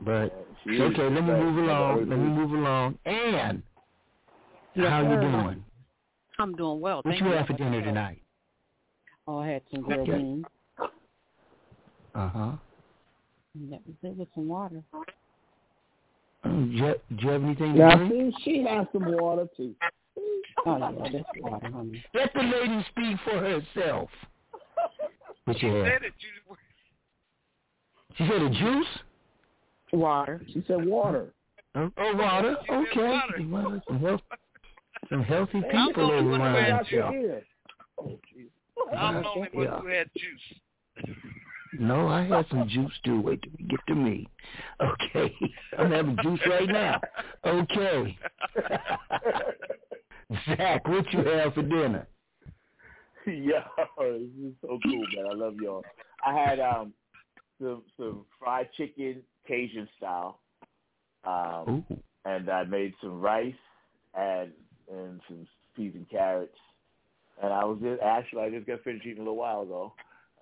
But 0.02 0.48
She 0.64 0.72
is. 0.78 0.82
okay, 0.82 1.04
let 1.04 1.12
me 1.26 1.32
move 1.34 1.58
along. 1.66 2.10
Let 2.10 2.18
me 2.18 2.30
move 2.30 2.52
along. 2.54 2.98
And 3.06 3.62
how 4.78 5.02
you 5.02 5.20
doing? 5.22 5.64
I'm 6.40 6.56
doing 6.56 6.80
well. 6.80 6.98
What 6.98 7.06
Thank 7.06 7.22
you 7.22 7.28
you. 7.28 7.34
have 7.36 7.46
for 7.48 7.54
dinner 7.54 7.82
tonight? 7.84 8.22
Oh, 9.28 9.38
I 9.40 9.48
had 9.48 9.62
some 9.72 9.82
grilled 9.84 10.10
Okay. 10.10 10.18
beans. 10.18 10.46
Uh 12.16 12.30
huh. 12.30 12.52
And 13.56 13.72
that 13.72 13.82
was 13.86 13.96
it 14.04 14.18
with 14.18 14.28
some 14.36 14.48
water. 14.48 14.84
Do, 16.44 16.50
you, 16.50 16.96
do 17.10 17.16
you 17.26 17.30
have 17.30 17.44
anything 17.44 17.74
to 17.74 17.80
Now, 17.80 17.98
drink? 17.98 18.36
see, 18.36 18.44
she 18.44 18.64
has 18.64 18.88
some 18.94 19.12
water, 19.12 19.48
too. 19.58 19.76
Oh, 20.66 20.78
yeah, 20.78 21.10
that's 21.12 21.26
water, 21.42 21.70
honey. 21.70 22.04
Let 22.14 22.34
the 22.34 22.42
lady 22.42 22.86
speak 22.92 23.18
for 23.26 23.40
herself. 23.40 24.10
What 25.46 25.62
you 25.62 25.74
have? 25.74 25.86
Said 26.02 26.12
She 28.18 28.28
said 28.28 28.42
a 28.42 28.50
juice. 28.50 28.88
Water. 29.92 30.42
She 30.48 30.64
said 30.68 30.86
water. 30.86 31.34
Oh, 31.76 31.92
oh 31.98 32.16
water. 32.16 32.56
She 32.66 32.74
Okay. 32.74 33.20
water. 33.42 33.82
Some, 33.88 34.00
health, 34.00 34.22
some 35.10 35.24
healthy 35.24 35.58
I'm 35.58 35.88
people 35.88 36.08
the 36.08 36.14
only 36.14 36.30
one 36.32 36.40
who 36.40 36.46
around 36.46 36.86
had 36.86 36.86
juice. 36.86 37.44
Oh, 38.00 38.20
jeez. 38.34 38.98
I'm 38.98 39.24
the 39.24 39.30
only 39.30 39.50
one 39.54 39.82
who 39.82 39.88
had 39.88 40.10
juice. 40.16 40.60
No, 41.78 42.08
I 42.08 42.26
had 42.26 42.46
some 42.50 42.68
juice 42.68 42.92
too. 43.04 43.22
Wait 43.22 43.42
till 43.44 43.52
we 43.58 43.66
get 43.66 43.80
to 43.88 43.96
me. 43.96 44.28
Okay. 44.82 45.36
I'm 45.78 45.92
having 45.92 46.18
juice 46.24 46.40
right 46.50 46.70
now. 46.70 47.02
Okay. 47.46 48.18
Zach, 50.48 50.88
what 50.88 51.12
you 51.12 51.24
have 51.24 51.54
for 51.54 51.64
dinner? 51.64 52.08
Yo, 53.26 53.60
this 53.98 54.22
is 54.44 54.54
so 54.62 54.80
cool, 54.84 55.06
man. 55.16 55.26
I 55.30 55.34
love 55.34 55.56
y'all. 55.62 55.84
I 56.26 56.34
had 56.34 56.60
um 56.60 56.94
some 57.62 57.84
some 57.98 58.26
fried 58.40 58.70
chicken 58.78 59.22
Cajun 59.48 59.88
style. 59.98 60.40
Um 61.26 61.84
Ooh. 61.90 61.98
and 62.26 62.50
I 62.50 62.64
made 62.64 62.94
some 63.02 63.20
rice 63.20 63.54
and 64.16 64.52
and 64.92 65.20
some 65.28 65.48
peas 65.76 65.92
and 65.96 66.10
carrots. 66.10 66.58
And 67.42 67.54
I 67.54 67.64
was 67.66 67.80
just 67.82 68.02
actually 68.02 68.44
I 68.44 68.50
just 68.50 68.68
got 68.68 68.84
finished 68.84 69.06
eating 69.06 69.20
a 69.20 69.22
little 69.24 69.36
while 69.36 69.62
ago. 69.64 69.94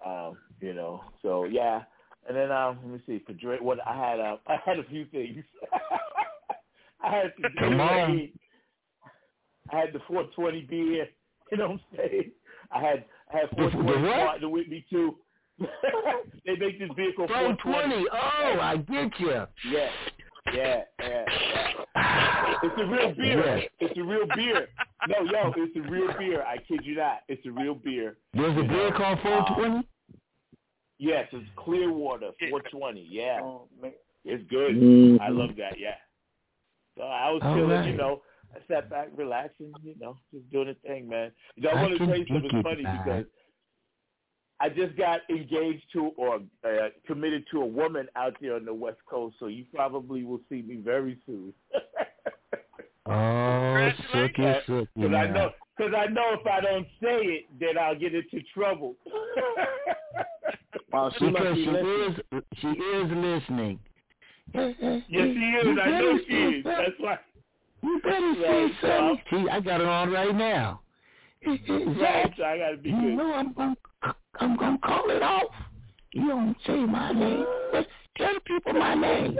Um, 0.05 0.37
you 0.61 0.73
know. 0.73 1.03
So 1.21 1.45
yeah. 1.45 1.83
And 2.27 2.35
then 2.35 2.51
um 2.51 2.79
let 2.83 2.91
me 2.93 3.01
see, 3.07 3.23
for 3.25 3.33
drink 3.33 3.61
what 3.61 3.79
I 3.87 3.95
had 3.95 4.19
um 4.19 4.39
I 4.47 4.57
had 4.65 4.79
a 4.79 4.83
few 4.85 5.05
things. 5.05 5.43
I 7.03 7.15
had 7.15 7.33
Come 7.59 7.79
on. 7.79 8.31
I 9.71 9.79
had 9.79 9.93
the 9.93 9.99
four 10.07 10.23
twenty 10.35 10.61
beer, 10.61 11.07
you 11.51 11.57
know 11.57 11.69
what 11.69 11.71
I'm 11.71 11.97
saying? 11.97 12.31
I 12.71 12.79
had 12.81 13.05
I 13.33 13.37
had 13.37 13.49
The- 13.51 13.55
four 13.55 13.71
the 13.71 13.77
twenty 13.77 14.03
what? 14.07 14.15
partner 14.17 14.49
with 14.49 14.67
me 14.67 14.85
too. 14.89 15.17
they 15.59 16.55
make 16.57 16.77
this 16.79 16.89
beer 16.95 17.13
called 17.15 17.29
420. 17.29 18.05
Oh, 18.11 18.59
I 18.61 18.77
get 18.77 19.19
you. 19.19 19.31
Yeah, 19.63 19.89
yeah, 20.53 20.83
yeah, 20.99 21.25
yeah. 21.49 21.66
It's 22.63 22.75
a 22.81 22.85
real 22.85 23.13
beer. 23.13 23.57
Yes. 23.57 23.69
It's 23.79 23.97
a 23.97 24.03
real 24.03 24.27
beer. 24.35 24.67
No, 25.07 25.17
yo, 25.31 25.53
it's 25.57 25.75
a 25.75 25.89
real 25.91 26.07
beer. 26.17 26.43
I 26.43 26.57
kid 26.57 26.81
you 26.83 26.95
not. 26.95 27.19
It's 27.27 27.45
a 27.45 27.51
real 27.51 27.75
beer. 27.75 28.17
There's 28.33 28.57
a 28.57 28.61
You 28.61 28.67
beer 28.67 28.89
know, 28.89 28.97
called 28.97 29.17
um, 29.19 29.23
420? 29.23 29.87
Yes, 30.99 31.27
it's 31.31 31.45
Clearwater, 31.55 32.31
420. 32.49 33.07
Yeah, 33.09 33.39
it's 34.25 34.43
good. 34.49 34.75
Mhm. 34.75 35.21
I 35.21 35.29
love 35.29 35.51
that. 35.57 35.77
Yeah. 35.79 35.95
So 36.97 37.03
I 37.03 37.29
was 37.31 37.41
All 37.43 37.53
chilling, 37.55 37.69
right. 37.69 37.89
you 37.89 37.95
know. 37.97 38.21
I 38.55 38.59
sat 38.73 38.89
back, 38.89 39.09
relaxing, 39.15 39.73
you 39.83 39.93
know, 39.99 40.17
just 40.33 40.49
doing 40.51 40.69
a 40.69 40.73
thing, 40.87 41.07
man. 41.07 41.31
You 41.55 41.63
know, 41.63 41.69
I 41.71 41.73
I 41.73 41.81
want 41.83 41.91
to 41.93 41.97
can 41.99 42.07
tell 42.07 42.17
you 42.17 42.25
something 42.27 42.63
funny 42.63 42.81
man. 42.83 42.97
because 43.05 43.25
I 44.59 44.69
just 44.69 44.95
got 44.97 45.19
engaged 45.29 45.83
to 45.93 46.11
or 46.17 46.39
uh, 46.65 46.89
committed 47.05 47.45
to 47.51 47.61
a 47.61 47.65
woman 47.65 48.07
out 48.15 48.35
there 48.41 48.55
on 48.55 48.65
the 48.65 48.73
West 48.73 48.97
Coast, 49.07 49.35
so 49.37 49.47
you 49.47 49.65
probably 49.75 50.23
will 50.23 50.39
see 50.49 50.63
me 50.63 50.77
very 50.77 51.19
soon. 51.27 51.53
Oh, 53.09 53.89
sooky, 54.11 54.53
sooky. 54.65 54.89
Because 54.95 55.13
I 55.15 55.27
know, 55.27 55.51
because 55.77 55.93
I 55.97 56.05
know 56.07 56.33
if 56.39 56.45
I 56.47 56.59
don't 56.61 56.87
say 57.01 57.17
it, 57.25 57.45
then 57.59 57.77
I'll 57.77 57.95
get 57.97 58.13
into 58.13 58.41
trouble. 58.53 58.95
She 59.05 60.79
must 60.91 61.19
Because 61.19 61.55
be 61.55 61.63
she 61.65 61.71
listening. 61.71 62.19
is, 62.31 62.43
she 62.59 62.67
is 62.67 63.11
listening. 63.11 63.79
yes, 64.53 64.73
she 65.09 65.15
is. 65.17 65.77
I 65.81 65.89
know 65.89 66.19
she 66.27 66.33
is. 66.33 66.63
That's 66.63 66.91
why. 66.99 67.17
You 67.83 68.01
better 68.03 68.33
say 68.35 68.41
Right, 68.49 68.71
so 68.81 68.87
I'm- 68.87 69.17
something. 69.29 69.45
See, 69.45 69.49
I 69.49 69.59
got 69.59 69.81
it 69.81 69.87
on 69.87 70.11
right 70.11 70.35
now. 70.35 70.81
Right, 71.45 71.61
Zach, 71.99 72.33
so 72.37 72.43
I 72.43 72.57
gotta 72.57 72.77
be 72.77 72.89
you 72.89 72.95
good. 73.01 73.15
know 73.15 73.33
I'm 73.33 73.53
gonna, 73.53 73.75
I'm 74.39 74.57
gonna 74.57 74.79
call 74.83 75.09
it 75.11 75.21
off. 75.21 75.53
You 76.13 76.27
don't 76.27 76.55
say 76.65 76.75
my 76.85 77.11
name. 77.13 77.45
But 77.71 77.87
tell 78.17 78.33
the 78.33 78.39
people 78.41 78.73
my 78.73 78.95
name. 78.95 79.37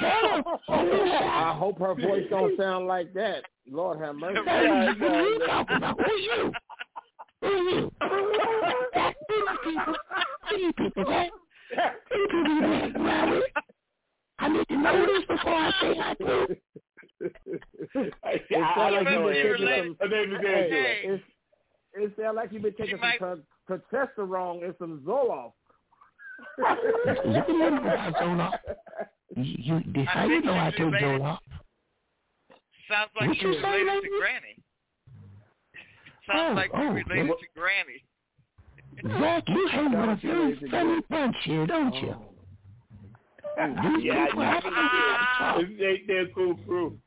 Tell 0.00 0.36
them. 0.36 0.44
I 0.68 1.54
hope 1.58 1.78
her 1.78 1.94
voice 1.94 2.24
don't 2.30 2.56
sound 2.60 2.86
like 2.86 3.12
that. 3.14 3.44
Lord 3.70 3.98
have 4.00 4.14
mercy. 4.16 4.40
Hey, 4.46 4.66
who 4.98 5.04
you 5.06 5.46
talking 5.46 5.76
about? 5.76 5.98
Who's 6.00 6.22
you? 6.22 6.52
Who 7.42 7.48
you? 7.48 7.92
Zach, 8.94 9.16
who 9.28 9.34
you 9.34 9.46
people? 9.64 9.94
Who 10.50 10.56
you 10.56 10.72
people, 10.72 11.04
Zach? 11.06 11.30
Who 12.10 12.18
you 12.18 12.28
people 12.28 12.54
you 12.54 12.62
hang 12.62 12.96
around 12.96 13.30
with? 13.30 13.44
I 14.38 14.48
need 14.48 14.68
to 14.68 14.76
know 14.76 15.06
this 15.06 15.24
before 15.26 15.52
I 15.54 15.70
say 15.80 15.98
I 15.98 16.14
do. 16.14 16.56
I, 18.22 18.30
It 18.30 18.42
I, 18.52 18.58
I 18.58 18.74
sound 18.76 18.94
don't 18.94 19.04
like 19.04 19.14
know 19.14 19.28
you've 19.30 19.58
been 19.58 19.66
her. 19.66 19.76
taking 19.76 19.96
some. 20.00 20.10
Name 20.10 20.40
Hey, 20.42 21.00
it's, 21.04 21.24
it 21.94 22.12
sound 22.20 22.36
like 22.36 22.52
you've 22.52 22.62
been 22.62 22.74
taking 22.78 22.98
some 23.18 23.42
pro- 23.66 23.78
progesterone 24.06 24.62
and 24.64 24.74
some 24.78 25.00
Zoloft. 25.06 25.52
You 26.58 27.42
can 27.46 27.60
let 27.60 27.72
me 27.72 27.78
know 27.80 28.12
Zola. 28.18 28.60
You, 29.36 29.80
you, 29.94 30.04
how 30.06 30.26
you 30.26 30.40
know 30.42 30.52
I 30.54 30.70
took 30.70 30.92
Zola? 31.00 31.38
Sounds 32.88 33.10
like 33.20 33.28
What 33.28 33.42
you 33.42 33.48
you 33.52 33.54
say, 33.60 33.68
related 33.68 33.86
lady? 33.94 34.08
to 34.08 34.18
Granny. 34.18 34.56
Oh, 36.28 36.32
sounds 36.32 36.50
Oh, 36.52 36.54
like 36.54 36.70
oh, 36.74 36.82
you're 36.82 36.92
related 36.92 37.28
well- 37.28 37.38
to 37.38 37.46
Granny. 37.60 38.02
Zach, 39.20 39.44
you 39.48 39.68
hang 39.72 39.90
with 39.92 40.08
a 40.10 40.16
very 40.22 40.70
funny 40.70 41.00
bunch 41.10 41.36
here, 41.44 41.66
don't 41.66 41.94
you? 41.96 42.14
Oh. 43.58 43.66
These 43.96 44.04
yeah, 44.04 44.26
people 44.26 44.42
yeah. 44.42 44.54
have 44.54 44.62
to 44.62 44.70
talk. 44.70 45.60
They, 45.78 46.02
they're 46.06 46.28
cool 46.28 46.54
crew. 46.66 46.98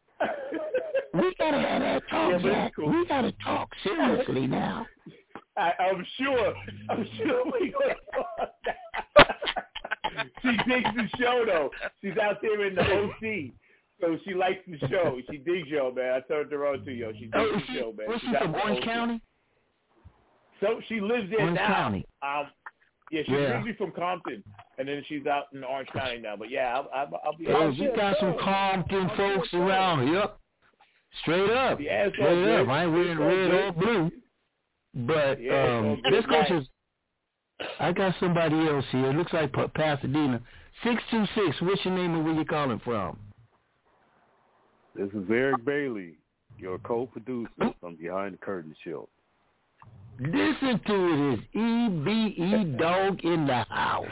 We 1.13 1.33
gotta 1.39 1.59
have 1.59 1.81
that 1.81 2.03
talk, 2.09 2.31
Yeah, 2.43 2.51
Zach. 2.65 2.71
cool. 2.75 2.89
We 2.91 3.05
gotta 3.07 3.31
talk 3.43 3.69
seriously 3.83 4.45
now. 4.47 4.85
I, 5.57 5.71
I'm 5.79 6.05
sure. 6.17 6.53
I'm 6.89 7.05
sure 7.17 7.43
we 7.59 7.73
She 10.41 10.51
digs 10.69 10.89
the 10.95 11.07
show 11.17 11.43
though. 11.45 11.69
She's 12.01 12.17
out 12.17 12.37
there 12.41 12.65
in 12.65 12.75
the 12.75 12.81
OC. 12.81 13.51
So 14.01 14.17
she 14.25 14.33
likes 14.33 14.59
the 14.67 14.77
show. 14.87 15.19
She 15.29 15.37
digs 15.37 15.67
yo, 15.67 15.91
man. 15.91 16.13
I 16.13 16.19
turned 16.21 16.51
her 16.51 16.67
on 16.67 16.85
to 16.85 16.91
yo. 16.91 17.11
She 17.13 17.21
digs 17.25 17.31
Oh, 17.35 17.51
the 17.53 17.61
she, 17.67 17.73
show, 17.79 17.93
man. 17.97 18.07
where's 18.07 18.21
she 18.21 18.27
She's 18.27 18.35
out 18.35 18.41
from, 18.43 18.55
Orange. 18.55 18.83
County? 18.85 19.21
So 20.61 20.81
she 20.87 20.99
lives 21.01 21.29
there 21.29 21.41
Orange 21.41 21.55
now. 21.55 21.67
County. 21.67 22.05
Um, 22.21 22.47
yeah, 23.11 23.21
she's 23.23 23.29
Yeah. 23.31 23.37
originally 23.37 23.73
from 23.73 23.91
Compton, 23.91 24.43
and 24.77 24.87
then 24.87 25.03
she's 25.07 25.25
out 25.25 25.45
in 25.53 25.63
Orange 25.63 25.89
County 25.89 26.19
now. 26.19 26.35
But 26.35 26.49
yeah, 26.49 26.75
I'll, 26.77 26.89
I'll, 26.93 27.21
I'll 27.25 27.37
be. 27.37 27.47
I'll 27.49 27.69
we 27.71 27.91
got 27.95 28.17
some. 28.19 28.35
Compton 28.39 29.09
folks 29.17 29.53
around 29.53 30.07
here. 30.07 30.27
Straight 31.21 31.49
up. 31.49 31.79
Yeah, 31.81 32.09
Straight 32.09 32.35
good. 32.43 32.61
up. 32.61 32.67
I 32.69 32.83
ain't 32.83 32.91
wearing 32.93 33.17
red 33.19 33.51
or 33.51 33.71
blue. 33.73 34.11
But 34.93 35.41
Yeah, 35.41 35.77
um, 35.79 36.01
this 36.11 36.25
I 37.79 37.91
got 37.91 38.15
somebody 38.19 38.55
else 38.67 38.85
here. 38.91 39.09
It 39.09 39.15
looks 39.15 39.33
like 39.33 39.51
Pa- 39.51 39.67
Pasadena. 39.67 40.41
626, 40.83 41.61
what's 41.61 41.83
your 41.83 41.93
name 41.93 42.15
and 42.15 42.23
where 42.23 42.33
you 42.33 42.45
calling 42.45 42.79
from? 42.83 43.17
This 44.95 45.09
is 45.09 45.29
Eric 45.29 45.65
Bailey, 45.65 46.15
your 46.57 46.77
co-producer 46.79 47.49
from 47.79 47.95
Behind 47.95 48.33
the 48.33 48.37
Curtain 48.37 48.75
Show. 48.83 49.07
Listen 50.19 50.79
to 50.85 51.33
it. 51.33 51.33
It's 51.33 51.43
E-B-E 51.53 52.77
Dog 52.77 53.23
in 53.23 53.47
the 53.47 53.65
house. 53.69 54.05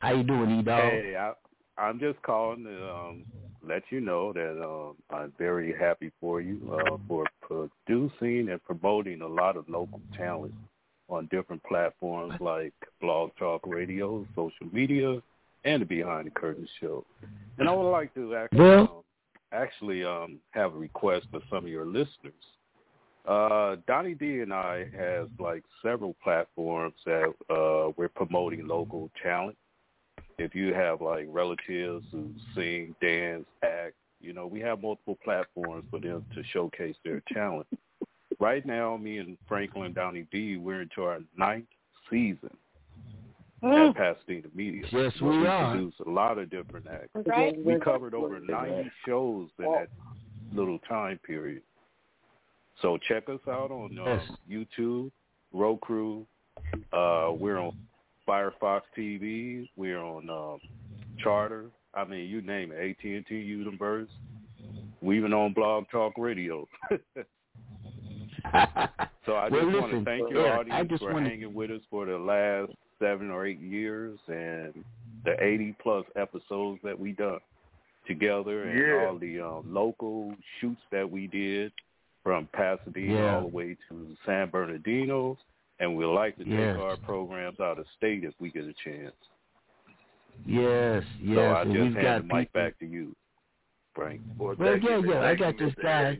How 0.00 0.14
you 0.14 0.24
doing, 0.24 0.60
E-Dog? 0.60 0.80
Hey, 0.80 1.14
I, 1.16 1.32
I'm 1.80 1.98
just 2.00 2.20
calling 2.22 2.64
to 2.64 2.90
um, 2.90 3.24
let 3.66 3.82
you 3.90 4.00
know 4.00 4.32
that 4.32 4.60
um, 4.62 4.96
I'm 5.10 5.32
very 5.38 5.74
happy 5.78 6.10
for 6.20 6.40
you 6.40 6.60
uh, 6.72 6.96
for 7.08 7.24
producing 7.40 8.50
and 8.50 8.62
promoting 8.64 9.22
a 9.22 9.28
lot 9.28 9.56
of 9.56 9.68
local 9.68 10.00
talent 10.16 10.54
on 11.08 11.28
different 11.30 11.62
platforms 11.64 12.34
like 12.40 12.72
Blog 13.00 13.30
Talk 13.38 13.62
Radio, 13.66 14.26
social 14.34 14.66
media, 14.72 15.20
and 15.64 15.82
the 15.82 15.86
Behind 15.86 16.26
the 16.26 16.30
Curtain 16.30 16.68
Show. 16.80 17.04
And 17.58 17.68
I 17.68 17.72
would 17.72 17.90
like 17.90 18.14
to 18.14 18.34
actually, 18.34 18.58
Well- 18.58 18.80
um, 18.80 19.04
actually 19.52 20.04
um, 20.04 20.38
have 20.50 20.74
a 20.74 20.78
request 20.78 21.26
for 21.30 21.40
some 21.50 21.64
of 21.64 21.68
your 21.68 21.86
listeners. 21.86 22.34
Uh, 23.26 23.76
Donny 23.86 24.14
D 24.14 24.40
and 24.40 24.52
I 24.52 24.86
has 24.96 25.28
like 25.38 25.62
several 25.82 26.14
platforms 26.22 26.94
that 27.06 27.32
uh, 27.48 27.92
we're 27.96 28.10
promoting 28.10 28.66
local 28.66 29.10
talent. 29.22 29.56
If 30.36 30.54
you 30.54 30.74
have 30.74 31.00
like 31.00 31.26
relatives 31.30 32.04
who 32.10 32.30
sing, 32.54 32.94
dance, 33.00 33.46
act, 33.62 33.94
you 34.20 34.32
know, 34.32 34.46
we 34.46 34.60
have 34.60 34.82
multiple 34.82 35.18
platforms 35.24 35.84
for 35.90 36.00
them 36.00 36.24
to 36.34 36.42
showcase 36.52 36.96
their 37.04 37.22
talent. 37.32 37.66
Right 38.40 38.64
now, 38.66 38.96
me 38.96 39.18
and 39.18 39.36
Franklin 39.48 39.92
Donny 39.92 40.26
D, 40.32 40.56
we're 40.56 40.82
into 40.82 41.02
our 41.04 41.20
ninth 41.36 41.66
season 42.10 42.50
at 43.62 43.94
Pasadena 43.94 44.48
Media. 44.54 44.82
Yes, 44.92 45.12
where 45.20 45.32
we 45.32 45.38
we 45.40 45.46
are. 45.46 45.70
produce 45.72 45.94
a 46.06 46.10
lot 46.10 46.38
of 46.38 46.50
different 46.50 46.86
acts. 46.86 47.10
Right. 47.26 47.54
We 47.64 47.78
covered 47.80 48.14
over 48.14 48.38
90 48.40 48.90
shows 49.06 49.48
in 49.58 49.64
that 49.64 49.88
little 50.52 50.78
time 50.80 51.18
period. 51.26 51.62
So 52.82 52.98
check 53.08 53.28
us 53.28 53.40
out 53.48 53.70
on 53.70 53.98
uh, 53.98 54.04
Yes. 54.50 54.68
YouTube, 54.78 55.10
Roku. 55.52 56.24
Uh, 56.92 57.30
we're 57.32 57.58
on 57.58 57.76
Firefox 58.28 58.82
TV. 58.98 59.68
We're 59.76 60.02
on 60.02 60.28
um, 60.28 60.58
Charter. 61.18 61.66
I 61.94 62.04
mean, 62.04 62.28
you 62.28 62.42
name 62.42 62.72
it. 62.72 62.90
AT&T, 62.98 63.34
U-verse. 63.34 64.08
We 65.00 65.16
even 65.18 65.32
on 65.32 65.52
Blog 65.52 65.84
Talk 65.90 66.14
Radio. 66.18 66.66
so 69.26 69.36
I 69.36 69.48
just 69.50 69.52
Well, 69.66 69.80
want 69.80 69.92
to 69.92 70.04
thank 70.04 70.30
your 70.30 70.46
Eric, 70.46 70.68
I 70.70 70.80
audience 70.80 70.90
just 70.90 71.02
for 71.02 71.12
wanna- 71.12 71.28
hanging 71.28 71.54
with 71.54 71.70
us 71.70 71.80
for 71.90 72.06
the 72.06 72.18
last 72.18 72.72
seven 72.98 73.30
or 73.30 73.46
eight 73.46 73.58
years 73.60 74.18
and 74.28 74.84
the 75.24 75.42
80 75.42 75.74
plus 75.82 76.04
episodes 76.16 76.80
that 76.84 76.98
we 76.98 77.12
done 77.12 77.40
together 78.06 78.64
and 78.64 78.78
Yeah. 78.78 79.06
all 79.08 79.18
the 79.18 79.40
um, 79.40 79.72
local 79.74 80.34
shoots 80.60 80.80
that 80.90 81.10
we 81.10 81.26
did 81.26 81.72
from 82.22 82.46
Pasadena 82.52 83.14
Yeah. 83.14 83.34
all 83.36 83.40
the 83.42 83.48
way 83.48 83.76
to 83.88 84.16
San 84.26 84.50
Bernardino. 84.50 85.36
And 85.80 85.96
we'd 85.96 86.04
like 86.06 86.36
to 86.36 86.44
take 86.44 86.52
Yes. 86.52 86.76
our 86.78 86.96
programs 86.98 87.58
out 87.60 87.78
of 87.78 87.86
state 87.96 88.22
if 88.24 88.34
we 88.38 88.50
get 88.50 88.64
a 88.64 88.72
chance. 88.74 89.14
Yes, 90.46 91.02
yes. 91.20 91.36
so 91.36 91.40
I 91.42 91.62
and 91.62 91.72
just 91.72 91.82
we've 91.84 91.94
got 91.94 92.04
hand 92.04 92.30
the 92.30 92.34
mic 92.34 92.48
people- 92.52 92.60
back 92.62 92.78
to 92.78 92.86
you, 92.86 93.16
Frank. 93.94 94.20
Well, 94.38 94.54
yeah, 94.58 94.98
yeah. 94.98 95.20
I 95.22 95.34
got 95.34 95.56
this 95.58 95.74
guy. 95.82 96.18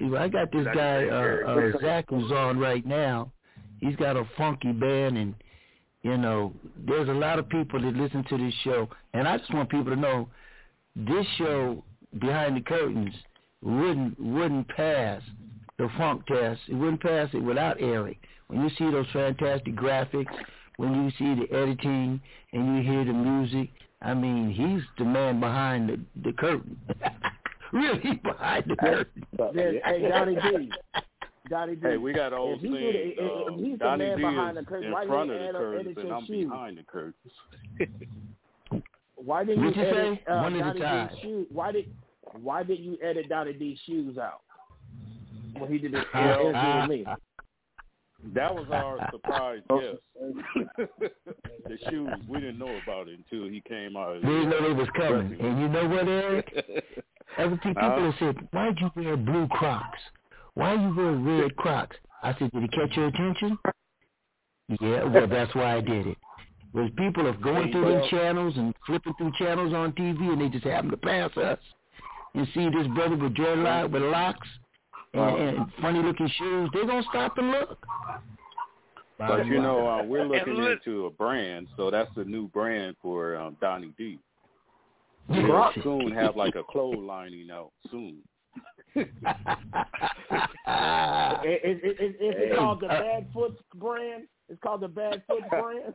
I 0.00 0.28
got 0.28 0.52
this 0.52 0.66
guy, 0.74 1.06
uh, 1.06 1.50
uh, 1.50 1.78
Zach, 1.80 2.06
who's 2.08 2.30
on 2.30 2.58
right 2.58 2.84
now. 2.84 3.32
He's 3.80 3.96
got 3.96 4.16
a 4.16 4.28
funky 4.36 4.72
band, 4.72 5.16
and 5.16 5.34
you 6.02 6.16
know, 6.16 6.52
there's 6.86 7.08
a 7.08 7.12
lot 7.12 7.38
of 7.38 7.48
people 7.48 7.80
that 7.80 7.94
listen 7.94 8.24
to 8.28 8.38
this 8.38 8.54
show, 8.62 8.88
and 9.14 9.26
I 9.26 9.38
just 9.38 9.52
want 9.52 9.70
people 9.70 9.94
to 9.94 10.00
know 10.00 10.28
this 10.94 11.26
show 11.36 11.82
behind 12.18 12.56
the 12.56 12.60
curtains 12.60 13.14
wouldn't 13.62 14.18
wouldn't 14.20 14.68
pass 14.68 15.22
the 15.78 15.88
funk 15.98 16.26
test. 16.26 16.60
It 16.68 16.74
wouldn't 16.74 17.02
pass 17.02 17.28
it 17.32 17.42
without 17.42 17.80
Eric. 17.80 18.18
When 18.48 18.62
you 18.62 18.70
see 18.78 18.90
those 18.90 19.06
fantastic 19.12 19.74
graphics, 19.74 20.32
when 20.76 21.04
you 21.04 21.10
see 21.18 21.40
the 21.42 21.52
editing, 21.54 22.20
and 22.52 22.76
you 22.76 22.82
hear 22.82 23.04
the 23.04 23.12
music, 23.12 23.70
I 24.00 24.14
mean, 24.14 24.50
he's 24.50 24.82
the 24.98 25.04
man 25.04 25.40
behind 25.40 25.88
the 25.88 26.00
the 26.22 26.32
curtain. 26.32 26.78
really 27.72 28.20
behind 28.22 28.64
the 28.66 28.76
curtain. 28.76 29.24
Hey, 29.54 30.08
Donny 30.08 30.34
D. 30.36 30.70
Donny 31.50 31.76
D. 31.76 31.80
Hey, 31.86 31.96
we 31.96 32.12
got 32.12 32.32
old 32.32 32.56
if 32.58 32.62
he 32.62 32.68
did 32.68 32.94
if, 32.96 33.14
if 33.18 33.48
um, 33.52 33.64
he's 33.64 33.78
the 33.78 33.96
man 33.96 34.16
D 34.16 34.22
behind 34.22 34.56
the 34.56 34.62
curtain, 34.64 34.86
in 34.86 34.92
why 34.92 35.06
front 35.06 35.30
didn't 35.30 35.46
of 35.46 35.46
you 35.46 35.52
the 35.52 35.58
add, 35.58 35.62
curtains 35.62 35.86
edit 35.86 35.98
and 35.98 36.06
your 36.08 36.16
I'm 36.16 36.26
shoes? 36.26 36.50
behind 36.50 36.78
the 36.78 36.82
curtains. 36.82 38.02
Why 39.18 39.44
didn't 39.44 39.64
you 39.64 39.70
you 39.70 39.82
edit 39.82 40.18
say? 40.26 40.32
uh, 40.32 40.42
One 40.42 40.54
at 40.54 40.60
a 40.60 40.78
Donnie 40.78 40.80
time. 40.80 41.08
D's 41.08 41.18
shoes? 41.22 41.46
Why 41.50 41.72
did 41.72 41.86
Why 42.42 42.62
did 42.62 42.78
you 42.80 42.98
edit 43.02 43.28
Donny 43.28 43.54
D's 43.54 43.78
shoes 43.86 44.18
out 44.18 44.42
when 45.58 45.72
he 45.72 45.78
did 45.78 45.94
his 45.94 46.02
uh, 46.02 46.18
Well, 46.20 46.40
interview 46.50 46.80
with 46.80 46.90
me? 46.90 47.06
That 48.34 48.54
was 48.54 48.66
our 48.72 49.08
surprise 49.10 49.60
guest. 49.70 49.98
the 51.66 51.78
shoes, 51.90 52.08
we 52.28 52.40
didn't 52.40 52.58
know 52.58 52.78
about 52.82 53.08
it 53.08 53.18
until 53.18 53.48
he 53.48 53.62
came 53.66 53.96
out. 53.96 54.20
They 54.22 54.28
didn't 54.28 54.50
know 54.50 54.62
they 54.68 54.74
was 54.74 54.88
coming. 54.96 55.36
And 55.40 55.60
you 55.60 55.68
know 55.68 55.88
what, 55.88 56.08
Eric? 56.08 56.64
Every 57.38 57.58
people 57.58 57.82
Huh? 57.82 58.00
have 58.00 58.14
said, 58.18 58.48
why'd 58.52 58.78
you 58.80 58.90
wear 58.96 59.16
blue 59.16 59.46
Crocs? 59.48 59.98
Why 60.54 60.74
you 60.74 60.94
wear 60.94 61.12
red 61.12 61.56
Crocs? 61.56 61.96
I 62.22 62.34
said, 62.38 62.50
did 62.52 62.64
it 62.64 62.72
catch 62.72 62.96
your 62.96 63.08
attention? 63.08 63.58
Yeah, 64.80 65.04
well, 65.04 65.26
that's 65.28 65.54
why 65.54 65.76
I 65.76 65.80
did 65.80 66.06
it. 66.06 66.18
Was 66.72 66.90
people 66.96 67.26
are 67.26 67.32
going 67.32 67.72
through 67.72 67.90
them 67.90 68.02
channels 68.10 68.54
and 68.56 68.74
flipping 68.86 69.14
through 69.14 69.32
channels 69.38 69.72
on 69.72 69.92
TV 69.92 70.32
and 70.32 70.40
they 70.40 70.48
just 70.48 70.64
happen 70.64 70.90
to 70.90 70.96
pass 70.96 71.34
us 71.36 71.58
and 72.34 72.46
see 72.52 72.68
this 72.68 72.86
brother 72.88 73.16
with 73.16 73.34
dreadlock 73.34 73.90
with 73.90 74.02
locks 74.02 74.48
and, 75.14 75.38
and 75.38 75.66
funny 75.80 76.02
looking 76.02 76.28
shoes. 76.36 76.68
They're 76.72 76.86
gonna 76.86 77.02
stop 77.08 77.38
and 77.38 77.50
look. 77.50 77.78
But 79.18 79.46
you 79.46 79.62
know, 79.62 79.86
uh, 79.86 80.02
we're 80.02 80.26
looking 80.26 80.62
into 80.62 81.06
a 81.06 81.10
brand, 81.10 81.68
so 81.76 81.90
that's 81.90 82.10
the 82.14 82.24
new 82.24 82.48
brand 82.48 82.96
for 83.00 83.36
um, 83.36 83.56
Donny 83.60 83.92
D. 83.96 84.18
Yeah. 85.28 85.48
We'll 85.48 85.82
soon 85.82 86.12
have 86.12 86.36
like 86.36 86.54
a 86.54 86.62
clothes 86.62 86.98
lining 86.98 87.50
out 87.50 87.72
soon. 87.90 88.18
Is, 88.94 89.06
is, 91.64 91.78
is, 91.82 91.94
is 92.00 92.14
it 92.20 92.50
Hey. 92.50 92.56
called 92.56 92.80
the 92.80 92.86
Uh, 92.86 93.00
Badfoot 93.02 93.56
brand? 93.74 94.24
It's 94.48 94.60
called 94.62 94.80
the 94.82 94.88
Badfoot 94.88 95.48
brand. 95.50 95.94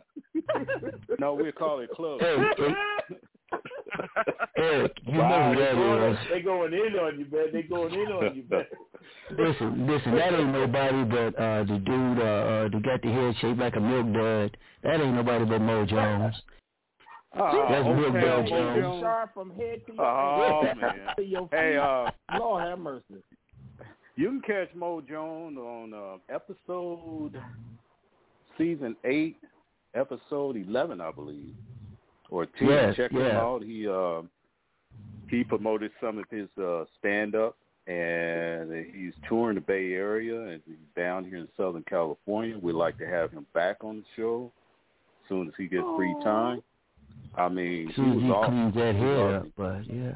No, 1.19 1.33
we 1.33 1.51
call 1.51 1.79
it 1.79 1.89
Club. 1.91 2.19
Hey, 2.21 2.35
Eric, 4.57 4.93
you 5.05 5.17
Wow, 5.19 5.29
know 5.29 5.53
who 5.53 5.55
they 5.59 5.65
that 5.65 5.75
going- 5.75 6.13
is. 6.13 6.17
they 6.31 6.41
going 6.41 6.73
in 6.73 6.95
on 6.99 7.19
you, 7.19 7.25
man. 7.31 7.47
They're 7.51 7.63
going 7.63 7.93
in 7.93 8.07
on 8.11 8.35
you, 8.35 8.43
man. 8.49 8.65
Listen, 9.37 9.87
listen, 9.87 10.15
that 10.15 10.33
ain't 10.33 10.49
nobody 10.51 11.03
but 11.05 11.35
uh 11.39 11.63
the 11.63 11.79
dude 11.83 12.19
uh, 12.19 12.21
uh 12.21 12.69
that 12.69 12.81
got 12.83 13.01
the 13.01 13.07
head 13.11 13.35
shaped 13.41 13.59
like 13.59 13.75
a 13.75 13.79
milk 13.79 14.13
dud. 14.13 14.57
That 14.83 15.01
ain't 15.01 15.15
nobody 15.15 15.45
but 15.45 15.59
Mo 15.59 15.85
Jones. 15.85 16.35
Oh, 17.33 17.65
That's 17.69 17.87
okay, 17.87 17.93
Milk 17.99 18.13
Dud 18.13 18.23
Mo 18.23 18.49
Jones. 18.49 18.81
Jones. 18.81 19.01
Sharp 19.01 19.33
from 19.33 19.51
head 19.55 19.81
to 19.87 19.93
your, 19.93 20.05
Oh 20.05 20.63
man. 20.81 20.93
to 21.15 21.23
your 21.23 21.47
feet. 21.47 21.57
Hey, 21.59 21.77
uh, 21.77 22.11
Lord 22.37 22.63
have 22.63 22.79
mercy. 22.79 23.05
you 24.17 24.27
can 24.27 24.41
catch 24.41 24.75
Mo 24.75 25.01
Jones 25.01 25.57
on 25.57 25.93
uh, 25.93 26.17
episode 26.33 27.41
season 28.57 28.95
eight, 29.05 29.37
episode 29.95 30.57
eleven, 30.57 30.99
I 30.99 31.11
believe, 31.11 31.55
or 32.29 32.45
ten. 32.45 32.67
Yes, 32.67 32.95
Check 32.97 33.11
him 33.11 33.21
out. 33.21 33.63
He 33.63 33.87
uh, 33.87 34.21
he 35.29 35.43
promoted 35.45 35.91
some 36.01 36.17
of 36.17 36.25
his 36.29 36.49
uh, 36.61 36.83
stand 36.99 37.33
up, 37.35 37.55
and 37.87 38.71
he's 38.93 39.13
touring 39.29 39.55
the 39.55 39.61
Bay 39.61 39.93
Area 39.93 40.37
and 40.49 40.61
he's 40.67 40.75
down 40.97 41.23
here 41.23 41.37
in 41.37 41.47
Southern 41.55 41.83
California. 41.89 42.57
We'd 42.61 42.73
like 42.73 42.97
to 42.97 43.07
have 43.07 43.31
him 43.31 43.45
back 43.53 43.77
on 43.85 43.99
the 43.99 44.03
show 44.17 44.51
as 45.23 45.29
soon 45.29 45.47
as 45.47 45.53
he 45.57 45.67
gets 45.67 45.85
free 45.95 46.13
time. 46.25 46.61
I 47.35 47.47
mean, 47.49 47.89
As 47.89 47.95
soon 47.95 48.11
as 48.13 48.17
he 48.19 48.23
was 48.27 48.31
awesome. 48.35 48.71
cleans 48.71 48.75
that 48.75 48.95
hair 48.95 49.35
up, 49.37 49.45
but 49.57 49.85
yeah. 49.93 50.11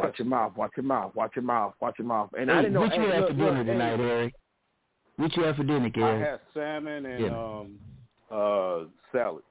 Watch 0.00 0.18
your 0.18 0.26
mouth. 0.28 0.56
Watch 0.56 0.70
your 0.76 0.84
mouth. 0.84 1.14
Watch 1.14 1.32
your 1.36 1.42
mouth. 1.44 1.74
Watch 1.80 1.94
your 1.98 2.06
mouth. 2.06 2.30
And 2.38 2.50
I 2.50 2.56
didn't 2.62 2.72
know. 2.74 2.80
what 2.82 2.94
you 2.94 3.02
hey, 3.02 3.16
have 3.16 3.26
for 3.28 3.32
dinner 3.34 3.64
hey, 3.64 3.72
tonight, 3.72 4.00
Eric? 4.00 4.34
What 5.16 5.36
you 5.36 5.42
have 5.44 5.56
for 5.56 5.64
dinner, 5.64 5.90
I 5.94 5.98
Eric? 6.00 6.26
had 6.28 6.40
salmon 6.54 7.06
and 7.06 7.20
Yeah. 7.24 7.30
um 7.30 7.78
uh 8.30 8.84
salad. 9.10 9.42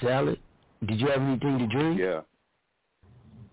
Salad? 0.00 0.38
Did 0.86 1.00
you 1.00 1.08
have 1.08 1.20
anything 1.20 1.58
to 1.58 1.66
drink? 1.66 2.00
Yeah. 2.00 2.20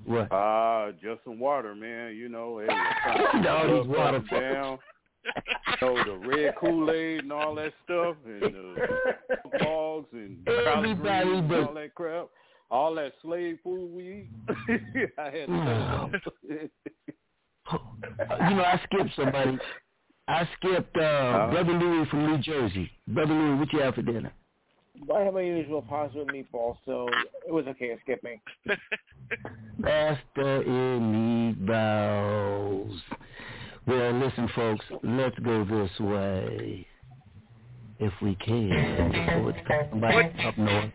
What? 0.05 0.31
Uh 0.31 0.91
just 1.01 1.23
some 1.25 1.39
water, 1.39 1.75
man. 1.75 2.15
You 2.15 2.29
know, 2.29 2.59
hey, 2.59 2.67
All 3.49 3.81
these 3.83 3.87
water 3.87 4.23
down. 4.31 4.79
You 5.81 5.87
know, 5.87 6.03
the 6.03 6.27
red 6.27 6.55
Kool 6.59 6.89
Aid 6.89 7.19
and 7.19 7.31
all 7.31 7.53
that 7.55 7.71
stuff 7.83 8.15
and 8.25 8.41
the 8.41 9.63
logs 9.63 10.07
and 10.11 10.47
Everybody 10.47 11.29
and 11.29 11.53
all 11.53 11.73
that 11.73 11.93
crap. 11.93 12.29
All 12.71 12.95
that 12.95 13.13
slave 13.21 13.59
food 13.63 13.91
we 13.91 14.03
eat. 14.03 14.29
I 15.19 15.25
had 15.25 15.47
to 15.47 16.69
you 17.71 18.55
know, 18.55 18.63
I 18.63 18.81
skipped 18.85 19.15
somebody. 19.15 19.57
I 20.27 20.47
skipped 20.57 20.95
uh, 20.97 21.49
Brother 21.51 21.73
Louis 21.73 22.07
from 22.09 22.25
New 22.27 22.37
Jersey. 22.39 22.89
Brother 23.07 23.33
Louis, 23.33 23.59
what 23.59 23.73
you 23.73 23.79
have 23.79 23.95
for 23.95 24.01
dinner? 24.01 24.31
I 25.15 25.21
have 25.21 25.33
my 25.33 25.41
usual 25.41 25.81
pasta 25.83 26.19
with 26.19 26.27
meatballs, 26.29 26.77
so 26.85 27.07
it 27.47 27.51
was 27.51 27.65
okay 27.67 27.89
to 27.89 27.97
skip 28.01 28.23
me. 28.23 28.41
Pasta 29.81 30.63
and 30.65 31.57
meatballs. 31.67 32.99
Well, 33.87 34.19
listen, 34.19 34.49
folks, 34.53 34.85
let's 35.01 35.39
go 35.39 35.63
this 35.63 35.99
way. 36.01 36.85
If 37.99 38.13
we 38.21 38.35
can. 38.35 38.69
It's 38.69 39.89
somebody 39.89 40.33
up 40.45 40.57
north. 40.57 40.91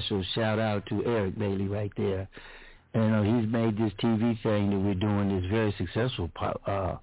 Special 0.00 0.24
shout 0.34 0.58
out 0.58 0.86
to 0.86 1.04
Eric 1.04 1.38
Bailey 1.38 1.68
right 1.68 1.92
there. 1.94 2.26
You 2.94 3.00
know, 3.02 3.22
he's 3.22 3.46
made 3.52 3.76
this 3.76 3.92
TV 4.02 4.40
thing 4.42 4.70
that 4.70 4.78
we're 4.78 4.94
doing 4.94 5.30
is 5.30 5.50
very 5.50 5.74
successful. 5.76 6.30
Uh, 6.66 6.96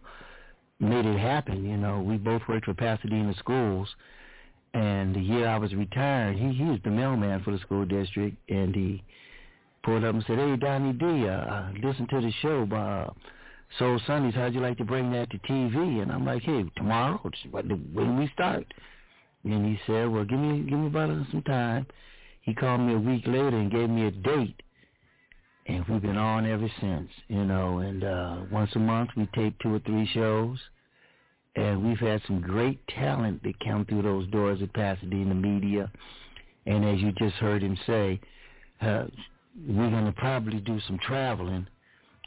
made 0.79 1.05
it 1.05 1.19
happen. 1.19 1.63
You 1.63 1.77
know, 1.77 2.01
we 2.01 2.17
both 2.17 2.41
worked 2.49 2.65
for 2.65 2.73
Pasadena 2.73 3.35
schools, 3.37 3.87
and 4.73 5.15
the 5.15 5.19
year 5.19 5.47
I 5.47 5.59
was 5.59 5.75
retired, 5.75 6.37
he 6.37 6.53
he 6.53 6.63
was 6.63 6.79
the 6.83 6.89
mailman 6.89 7.43
for 7.43 7.51
the 7.51 7.59
school 7.59 7.85
district, 7.85 8.37
and 8.49 8.73
he 8.73 9.03
pulled 9.83 10.03
up 10.03 10.15
and 10.15 10.23
said, 10.25 10.39
"Hey, 10.39 10.55
Donny 10.55 10.93
D, 10.93 11.27
uh, 11.27 11.69
listen 11.83 12.07
to 12.07 12.19
the 12.19 12.31
show 12.41 12.65
by 12.65 13.01
uh, 13.03 13.09
Soul 13.77 13.99
Sundays. 14.07 14.33
How'd 14.33 14.55
you 14.55 14.61
like 14.61 14.77
to 14.79 14.85
bring 14.85 15.11
that 15.11 15.29
to 15.29 15.37
TV?" 15.39 16.01
And 16.01 16.11
I'm 16.11 16.25
like, 16.25 16.41
"Hey, 16.41 16.65
tomorrow? 16.75 17.21
When 17.51 18.17
we 18.17 18.27
start?" 18.33 18.65
And 19.43 19.65
he 19.67 19.79
said, 19.85 20.09
"Well, 20.09 20.25
give 20.25 20.39
me 20.39 20.63
give 20.67 20.79
me 20.79 20.87
about 20.87 21.09
some 21.31 21.43
time." 21.43 21.85
He 22.47 22.53
called 22.53 22.79
me 22.79 22.93
a 22.93 22.97
week 22.97 23.27
later 23.27 23.57
and 23.57 23.69
gave 23.69 23.89
me 23.89 24.07
a 24.07 24.11
date, 24.11 24.63
and 25.65 25.83
we've 25.89 26.01
been 26.01 26.17
on 26.17 26.45
ever 26.45 26.71
since. 26.79 27.09
You 27.27 27.43
know, 27.43 27.79
and 27.79 28.05
uh 28.05 28.37
once 28.49 28.71
a 28.75 28.79
month 28.79 29.09
we 29.17 29.27
tape 29.35 29.59
two 29.59 29.73
or 29.73 29.79
three 29.79 30.09
shows, 30.13 30.57
and 31.57 31.85
we've 31.85 31.99
had 31.99 32.21
some 32.25 32.39
great 32.39 32.79
talent 32.87 33.43
that 33.43 33.59
come 33.59 33.83
through 33.83 34.03
those 34.03 34.29
doors 34.29 34.61
at 34.61 34.73
Pasadena 34.73 35.35
Media. 35.35 35.91
And 36.65 36.85
as 36.85 36.99
you 37.01 37.11
just 37.11 37.35
heard 37.35 37.61
him 37.61 37.77
say, 37.85 38.17
uh, 38.79 39.07
we're 39.67 39.89
gonna 39.89 40.13
probably 40.13 40.61
do 40.61 40.79
some 40.87 40.99
traveling 40.99 41.67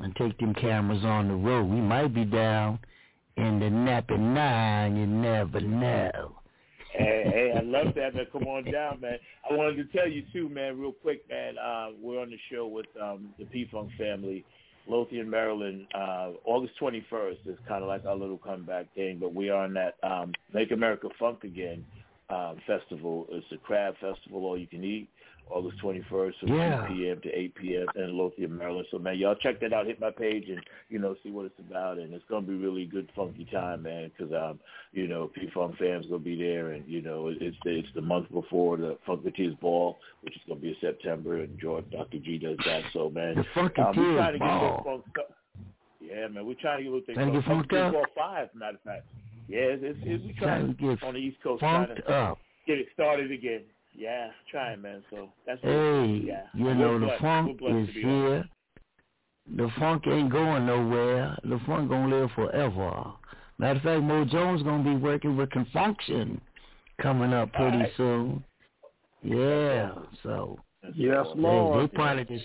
and 0.00 0.14
take 0.16 0.36
them 0.36 0.52
cameras 0.52 1.02
on 1.02 1.28
the 1.28 1.34
road. 1.34 1.64
We 1.64 1.80
might 1.80 2.12
be 2.12 2.26
down 2.26 2.78
in 3.38 3.58
the 3.58 3.70
Napa 3.70 4.18
Nine. 4.18 4.96
You 4.98 5.06
never 5.06 5.60
know. 5.60 6.39
Hey, 6.92 7.24
hey, 7.26 7.52
I 7.56 7.62
love 7.62 7.94
that, 7.96 8.14
man. 8.14 8.26
Come 8.32 8.44
on 8.44 8.64
down, 8.64 9.00
man. 9.00 9.18
I 9.48 9.54
wanted 9.54 9.76
to 9.76 9.96
tell 9.96 10.08
you 10.08 10.24
too, 10.32 10.48
man, 10.48 10.78
real 10.78 10.92
quick, 10.92 11.28
man. 11.28 11.56
Uh, 11.58 11.88
we're 12.00 12.20
on 12.20 12.30
the 12.30 12.38
show 12.50 12.66
with 12.66 12.86
um, 13.00 13.30
the 13.38 13.44
P 13.46 13.68
Funk 13.70 13.90
family 13.98 14.44
Lothian, 14.90 15.30
Maryland, 15.30 15.86
uh, 15.94 16.32
August 16.44 16.74
21st 16.80 17.46
is 17.46 17.58
kind 17.68 17.82
of 17.82 17.88
like 17.88 18.04
our 18.04 18.16
little 18.16 18.38
comeback 18.38 18.92
thing, 18.94 19.18
but 19.20 19.34
we 19.34 19.48
are 19.48 19.64
on 19.64 19.74
that 19.74 19.94
um, 20.02 20.32
Make 20.52 20.72
America 20.72 21.08
Funk 21.18 21.44
Again 21.44 21.84
um, 22.28 22.56
festival. 22.66 23.26
It's 23.30 23.46
a 23.52 23.56
crab 23.58 23.94
festival, 24.00 24.44
all 24.44 24.58
you 24.58 24.66
can 24.66 24.84
eat. 24.84 25.08
August 25.50 25.78
21st 25.82 26.32
from 26.40 26.48
Yeah. 26.54 26.86
2 26.88 26.94
p.m. 26.94 27.20
to 27.22 27.28
8 27.28 27.54
p.m. 27.56 27.86
in 27.96 28.16
Lothian, 28.16 28.56
Maryland. 28.56 28.86
So, 28.90 28.98
man, 28.98 29.18
y'all 29.18 29.34
check 29.34 29.60
that 29.60 29.72
out. 29.72 29.86
Hit 29.86 30.00
my 30.00 30.10
page 30.10 30.48
and, 30.48 30.60
you 30.88 30.98
know, 30.98 31.16
see 31.22 31.30
what 31.30 31.46
it's 31.46 31.58
about. 31.58 31.98
And 31.98 32.12
it's 32.14 32.24
going 32.28 32.44
to 32.46 32.50
be 32.50 32.56
really 32.56 32.84
good, 32.86 33.10
funky 33.16 33.46
time, 33.52 33.82
man, 33.82 34.10
because, 34.16 34.32
um, 34.32 34.60
you 34.92 35.08
know, 35.08 35.30
P-Funk 35.34 35.76
fans 35.78 36.06
going 36.06 36.20
to 36.20 36.24
be 36.24 36.36
there. 36.36 36.70
And, 36.72 36.86
you 36.86 37.02
know, 37.02 37.28
it's 37.28 37.56
the, 37.64 37.70
it's 37.78 37.88
the 37.94 38.00
month 38.00 38.30
before 38.32 38.76
the 38.76 38.96
Funketeers 39.06 39.58
Ball, 39.60 39.98
which 40.22 40.34
is 40.36 40.42
going 40.46 40.60
to 40.60 40.62
be 40.62 40.68
in 40.70 40.76
September. 40.80 41.40
And 41.42 41.58
George, 41.60 41.84
Dr. 41.90 42.18
G 42.18 42.38
does 42.38 42.56
that. 42.66 42.82
So, 42.92 43.10
man, 43.10 43.34
The 43.36 43.60
um, 43.60 43.96
we're 43.96 44.16
trying 44.16 44.32
to 44.34 44.38
get 44.38 44.46
Ball. 44.48 45.02
up. 45.18 45.36
Yeah, 46.00 46.28
man, 46.28 46.46
we're 46.46 46.54
trying 46.54 46.78
to 46.78 46.82
get 46.84 46.90
a 46.92 46.94
little 46.94 47.06
thing 47.06 47.14
Trying 47.14 47.32
to 47.32 47.42
called 47.42 47.68
get 47.68 47.70
funked 47.70 47.72
up? 47.74 47.92
Ball 47.92 48.04
5, 48.16 48.48
matter 48.54 48.76
of 48.76 48.82
fact. 48.82 49.06
Yeah, 49.48 49.58
it's, 49.60 49.82
it's, 49.84 49.98
it's, 50.04 50.24
we 50.24 50.32
trying 50.34 50.74
Trying 50.74 50.76
to 50.76 50.96
get 50.96 51.02
on 51.06 51.14
the 51.14 51.20
East 51.20 51.36
Coast 51.42 51.60
trying 51.60 51.88
to 51.94 52.12
up. 52.12 52.38
get 52.66 52.78
it 52.78 52.86
started 52.94 53.30
again. 53.32 53.62
Yeah, 54.00 54.28
trying, 54.50 54.80
man. 54.80 55.02
So 55.10 55.28
that's 55.46 55.60
Hey, 55.60 56.22
yeah. 56.24 56.44
you 56.54 56.64
We're 56.64 56.74
know 56.74 56.98
the 56.98 57.06
blessed. 57.06 57.20
funk 57.20 57.60
is 57.62 57.86
to 57.88 57.92
be 57.92 58.00
here. 58.00 58.48
The 59.56 59.68
funk 59.78 60.06
ain't 60.06 60.30
going 60.32 60.64
nowhere. 60.64 61.36
The 61.44 61.58
funk 61.66 61.90
gonna 61.90 62.08
live 62.08 62.30
forever. 62.32 63.12
Matter 63.58 63.76
of 63.76 63.82
fact, 63.82 64.02
Mo 64.02 64.24
Jones 64.24 64.62
gonna 64.62 64.82
be 64.82 64.96
working 64.96 65.36
with 65.36 65.50
Con 65.50 65.66
Funk 65.72 66.00
Shun 66.06 66.40
coming 67.02 67.34
up 67.34 67.52
pretty 67.52 67.76
Alright. 67.76 67.92
soon. 67.98 68.44
Yeah, 69.22 69.92
so 70.22 70.58
Yes, 70.94 71.26
they, 71.34 71.40
Lord. 71.42 71.90
they 71.90 71.94
part 71.94 72.18
of 72.20 72.28
this. 72.28 72.40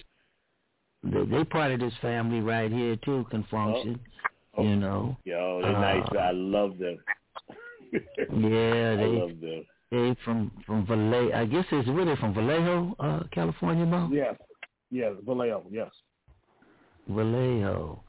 They, 1.03 1.23
they 1.23 1.44
part 1.45 1.72
of 1.72 1.80
this 1.80 1.94
family 2.02 2.41
right 2.41 2.69
here 2.69 2.98
too. 2.98 3.26
Con 3.32 3.45
Funk 3.49 3.77
Shun, 3.77 3.99
you 4.65 4.76
know. 4.76 5.15
Yo, 5.23 5.61
they're 5.61 5.73
Uh, 5.73 5.80
nice. 5.80 6.10
I 6.19 6.32
love 6.32 6.77
them. 6.80 6.98
Yeah, 7.94 8.91
I 8.91 8.95
they 8.98 9.07
love 9.07 9.40
them. 9.40 9.64
They 9.91 10.16
from 10.26 10.52
from 10.66 10.86
Vallejo. 10.86 11.36
I 11.36 11.45
guess 11.45 11.66
it's 11.72 11.88
really 11.90 12.16
from 12.18 12.34
Vallejo, 12.34 12.95
uh, 12.99 13.24
California, 13.32 13.86
Mo. 13.86 14.10
Yes. 14.12 14.36
Yes, 14.91 15.14
Vallejo, 15.26 15.64
yes. 15.72 15.90
Vallejo. 17.07 18.02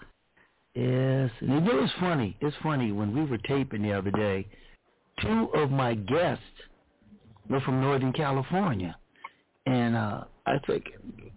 Yes. 0.74 1.30
And 1.40 1.50
you 1.50 1.60
know 1.60 1.84
it's 1.84 1.92
funny. 2.00 2.36
It's 2.40 2.56
funny 2.62 2.92
when 2.92 3.14
we 3.14 3.24
were 3.24 3.38
taping 3.38 3.82
the 3.82 3.92
other 3.92 4.10
day, 4.10 4.46
two 5.22 5.48
of 5.54 5.70
my 5.70 5.94
guests 5.94 6.44
were 7.48 7.60
from 7.60 7.80
Northern 7.80 8.12
California. 8.12 8.96
And 9.66 9.96
uh 9.96 10.24
I 10.46 10.58
think 10.66 10.84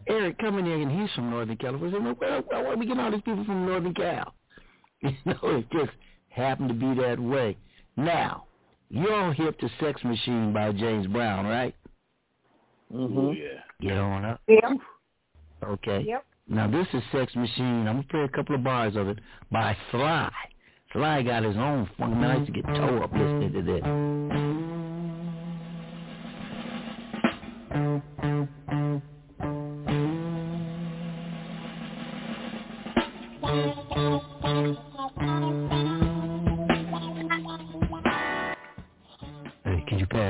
Eric 0.08 0.38
coming 0.38 0.66
in 0.66 0.82
and 0.82 1.02
he's 1.02 1.10
from 1.16 1.30
Northern 1.32 1.58
California. 1.58 1.98
I 1.98 2.00
said, 2.00 2.06
well, 2.20 2.44
why 2.50 2.62
why 2.62 2.70
are 2.70 2.78
we 2.78 2.86
getting 2.86 3.02
all 3.02 3.12
these 3.12 3.22
people 3.22 3.46
from 3.46 3.66
Northern 3.66 3.94
Cal? 3.94 4.34
You 5.02 5.16
know, 5.26 5.40
it 5.44 5.72
just 5.72 5.92
happened 6.28 6.68
to 6.70 6.76
be 6.76 7.02
that 7.02 7.18
way. 7.18 7.58
Now, 7.96 8.44
you're 8.90 9.34
hip 9.34 9.60
to 9.60 9.70
Sex 9.80 10.04
Machine 10.04 10.54
by 10.54 10.72
James 10.72 11.08
Brown, 11.08 11.46
right? 11.46 11.76
Oh 12.94 13.32
yeah. 13.32 13.62
Get 13.82 13.98
on 13.98 14.26
up. 14.26 14.42
Yep. 14.48 14.64
Okay. 15.64 16.04
Yep. 16.08 16.26
Now 16.48 16.70
this 16.70 16.88
is 16.94 17.04
Sex 17.12 17.36
Machine. 17.36 17.88
I'm 17.88 17.98
gonna 17.98 18.04
play 18.10 18.24
a 18.24 18.30
couple 18.30 18.56
of 18.56 18.64
bars 18.64 18.96
of 18.96 19.08
it 19.08 19.20
by 19.52 19.78
Sly. 19.92 20.32
Sly 20.94 21.22
got 21.22 21.44
his 21.44 21.56
own 21.56 21.88
funk. 21.98 22.18
Man, 22.18 22.32
I 22.32 22.38
used 22.38 22.48
to 22.48 22.52
get 22.52 22.66
tore 22.66 23.04
up 23.04 23.12
listening 23.14 23.54
to 23.54 23.62
this. 23.62 23.84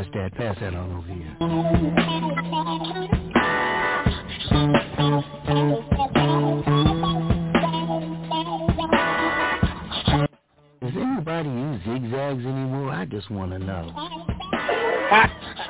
Pass 0.03 0.13
that? 0.13 0.35
Pass 0.35 0.57
that 0.59 0.73
on 0.73 0.97
over 0.97 1.07
here. 1.07 1.35
Does 10.81 10.95
anybody 10.95 11.49
use 11.49 11.81
zigzags 11.85 12.45
anymore? 12.45 12.91
I 12.91 13.05
just 13.05 13.29
want 13.29 13.51
to 13.51 13.59
know. 13.59 13.93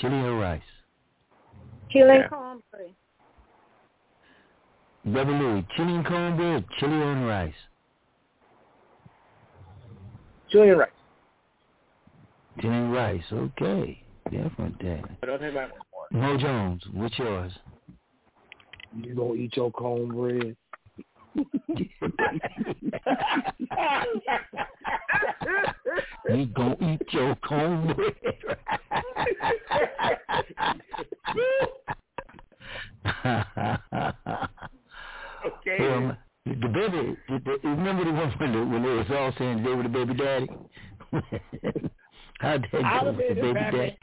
chili 0.00 0.14
and 0.14 0.26
or 0.26 0.38
rice? 0.38 0.62
Chili 1.90 2.16
Yeah. 2.18 2.28
cornbread. 2.28 2.94
Brother 5.04 5.32
Louis, 5.32 5.66
chili 5.76 5.94
and 5.94 6.06
cornbread, 6.06 6.64
chili 6.78 7.02
and 7.02 7.26
rice. 7.26 7.54
Chili 10.50 10.70
and 10.70 10.78
rice. 10.78 10.90
Chili 12.60 12.74
and 12.74 12.92
rice, 12.92 13.32
okay. 13.32 14.02
Different 14.30 14.78
day. 14.78 15.02
I 15.22 15.26
don't 15.26 15.40
have 15.40 15.54
that 15.54 15.70
one. 15.90 16.08
Mo 16.10 16.36
Jones, 16.36 16.82
what's 16.92 17.18
yours? 17.18 17.52
You 18.94 19.14
gonna 19.14 19.34
eat 19.34 19.56
your 19.56 19.70
cornbread? 19.70 20.56
You 26.30 26.46
gonna 26.46 26.76
eat 26.80 27.12
your 27.12 27.34
cornbread. 27.36 28.14
Okay. 35.46 35.78
Um, 35.78 36.16
the 36.44 36.68
baby, 36.68 37.16
the, 37.28 37.38
the, 37.44 37.58
remember 37.68 38.04
the 38.04 38.12
one 38.12 38.30
when, 38.38 38.52
the, 38.52 38.64
when 38.64 38.82
they 38.82 38.90
was 38.90 39.06
all 39.10 39.32
saying 39.38 39.62
they 39.62 39.70
were 39.70 39.82
the 39.82 39.88
baby 39.88 40.14
daddy? 40.14 40.46
How'd 42.40 42.66
that 42.72 42.84
I'll 42.84 43.12
go 43.12 43.12
with 43.12 43.28
the 43.28 43.34
the 43.34 43.40
baby 43.40 43.54
pappy. 43.54 43.76
daddy? 43.76 43.98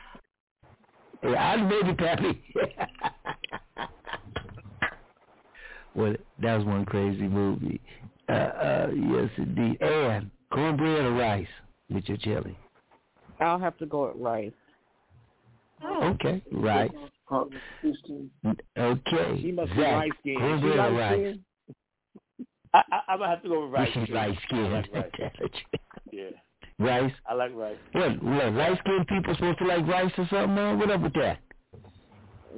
Yeah, 1.24 1.52
I'm 1.52 1.64
the 1.64 1.70
baby 1.76 1.94
pappy. 1.95 2.44
well, 5.96 6.14
that 6.42 6.58
was 6.58 6.66
one 6.66 6.86
crazy 6.86 7.28
movie. 7.28 7.82
Uh, 8.28 8.32
uh, 8.32 8.88
yes, 8.94 9.30
indeed. 9.38 9.82
And 9.82 10.30
cornbread 10.52 11.06
or 11.06 11.14
rice 11.14 11.48
with 11.90 12.08
your 12.08 12.18
chili? 12.18 12.58
I'll 13.40 13.60
have 13.60 13.78
to 13.78 13.86
go 13.86 14.08
with 14.08 14.18
rice. 14.18 14.52
Okay, 15.84 16.42
rice. 16.52 16.92
Okay. 18.78 19.42
She 19.42 19.52
must 19.52 19.72
be 19.72 19.78
Zach, 19.78 19.94
light 19.94 20.12
skinned. 20.22 20.38
cornbread 20.40 20.80
or 20.80 20.92
rice? 20.94 21.38
I, 22.74 22.82
I, 22.92 23.00
I'm 23.10 23.20
gonna 23.20 23.30
have 23.30 23.44
to 23.44 23.50
go 23.50 23.64
with 23.66 23.74
rice. 23.74 23.90
She's 23.94 24.10
light 24.10 24.38
skinned. 24.48 24.74
like 24.74 24.94
rice. 24.94 25.12
Yeah, 26.12 26.30
rice? 26.80 27.12
I 27.28 27.34
like 27.34 27.54
rice. 27.54 27.76
What, 27.92 28.24
what, 28.24 28.54
light 28.54 28.80
skinned 28.80 29.08
people 29.08 29.34
supposed 29.36 29.60
to 29.60 29.66
like 29.66 29.86
rice 29.88 30.12
or 30.18 30.28
something, 30.30 30.56
man? 30.56 30.80
What 30.80 30.92
up 30.92 31.02
with 31.02 31.14
that? 31.14 31.40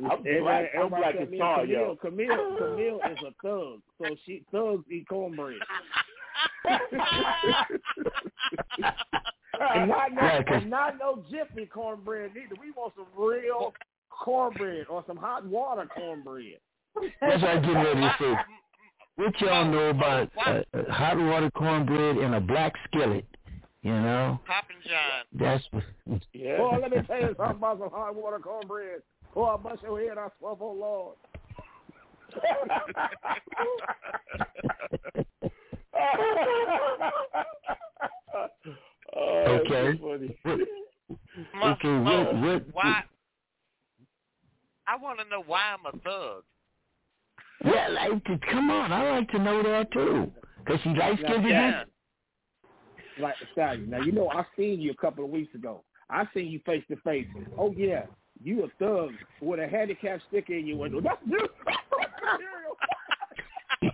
I'm 0.05 0.11
Everybody, 0.19 0.39
black. 0.41 0.65
I'm 0.73 0.79
everybody 0.79 1.01
black 1.01 1.13
said 1.15 1.23
as 1.23 1.29
me 1.29 1.37
tar, 1.37 1.65
yo. 1.65 1.95
Camille, 2.01 2.27
Camille, 2.37 2.57
Camille 2.59 2.99
is 3.11 3.17
a 3.25 3.31
thug, 3.41 3.81
so 4.01 4.15
she 4.25 4.43
thugs 4.51 4.83
eat 4.91 5.07
cornbread. 5.09 5.57
and 9.59 9.89
not 9.89 10.13
no, 10.13 10.21
Yeah, 10.21 10.43
'cause- 10.43 10.61
and 10.61 10.69
not 10.69 10.97
no 10.99 11.23
jiffy 11.29 11.65
cornbread 11.65 12.31
either. 12.31 12.55
We 12.61 12.71
want 12.71 12.93
some 12.95 13.07
real 13.15 13.73
cornbread 14.09 14.87
or 14.89 15.03
some 15.07 15.17
hot 15.17 15.45
water 15.45 15.85
cornbread. 15.95 16.59
That's 17.21 17.41
what 17.41 17.51
I'm 17.51 17.61
getting 17.61 17.75
ready 17.75 18.01
to 18.01 18.15
say. 18.19 18.35
What 19.15 19.41
y'all 19.41 19.65
know 19.65 19.89
about 19.89 20.29
uh, 20.45 20.61
uh, 20.73 20.91
hot 20.91 21.17
water 21.17 21.49
cornbread 21.51 22.17
in 22.17 22.33
a 22.35 22.41
black 22.41 22.73
skillet? 22.85 23.25
You 23.81 23.93
know, 23.93 24.39
Poppin' 24.45 24.75
John. 24.83 25.23
that's 25.33 25.63
Yeah. 26.33 26.57
Boy, 26.57 26.79
let 26.81 26.91
me 26.91 26.97
tell 27.07 27.19
you 27.21 27.35
something 27.37 27.57
about 27.57 27.79
some 27.79 27.89
hot 27.91 28.15
water 28.15 28.39
cornbread. 28.39 29.01
Boy, 29.37 29.49
I 29.49 29.57
bust 29.57 29.83
your 29.83 29.99
head, 29.99 30.17
I 30.17 30.29
swear, 30.39 30.55
oh 30.59 30.71
Lord. 30.71 31.15
Oh, 39.15 39.59
okay. 39.61 39.97
so 39.99 40.17
funny. 40.17 40.37
What, 41.53 41.71
okay, 41.71 41.97
what, 41.97 42.35
what, 42.35 42.63
Why? 42.73 43.01
I 44.87 44.95
want 44.97 45.19
to 45.19 45.25
know 45.29 45.43
why 45.45 45.61
I'm 45.73 45.85
a 45.85 45.91
thug. 45.99 46.43
Yeah, 47.63 47.87
like, 47.89 48.23
to, 48.25 48.39
come 48.51 48.69
on, 48.71 48.91
I 48.91 49.11
like 49.11 49.29
to 49.29 49.39
know 49.39 49.61
that 49.63 49.91
too. 49.91 50.31
Cause 50.67 50.79
she 50.83 50.89
light 50.89 51.19
skinned 51.23 51.47
Yeah. 51.47 51.83
like 53.19 53.35
Stallion. 53.51 53.89
Now 53.89 53.99
you 53.99 54.11
know 54.11 54.29
I 54.29 54.45
seen 54.57 54.81
you 54.81 54.91
a 54.91 54.95
couple 54.95 55.25
of 55.25 55.31
weeks 55.31 55.53
ago. 55.55 55.83
I 56.09 56.27
seen 56.33 56.47
you 56.47 56.59
face 56.65 56.83
to 56.89 56.97
face. 56.97 57.27
Oh 57.57 57.73
yeah, 57.75 58.03
you 58.43 58.63
a 58.63 58.67
thug 58.79 59.11
with 59.41 59.59
a 59.59 59.67
handicap 59.67 60.19
sticker 60.27 60.53
in 60.53 60.67
your 60.67 60.77
window. 60.77 61.01
That's 61.01 61.17
you. 61.25 61.47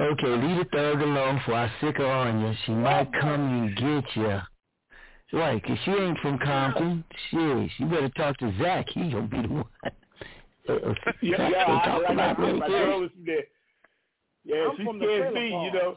okay, 0.00 0.26
leave 0.26 0.58
the 0.58 0.66
thug 0.72 1.00
alone 1.00 1.40
for 1.44 1.54
I 1.54 1.70
sick 1.80 1.96
her 1.98 2.06
on 2.06 2.40
you. 2.40 2.54
She 2.66 2.72
might 2.72 3.12
come 3.20 3.40
and 3.40 3.76
get 3.76 4.04
you. 4.16 4.40
Right, 5.34 5.62
'cause 5.64 5.78
she 5.84 5.90
ain't 5.92 6.18
from 6.18 6.38
Compton. 6.38 7.04
Shit, 7.30 7.70
you 7.78 7.86
better 7.86 8.10
talk 8.10 8.36
to 8.38 8.52
Zach. 8.60 8.86
He 8.90 9.10
gonna 9.10 9.22
be 9.28 9.42
the 9.42 9.48
one. 9.48 9.64
Yeah, 11.20 11.48
yeah, 11.48 11.66
gonna 11.66 11.80
I, 11.80 11.86
talk 11.86 12.02
like 12.02 12.12
about 12.12 12.38
I, 12.38 12.52
me. 12.52 12.58
my 12.60 12.68
girl 12.68 13.00
was 13.00 13.10
from 13.10 13.24
there. 13.24 13.44
Yeah, 14.44 14.68
I'm 14.70 14.76
she 14.76 14.84
from 14.84 14.98
the 15.00 15.06
scared 15.06 15.32
trailer 15.32 15.40
me, 15.40 15.50
park. 15.50 15.64
you 15.64 15.72
know. 15.80 15.96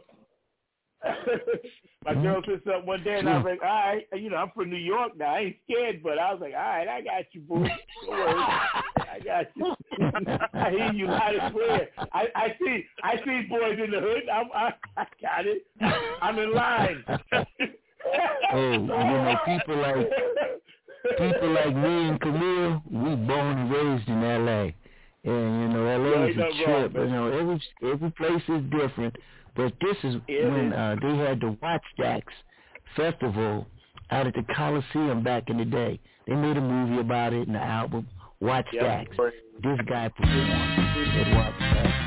My 2.06 2.14
girl 2.14 2.42
said 2.46 2.62
something 2.66 2.86
one 2.86 3.04
day, 3.04 3.20
and 3.20 3.30
I 3.30 3.38
was 3.38 3.46
like, 3.46 3.62
all 3.62 3.68
right, 3.68 4.06
you 4.14 4.30
know, 4.30 4.38
I'm 4.38 4.52
from 4.56 4.70
New 4.70 4.78
York 4.78 5.18
now. 5.18 5.36
I 5.36 5.40
ain't 5.40 5.56
scared, 5.70 6.02
but 6.04 6.18
I 6.20 6.32
was 6.34 6.42
like, 6.42 6.54
all 6.54 6.60
right, 6.60 6.88
I 6.88 7.02
got 7.02 7.26
you, 7.32 7.42
boo. 7.42 7.66
I 8.12 9.20
got 9.24 9.46
you. 9.56 9.76
I 10.54 10.70
hear 10.72 10.92
you 10.94 11.08
loud 11.08 11.36
and 11.36 11.54
clear. 11.54 11.90
I, 12.14 12.28
I 12.36 12.48
see, 12.60 12.86
I 13.04 13.16
see 13.18 13.48
boys 13.50 13.80
in 13.84 13.92
the 13.92 14.00
hood. 14.00 14.24
I'm, 14.32 14.46
I, 14.54 14.74
I 14.98 15.06
got 15.22 15.46
it. 15.46 15.66
I'm 16.22 16.40
in 16.40 16.54
line. 16.54 17.04
Oh, 18.54 18.72
you 18.72 18.80
know, 18.80 19.36
people 19.46 19.78
like 19.78 20.08
people 21.18 21.54
like 21.54 21.76
me 21.76 22.10
and 22.10 22.22
Camille, 22.22 22.84
we 22.92 23.16
born 23.16 23.58
and 23.58 23.72
raised 23.72 24.08
in 24.08 24.24
L.A. 24.24 24.76
And 25.24 25.62
you 25.62 25.68
know, 25.70 25.86
L.A. 25.88 26.30
is 26.30 26.38
a 26.38 26.64
trip. 26.64 26.94
You 26.94 27.08
know, 27.08 27.28
every 27.32 27.62
every 27.84 28.12
place 28.12 28.44
is 28.48 28.62
different. 28.70 29.16
But 29.56 29.74
this 29.82 29.98
is 30.04 30.16
Yeah, 30.28 30.50
when 30.50 30.74
uh, 30.74 30.96
they 31.02 31.16
had 31.18 31.40
the 31.40 31.58
Watch 31.62 31.84
Stacks 31.94 32.34
Festival 32.96 33.66
out 34.12 34.28
at 34.28 34.34
the 34.34 34.44
Coliseum 34.56 35.24
back 35.24 35.50
in 35.50 35.58
the 35.58 35.66
day. 35.66 36.00
They 36.28 36.36
made 36.36 36.58
a 36.58 36.62
movie 36.62 37.00
about 37.00 37.34
it 37.34 37.48
and 37.48 37.56
the 37.56 37.62
album 37.62 38.08
Watch 38.42 38.68
Yeah. 38.74 39.04
Stacks. 39.04 39.18
This 39.64 39.80
guy 39.88 40.10
performed 40.10 40.52
at 40.52 41.28
Wattstax. 41.28 42.05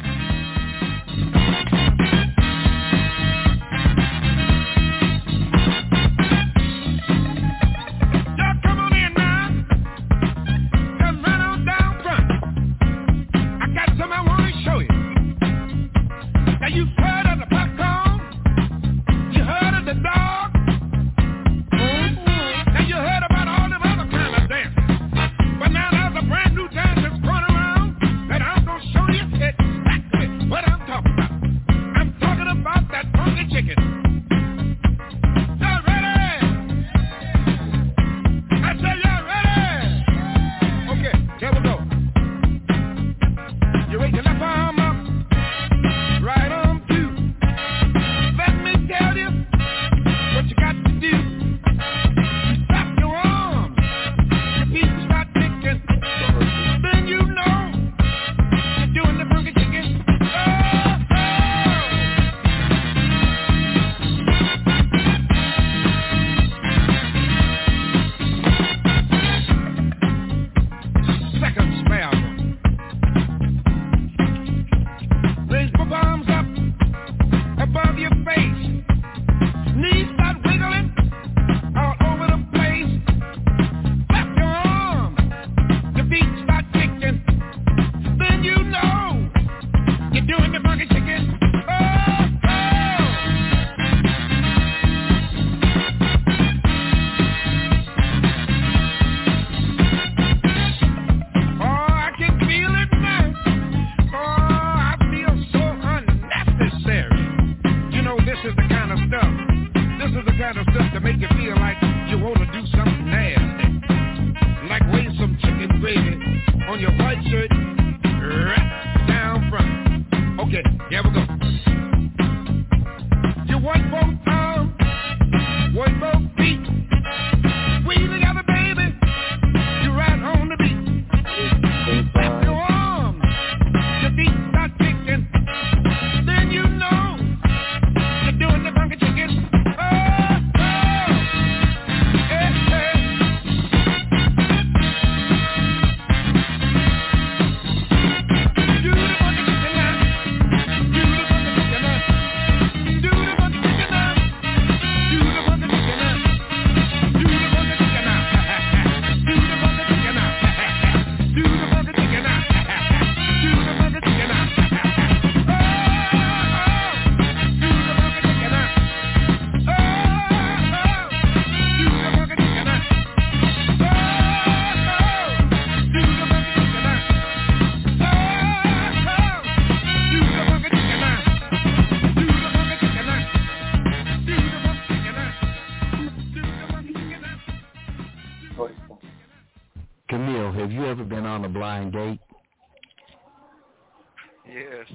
Yes. 194.59 194.87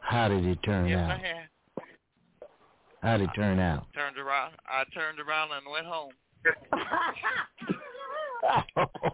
How 0.00 0.26
did 0.28 0.44
it 0.44 0.58
turn 0.64 0.88
Yes, 0.88 0.98
out? 0.98 1.10
I 1.10 1.18
had. 1.18 1.48
How 3.02 3.16
did 3.18 3.28
it 3.28 3.34
turn 3.36 3.60
out? 3.60 3.86
Turned 3.94 4.18
around. 4.18 4.54
I 4.66 4.82
turned 4.92 5.20
around 5.20 5.52
and 5.52 5.64
went 5.70 5.86
home. 5.86 6.10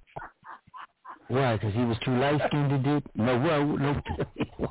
Why? 1.28 1.56
Because 1.56 1.74
he 1.74 1.84
was 1.84 1.98
too 2.04 2.16
light 2.16 2.40
skinned 2.46 2.70
to 2.70 2.78
do? 2.78 3.02
No, 3.14 3.38
well, 3.38 3.66
no. 3.66 4.00
Why? 4.56 4.70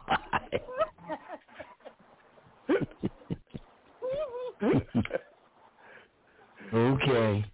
okay. 6.73 7.45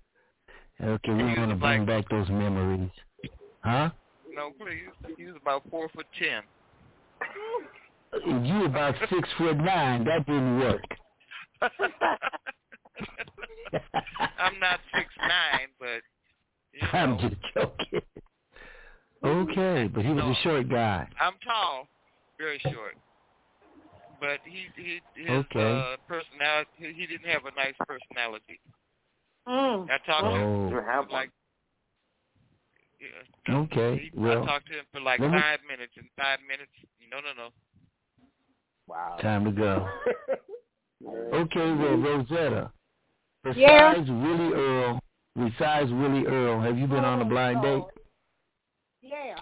Okay, 0.83 1.13
we 1.13 1.23
want 1.23 1.51
to 1.51 1.55
bring 1.55 1.85
back 1.85 2.09
those 2.09 2.27
memories. 2.29 2.89
Huh? 3.63 3.91
No, 4.35 4.51
please. 4.59 4.91
He 5.17 5.25
was 5.25 5.35
about 5.41 5.63
four 5.71 5.87
foot 5.89 6.07
ten. 6.19 6.43
You 8.45 8.65
about 8.65 8.95
six 9.09 9.29
foot 9.37 9.55
nine. 9.57 10.03
That 10.03 10.25
didn't 10.25 10.59
work. 10.59 10.83
I'm 14.37 14.59
not 14.59 14.79
six 14.93 15.07
nine, 15.21 15.69
but 15.79 16.01
you 16.73 16.81
know, 16.93 16.99
I'm 16.99 17.17
just 17.19 17.35
joking. 17.53 18.01
Okay, 19.23 19.87
but 19.93 20.03
he 20.05 20.11
was 20.11 20.23
a 20.23 20.35
short 20.43 20.69
guy. 20.69 21.07
I'm 21.19 21.33
tall, 21.45 21.87
very 22.37 22.59
short. 22.71 22.95
But 24.19 24.39
he 24.43 24.65
he 24.75 25.01
his 25.15 25.29
Okay. 25.29 25.79
uh, 25.79 25.95
personality 26.07 26.69
he, 26.77 26.93
he 26.93 27.07
didn't 27.07 27.29
have 27.29 27.45
a 27.45 27.55
nice 27.55 27.75
personality. 27.87 28.59
Mm. 29.47 29.89
I 29.89 29.97
talked 30.05 30.23
to 30.23 30.27
Oh. 30.27 30.67
him 30.67 30.69
for 30.71 31.05
like 31.09 31.31
yeah, 33.47 33.55
Okay, 33.55 34.09
he, 34.13 34.19
well, 34.19 34.43
I 34.43 34.45
talked 34.45 34.67
to 34.67 34.73
him 34.73 34.85
for 34.91 35.01
like 35.01 35.19
me- 35.19 35.27
five 35.27 35.59
minutes. 35.67 35.93
In 35.97 36.03
five 36.17 36.39
minutes, 36.47 36.71
no, 37.11 37.17
no, 37.17 37.33
no. 37.35 37.49
Wow. 38.87 39.17
time 39.21 39.45
to 39.45 39.51
go. 39.51 39.87
Okay, 41.33 41.71
well, 41.71 41.97
Rosetta, 41.97 42.71
besides 43.43 43.59
Yeah. 43.59 43.93
Willie 43.99 44.53
Earl, 44.53 44.99
besides 45.35 45.91
Willie 45.91 46.25
Earl, 46.25 46.61
have 46.61 46.79
you 46.79 46.87
been 46.87 47.03
on 47.03 47.21
a 47.21 47.25
blind 47.25 47.61
date? 47.61 47.83
Oh, 47.83 47.91
oh. 47.93 48.01
Yeah. 49.01 49.35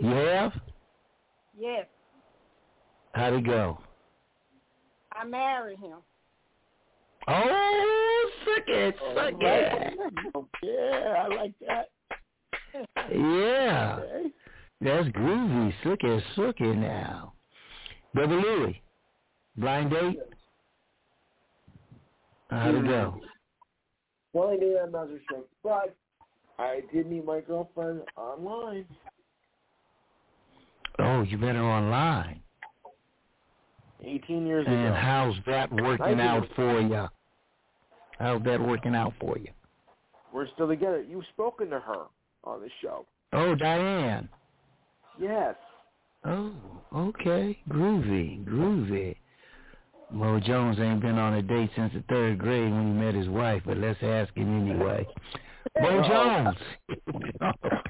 You 0.00 0.08
have? 0.10 0.52
Yes. 1.58 1.86
How'd 3.14 3.34
it 3.34 3.46
go? 3.46 3.78
I 5.12 5.24
married 5.24 5.78
him. 5.78 5.98
Oh, 7.28 8.30
suck 8.44 8.64
it, 8.68 8.94
oh, 9.00 9.14
suck 9.14 9.34
it. 9.40 9.94
Yeah, 10.62 11.14
I 11.18 11.28
like 11.28 11.54
that. 11.66 11.88
Yeah. 13.14 14.00
That's 14.80 15.08
groovy. 15.08 15.72
Suck 15.84 16.02
it, 16.02 16.24
suck 16.34 16.60
it 16.60 16.76
now. 16.76 17.34
Brother 18.14 18.36
Louie, 18.36 18.82
blind 19.56 19.90
date? 19.90 20.18
How'd 22.50 22.74
it 22.74 22.84
go? 22.86 23.20
Well, 24.32 24.50
I 24.50 24.56
did, 24.56 24.76
I'm 24.76 24.92
not. 24.92 25.08
But 25.62 25.94
I 26.58 26.80
did 26.92 27.08
meet 27.08 27.24
my 27.24 27.40
girlfriend 27.40 28.02
online. 28.16 28.86
Oh, 30.98 31.22
you 31.22 31.38
met 31.38 31.54
her 31.54 31.62
online. 31.62 32.40
18 34.04 34.46
years 34.46 34.66
And 34.68 34.86
ago. 34.86 34.94
how's 34.94 35.34
that 35.46 35.72
working 35.72 36.20
out 36.20 36.46
for 36.56 36.80
you? 36.80 37.08
How's 38.18 38.42
that 38.44 38.60
working 38.60 38.94
out 38.94 39.12
for 39.20 39.38
you? 39.38 39.48
We're 40.32 40.48
still 40.54 40.68
together. 40.68 41.02
You've 41.02 41.24
spoken 41.32 41.68
to 41.70 41.80
her 41.80 42.04
on 42.44 42.60
the 42.60 42.68
show. 42.80 43.06
Oh, 43.32 43.54
Diane. 43.54 44.28
Yes. 45.20 45.54
Oh, 46.24 46.52
okay. 46.94 47.58
Groovy, 47.68 48.44
groovy. 48.44 49.16
Mo 50.12 50.38
Jones 50.40 50.78
ain't 50.78 51.00
been 51.00 51.18
on 51.18 51.34
a 51.34 51.42
date 51.42 51.70
since 51.74 51.92
the 51.94 52.02
third 52.08 52.38
grade 52.38 52.70
when 52.70 52.86
he 52.86 52.92
met 52.92 53.14
his 53.14 53.28
wife, 53.28 53.62
but 53.64 53.78
let's 53.78 53.98
ask 54.02 54.34
him 54.36 54.68
anyway. 54.68 55.06
Mo 55.80 56.02
Jones. 56.08 56.56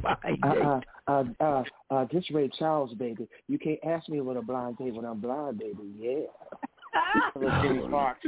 Uh, 0.44 0.80
uh, 1.06 1.24
uh, 1.40 1.62
uh, 1.90 2.06
this 2.12 2.24
Ray 2.32 2.50
Charles, 2.58 2.92
baby. 2.94 3.28
You 3.48 3.58
can't 3.58 3.78
ask 3.84 4.08
me 4.08 4.20
what 4.20 4.36
a 4.36 4.42
blind 4.42 4.78
date 4.78 4.94
when 4.94 5.04
I'm 5.04 5.20
blind, 5.20 5.58
baby. 5.58 5.78
Yeah. 5.96 6.26
Little 7.36 7.62
Jimmy 7.62 7.90
Fox. 7.90 8.18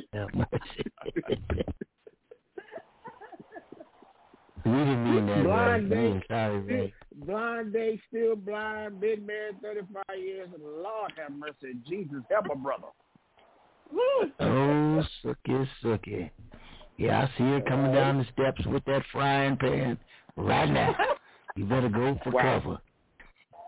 We 4.64 4.70
didn't 4.70 5.04
mean 5.04 5.26
that. 5.26 5.44
Blind 5.44 5.90
date. 5.90 6.22
Sorry. 6.28 6.94
Blind 7.16 7.72
date, 7.72 8.00
still 8.08 8.36
blind, 8.36 9.00
been 9.00 9.26
married 9.26 9.60
35 9.62 10.02
years, 10.18 10.48
and 10.54 10.62
Lord 10.62 11.12
have 11.16 11.32
mercy. 11.36 11.76
Jesus, 11.88 12.22
help 12.30 12.46
a 12.52 12.56
brother. 12.56 12.88
Oh, 14.40 15.02
sookie, 15.24 15.68
sookie. 15.82 16.30
Yeah, 16.96 17.22
I 17.22 17.38
see 17.38 17.44
her 17.44 17.60
coming 17.62 17.92
down 17.92 18.18
the 18.18 18.26
steps 18.32 18.64
with 18.66 18.84
that 18.84 19.02
frying 19.12 19.56
pan 19.56 19.98
right 20.36 20.70
now. 20.70 20.96
You 21.56 21.66
better 21.66 21.88
go 21.88 22.18
for 22.24 22.30
Wow. 22.30 22.60
cover. 22.60 22.78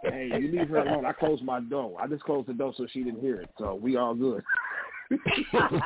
Hey, 0.03 0.29
you 0.41 0.49
leave 0.51 0.69
her 0.71 0.79
alone. 0.79 1.07
I 1.07 1.13
closed 1.13 1.45
my 1.45 1.61
door. 1.61 1.97
I 2.01 2.09
just 2.09 2.25
closed 2.25 2.49
the 2.49 2.53
door 2.53 2.75
so 2.77 2.85
she 2.93 3.05
didn't 3.05 3.21
hear 3.21 3.41
it. 3.41 3.49
So 3.59 3.77
we 3.81 3.97
all 3.97 4.13
good. 4.13 4.43
okay, 5.13 5.21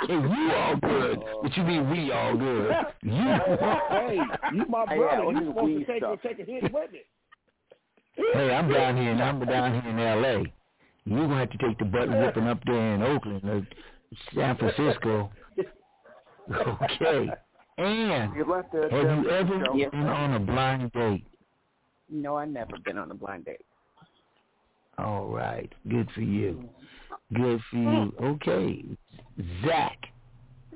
you 0.08 0.52
all 0.54 0.76
good. 0.76 1.18
Uh, 1.18 1.40
what 1.40 1.54
you 1.58 1.62
mean 1.62 1.90
we 1.90 2.10
all 2.10 2.38
good? 2.38 2.74
You. 3.02 3.12
hey, 3.90 4.18
you 4.54 4.64
my 4.66 4.86
brother. 4.86 4.96
yeah, 4.96 5.24
we 5.26 5.34
you 5.34 5.46
supposed 5.48 5.78
to 5.78 5.84
take 5.84 6.02
stuff. 6.02 6.18
take 6.22 6.38
a 6.38 6.50
hit 6.50 6.72
with 6.72 6.90
it. 6.94 7.06
Hey, 8.32 8.50
I'm 8.50 8.72
down 8.72 8.96
here. 8.96 9.12
and 9.12 9.22
I'm 9.22 9.44
down 9.44 9.80
here 9.82 9.90
in 9.90 9.98
L.A. 9.98 10.52
You're 11.04 11.26
gonna 11.26 11.38
have 11.38 11.50
to 11.50 11.58
take 11.58 11.78
the 11.78 11.84
button 11.84 12.18
whipping 12.18 12.46
up 12.46 12.60
there 12.64 12.94
in 12.94 13.02
Oakland 13.02 13.44
or 13.44 13.66
San 14.34 14.56
Francisco. 14.56 15.30
Okay. 16.50 17.28
And 17.78 18.34
You 18.34 18.44
left 18.44 18.72
the 18.72 18.88
have 18.90 19.24
you 19.24 19.30
ever 19.30 19.64
show. 19.64 19.72
been 19.90 20.00
on 20.08 20.34
a 20.34 20.40
blind 20.40 20.90
date? 20.92 21.24
No, 22.10 22.36
I've 22.36 22.48
never 22.48 22.72
been 22.84 22.98
on 22.98 23.08
a 23.10 23.14
blind 23.14 23.44
date. 23.44 23.60
All 24.98 25.26
right. 25.28 25.72
Good 25.88 26.08
for 26.12 26.22
you. 26.22 26.68
Hmm. 27.30 27.42
Good 27.42 27.60
for 27.70 27.76
you. 27.76 28.12
Okay. 28.20 28.84
Zach. 29.64 29.96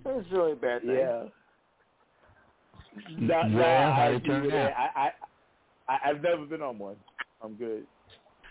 That's 0.05 0.25
really 0.31 0.53
a 0.53 0.57
bad 0.57 0.83
thing. 0.83 0.91
Yeah. 0.91 1.23
Yeah, 3.19 3.19
Nah, 3.19 3.49
nah, 3.49 3.95
how'd 3.95 3.99
I 3.99 4.07
it 4.11 4.17
agree 4.17 4.29
turn 4.31 4.45
with 4.45 4.55
out? 4.55 4.71
that. 4.71 4.93
I, 4.97 5.01
I, 5.89 5.93
I, 5.93 6.11
I've 6.11 6.23
never 6.23 6.47
been 6.47 6.63
on 6.63 6.79
one. 6.79 6.97
I'm 7.43 7.55
good. 7.55 7.85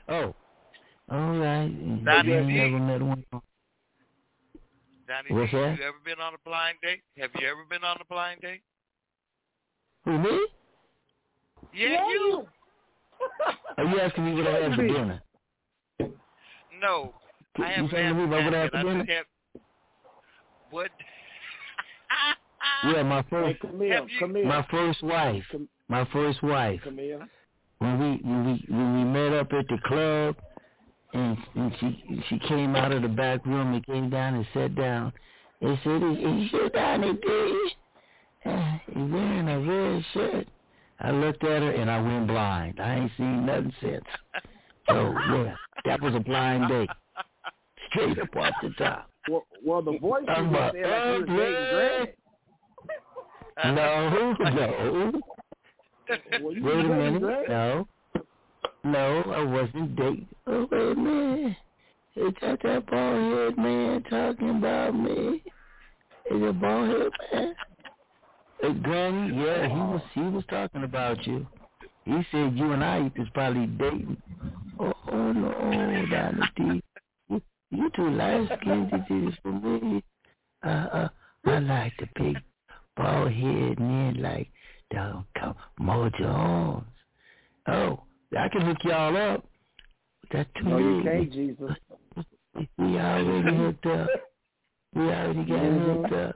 Oh. 0.10 0.36
All 1.10 1.38
right. 1.38 2.04
Donny 2.04 2.30
You 2.30 2.36
ain't 2.38 2.50
never 2.74 2.80
met 2.80 3.02
one. 3.02 3.24
Donny, 5.08 5.30
What's 5.32 5.52
D, 5.52 5.58
that? 5.58 5.78
you 5.78 5.84
ever 5.86 5.98
been 6.06 6.20
on 6.20 6.34
a 6.34 6.38
blind 6.46 6.78
date? 6.82 7.02
Have 7.18 7.32
you 7.40 7.48
ever 7.48 7.64
been 7.70 7.84
on 7.84 7.98
a 8.00 8.06
blind 8.06 8.42
date? 8.42 8.62
Who, 10.06 10.18
me? 10.18 10.48
Yeah, 11.74 12.08
you. 12.10 12.48
Are 13.78 13.84
you 13.86 14.00
asking 14.00 14.26
me 14.26 14.34
what 14.36 14.48
I 14.48 14.60
had 14.64 14.76
for 14.76 14.88
dinner? 14.88 15.22
No, 16.82 17.14
I 17.58 17.60
You 17.60 17.66
haven't 17.66 17.92
saying 17.92 18.06
had 18.06 18.10
to 18.10 18.16
me 18.16 18.24
about 18.26 18.44
what 18.45 18.53
I 18.56 18.60
had 18.61 18.72
for 18.72 18.84
dinner? 18.84 19.06
have. 19.08 19.26
What? 20.72 20.92
Yeah, 22.86 23.03
my 23.03 23.18
Hey, 23.22 23.27
first, 23.30 23.60
Camille, 23.61 23.92
Have 23.92 24.10
you- 24.10 24.19
Camille, 24.19 24.45
my 24.45 24.66
first 24.69 25.03
wife, 25.03 25.44
Cam- 25.52 25.69
my 25.88 26.06
first 26.11 26.42
wife. 26.44 26.82
Camille. 26.84 27.22
When 27.80 28.00
we 28.00 28.18
when 28.24 28.45
we 28.45 28.66
when 28.69 28.98
we 28.98 29.03
met 29.06 29.34
up 29.38 29.52
at 29.53 29.68
the 29.68 29.77
club, 29.86 30.36
and 31.14 31.38
and 31.56 31.72
she 31.80 32.24
she 32.30 32.40
came 32.48 32.75
out 32.75 32.92
of 32.92 33.01
the 33.01 33.08
back 33.08 33.45
room 33.45 33.74
and 33.74 33.85
came 33.85 34.09
down 34.09 34.35
and 34.35 34.45
sat 34.53 34.75
down. 34.75 35.14
They 35.61 35.80
said, 35.83 36.03
"Is, 36.03 36.17
is 36.17 36.51
you 36.51 36.69
Donny 36.74 37.14
D? 37.14 37.69
Uh, 38.45 38.77
He's 38.88 39.11
wearing 39.11 39.48
a 39.48 39.59
red 39.59 40.06
shirt." 40.14 40.48
I 41.00 41.11
looked 41.11 41.43
at 41.43 41.61
her 41.61 41.72
and 41.72 41.90
I 41.90 42.01
went 42.01 42.27
blind. 42.27 42.80
I 42.80 42.95
ain't 42.95 43.11
seen 43.17 43.45
nothing 43.45 43.74
since. 43.82 44.06
So 44.90 45.14
yeah, 45.32 45.56
that 45.85 46.01
was 46.01 46.14
a 46.14 46.19
blind 46.19 46.67
date, 46.67 46.90
straight 47.90 48.19
up 48.19 48.35
off 48.35 48.53
the 48.61 48.69
top. 48.72 49.09
Well, 49.30 49.45
well, 49.66 49.82
the 49.82 49.98
voice 49.98 50.25
I'm 50.27 50.51
was 50.51 50.74
a 50.74 50.77
saying 50.77 50.92
like 50.92 51.06
you 51.06 51.11
was 51.11 51.30
dating 51.30 51.67
Greg. 51.72 52.16
No, 53.64 54.35
no. 54.40 55.11
Well, 56.42 56.53
Wait 56.61 56.85
a 56.85 56.90
minute. 56.90 57.22
No. 57.48 57.88
No, 58.84 59.22
I 59.28 59.44
wasn't 59.44 59.95
dating. 59.95 60.28
Oh, 60.45 60.68
wait 60.70 60.92
a 60.92 60.95
minute. 60.95 61.58
Is 62.16 62.34
that 62.42 62.60
that 62.64 62.86
bald 62.86 63.56
head 63.56 63.58
man 63.58 64.03
talking 64.10 64.50
about 64.50 64.94
me? 64.94 65.42
Is 66.30 66.42
it 66.42 66.62
bald 66.62 66.90
head 66.90 67.12
man? 67.32 67.56
Uh, 68.64 68.70
Granny, 68.82 69.44
yeah, 69.44 69.68
he 69.68 69.76
was 69.76 70.02
he 70.14 70.22
was 70.22 70.44
talking 70.50 70.84
about 70.84 71.26
you. 71.26 71.48
He 72.06 72.22
said 72.32 72.58
you 72.58 72.72
and 72.74 72.84
I 72.84 73.12
was 73.18 73.28
probably 73.34 73.68
dating. 73.68 74.18
Oh, 74.80 74.94
oh 75.12 75.32
no, 75.32 76.06
Donny 76.12 76.42
D. 76.56 76.84
You, 77.30 77.42
you 77.72 77.90
too 77.95 78.10
light 78.10 78.50
skinned 78.62 78.92
do 79.08 79.32
for 79.42 79.52
me. 79.52 80.03
Uh, 80.64 80.68
uh, 80.68 81.10
I 81.45 81.60
like 81.60 81.94
the 81.98 82.08
big 82.16 82.38
bald 82.95 83.32
head 83.32 83.80
men 83.80 84.22
like 84.22 84.50
down 84.94 85.26
come 85.40 85.56
Mo 85.80 86.10
Jones. 86.20 86.84
Oh, 87.68 88.03
I 88.38 88.50
can 88.50 88.62
hook 88.62 88.78
y'all 88.84 89.16
up. 89.16 89.45
That's 90.32 90.50
too 90.58 90.66
No, 90.66 90.78
you 90.78 91.03
can't, 91.03 91.32
Jesus. 91.32 91.72
We 92.78 92.98
already 92.98 93.58
hooked 93.58 93.86
up. 93.86 94.10
We 94.95 95.02
already 95.02 95.44
got 95.44 95.60
hooked 95.60 96.14
up. 96.14 96.36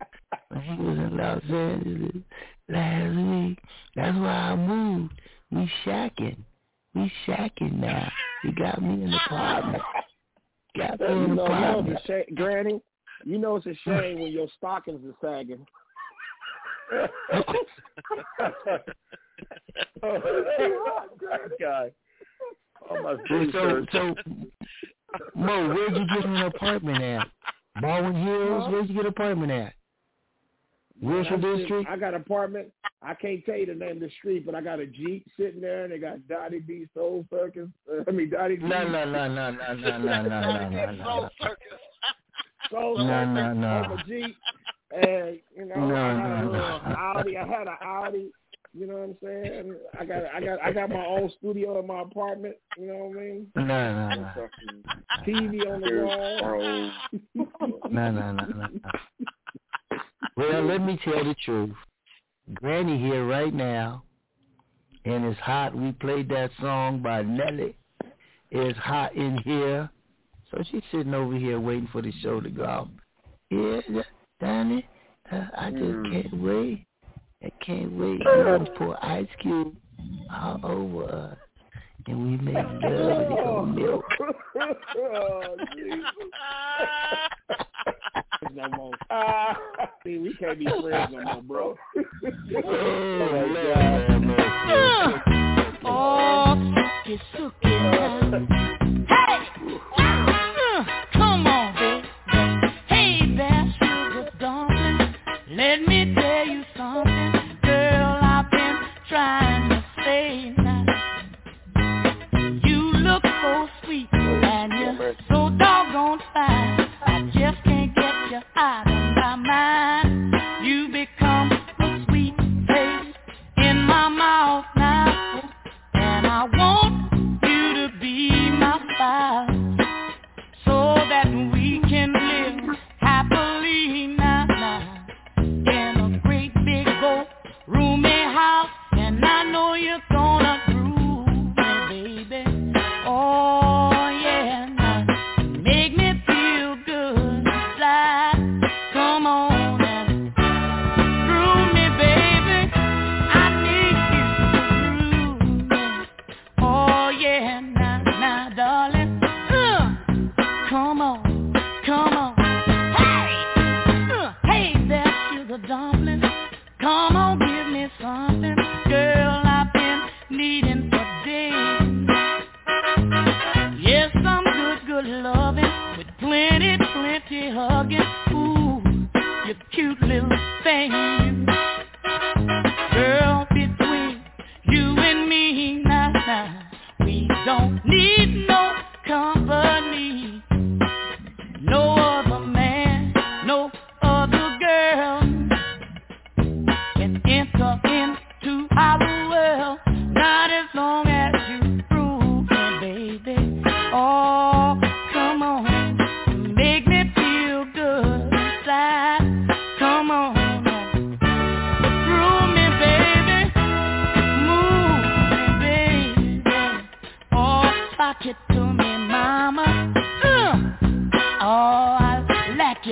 He 0.62 0.84
was 0.84 0.98
in 0.98 1.18
Los 1.18 1.44
Angeles 1.50 2.24
last 2.70 3.16
week. 3.16 3.60
That's 3.96 4.18
why 4.18 4.28
I 4.28 4.56
moved. 4.56 5.14
We 5.52 5.72
shacking. 5.86 6.38
We 6.94 7.12
shacking 7.28 7.80
now. 7.80 8.12
He 8.44 8.52
got 8.52 8.82
me 8.82 9.04
an 9.04 9.14
apartment. 9.14 9.84
Got 10.76 11.00
me 11.00 11.08
You 11.08 11.14
an 11.14 11.36
know, 11.36 11.46
you 11.46 11.62
know 11.62 11.86
it's 11.88 12.04
a 12.04 12.08
shame, 12.08 12.36
Granny. 12.36 12.82
You 13.24 13.38
know 13.38 13.56
it's 13.56 13.66
a 13.66 13.76
shame 13.86 14.20
when 14.20 14.32
your 14.32 14.48
stockings 14.58 15.02
are 15.06 15.16
sagging. 15.22 15.66
God. 21.60 21.92
Oh 22.90 23.04
my 23.04 23.16
So, 23.28 23.52
so, 23.52 23.86
God. 23.86 23.90
so, 23.92 24.16
Mo, 25.36 25.70
where'd 25.74 25.96
you 25.98 26.06
get 26.08 26.26
an 26.26 26.38
apartment 26.38 27.02
at? 27.04 27.28
Baldwin 27.82 28.16
Hills? 28.16 28.64
Huh? 28.66 28.72
Where'd 28.72 28.90
you 28.90 28.96
get 28.96 29.06
an 29.06 29.12
apartment 29.12 29.52
at? 29.52 29.74
Wilshire 31.02 31.34
I'm 31.36 31.42
District? 31.58 31.90
I 31.90 31.98
got 31.98 32.14
an 32.16 32.22
apartment. 32.22 32.72
I 33.04 33.14
can't 33.14 33.46
tell 33.46 33.56
you 33.56 33.68
the 33.68 33.76
name 33.76 33.98
of 33.98 34.00
the 34.00 34.10
street, 34.18 34.46
but 34.46 34.56
I 34.56 34.62
got 34.62 34.80
a 34.80 34.88
Jeep 34.88 35.28
sitting 35.38 35.62
there, 35.62 35.84
and 35.84 35.94
they 35.94 36.00
got 36.00 36.28
Dottie 36.28 36.60
B 36.60 36.88
Soul 36.96 37.26
Circus. 37.30 37.70
Uh, 37.92 38.04
I 38.08 38.12
mean 38.12 38.32
Dottie 38.32 38.56
B. 38.56 38.64
No, 38.64 38.88
no, 38.88 39.06
no, 39.06 39.28
no, 39.28 39.52
no, 39.52 39.74
no, 39.76 39.98
no, 40.00 40.24
no, 40.24 40.24
no, 40.24 40.70
no, 40.70 40.92
no. 40.92 41.30
Soul 42.72 42.98
No, 42.98 43.04
Circus 43.06 43.36
no, 43.36 43.54
no. 43.54 43.68
on 43.68 43.98
the 43.98 44.04
Jeep, 44.08 44.36
and 44.92 45.40
you 45.56 45.66
know 45.66 45.88
No, 45.88 45.96
I 45.96 46.10
had 46.10 46.44
no, 46.44 46.50
a 46.50 46.52
little 46.52 46.60
no. 46.60 46.96
Audi. 46.98 47.38
I 47.38 47.48
had 47.48 47.68
an 47.68 47.78
Audi. 47.82 48.32
You 48.74 48.86
know 48.86 48.94
what 48.94 49.04
I'm 49.04 49.18
saying? 49.24 49.76
I 50.00 50.06
got, 50.06 50.24
I 50.36 50.40
got, 50.40 50.62
I 50.62 50.72
got 50.72 50.90
my 50.90 51.04
own 51.04 51.32
studio 51.40 51.80
in 51.80 51.88
my 51.88 52.02
apartment. 52.02 52.56
You 52.78 52.88
know 52.88 52.96
what 53.06 53.18
I 53.18 53.22
mean? 53.22 53.48
No, 53.56 53.64
no, 53.64 54.10
no. 54.10 54.50
TV 55.26 55.66
on 55.68 55.82
the 55.82 56.04
wall. 56.06 56.92
No, 57.90 58.12
no, 58.12 58.32
no, 58.32 58.46
no, 58.46 58.68
no. 58.68 58.68
Well, 60.36 60.64
let 60.64 60.82
me 60.82 61.00
tell 61.04 61.24
the 61.24 61.36
truth. 61.44 61.74
Granny 62.54 63.00
here 63.00 63.26
right 63.26 63.54
now, 63.54 64.04
and 65.06 65.26
it's 65.26 65.40
hot. 65.40 65.76
We 65.76 65.94
played 65.94 66.30
that 66.30 66.52
song 66.62 67.02
by 67.02 67.24
Nelly. 67.24 67.76
It's 68.52 68.78
hot 68.78 69.16
in 69.16 69.40
here. 69.40 69.90
So 70.52 70.64
she's 70.70 70.84
sitting 70.92 71.14
over 71.14 71.36
here 71.36 71.60
waiting 71.60 71.90
for 71.92 72.02
the 72.02 72.12
show 72.22 72.40
to 72.40 72.50
go. 72.50 72.88
Yeah, 73.50 73.82
Danny, 74.40 74.88
uh, 75.32 75.46
I 75.58 75.72
just 75.72 75.82
Mm. 75.82 76.12
can't 76.12 76.34
wait. 76.42 76.86
I 77.44 77.50
can't 77.60 77.92
wait. 77.94 78.20
You 78.20 78.58
just 78.60 78.74
pour 78.76 78.98
ice 79.04 79.28
cube 79.40 79.76
all 80.32 80.60
over 80.64 81.04
us. 81.12 81.38
And 82.08 82.24
we 82.24 82.38
make 82.38 82.56
love 82.84 83.20
and 83.20 83.32
it 83.32 83.44
go 83.44 83.66
milk. 83.66 84.06
oh, 84.98 85.58
Jesus. 85.74 86.14
no 88.54 88.70
more. 88.70 88.94
Uh, 89.10 89.54
see, 90.04 90.18
we 90.20 90.34
can't 90.36 90.60
be 90.60 90.66
friends 90.82 91.12
no 91.12 91.22
more, 91.22 91.42
bro. 91.42 91.78
Oh, 91.96 92.70
Lord 92.70 93.56
have 94.10 94.22
mercy. 94.22 95.22
Oh, 95.86 96.56
Suki, 97.06 97.20
Suki. 97.34 97.72
Hey! 99.08 99.40
Uh, 99.98 100.86
come 101.14 101.48
on, 101.48 101.77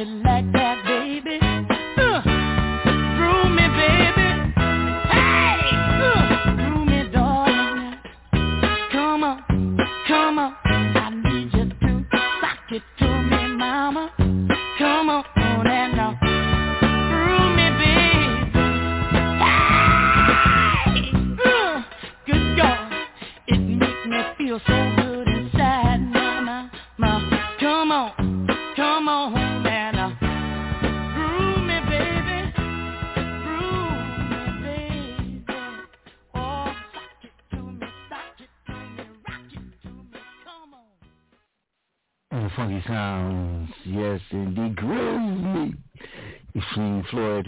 like 0.05 0.54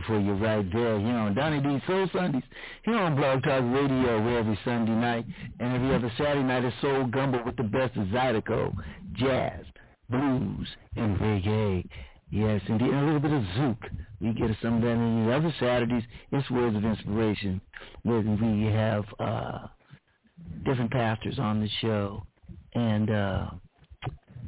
for 0.07 0.19
you 0.19 0.33
right 0.33 0.65
there 0.71 0.99
here 0.99 1.17
on 1.17 1.35
Donny 1.35 1.59
D 1.59 1.83
Soul 1.85 2.09
Sundays, 2.13 2.43
here 2.83 2.97
on 2.97 3.15
Blog 3.15 3.43
Talk 3.43 3.61
Radio, 3.61 4.23
where 4.23 4.39
every 4.39 4.57
Sunday 4.63 4.93
night 4.93 5.25
and 5.59 5.75
every 5.75 5.93
other 5.93 6.11
Saturday 6.17 6.43
night 6.43 6.63
is 6.63 6.73
Soul 6.81 7.05
Gumbo 7.05 7.43
with 7.45 7.57
the 7.57 7.63
best 7.63 7.95
of 7.97 8.07
Zydeco, 8.07 8.73
jazz, 9.13 9.65
blues, 10.09 10.67
and 10.95 11.17
reggae. 11.17 11.87
Yes, 12.29 12.61
indeed, 12.67 12.89
and 12.89 12.99
a 12.99 13.05
little 13.05 13.19
bit 13.19 13.31
of 13.31 13.41
zouk. 13.57 13.77
We 14.21 14.33
get 14.33 14.49
some 14.61 14.77
of 14.77 14.81
that 14.81 14.91
on 14.91 15.25
the 15.25 15.33
other 15.33 15.53
Saturdays. 15.59 16.03
It's 16.31 16.49
Words 16.49 16.75
of 16.75 16.85
Inspiration, 16.85 17.61
where 18.03 18.21
we 18.21 18.65
have 18.65 19.03
uh, 19.19 19.67
different 20.65 20.91
pastors 20.91 21.37
on 21.37 21.61
the 21.61 21.69
show. 21.81 22.23
And 22.73 23.09
uh, 23.09 23.49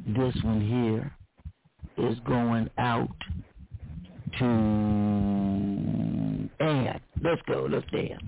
this 0.06 0.34
one 0.42 0.60
here 0.60 1.12
is 1.98 2.18
going 2.26 2.68
out 2.78 3.08
to 4.40 4.46
and 6.60 7.00
let's 7.22 7.42
go, 7.46 7.68
let's 7.70 7.86
dance. 7.90 8.20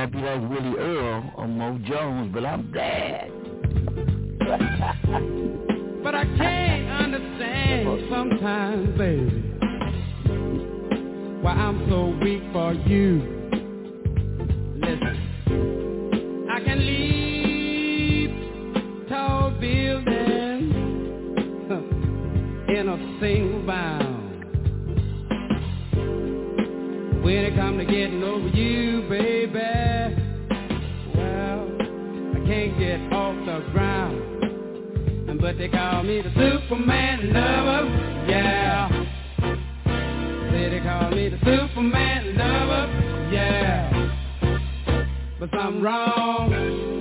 happy 0.00 0.16
like 0.16 0.40
Willie 0.48 0.78
Earl 0.78 1.30
or 1.36 1.46
Mo 1.46 1.78
Jones, 1.86 2.30
but 2.32 2.42
I'm 2.42 2.72
bad. 2.72 3.30
but 6.02 6.14
I 6.14 6.24
can't 6.38 6.90
understand 7.04 8.08
sometimes, 8.08 8.96
baby, 8.96 9.44
why 11.42 11.52
I'm 11.52 11.86
so 11.90 12.16
weak 12.24 12.42
for 12.50 12.72
you. 12.72 13.20
Listen, 14.76 16.48
I 16.50 16.60
can 16.64 16.78
leap 16.86 18.30
tall 19.10 19.50
buildings 19.60 20.74
in 22.70 22.88
a 22.88 22.96
single 23.20 23.66
bound. 23.66 24.16
When 27.22 27.44
it 27.44 27.54
comes 27.54 27.78
to 27.80 27.84
getting 27.84 28.22
over 28.24 28.48
you, 28.48 29.02
baby. 29.10 29.39
But 35.50 35.58
they 35.58 35.68
call 35.68 36.04
me 36.04 36.22
the 36.22 36.30
Superman 36.30 37.32
lover, 37.32 37.88
yeah. 38.30 38.88
Say 40.52 40.70
they 40.70 40.78
call 40.78 41.10
me 41.10 41.28
the 41.28 41.38
Superman 41.38 42.36
lover, 42.36 43.32
yeah. 43.34 43.90
But 45.40 45.50
something 45.50 45.82
wrong, 45.82 46.99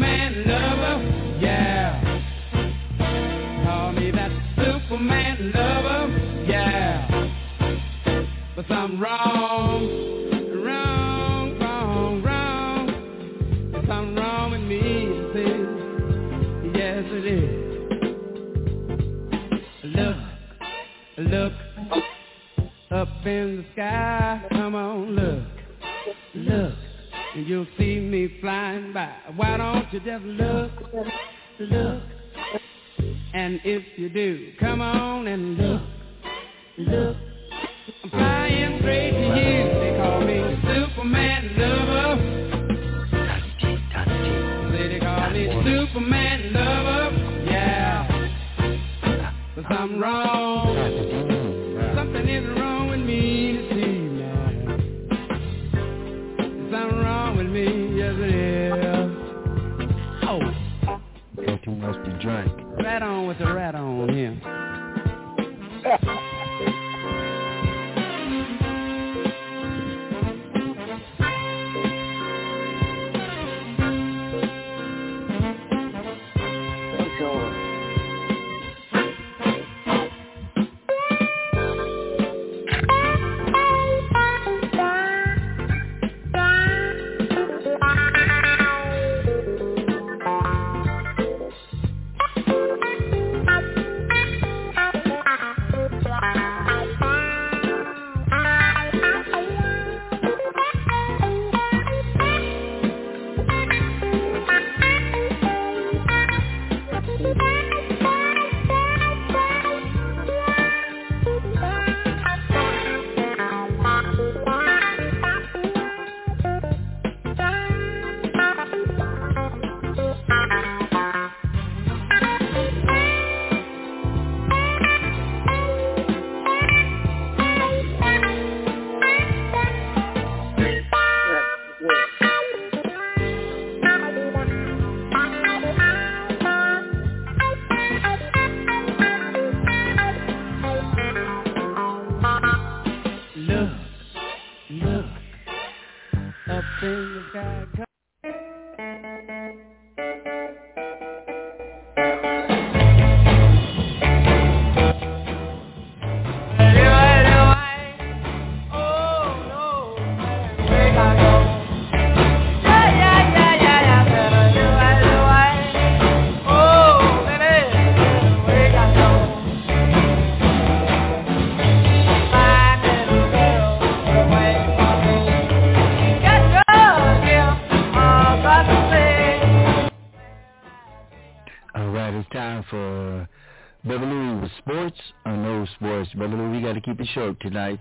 the 0.00 0.37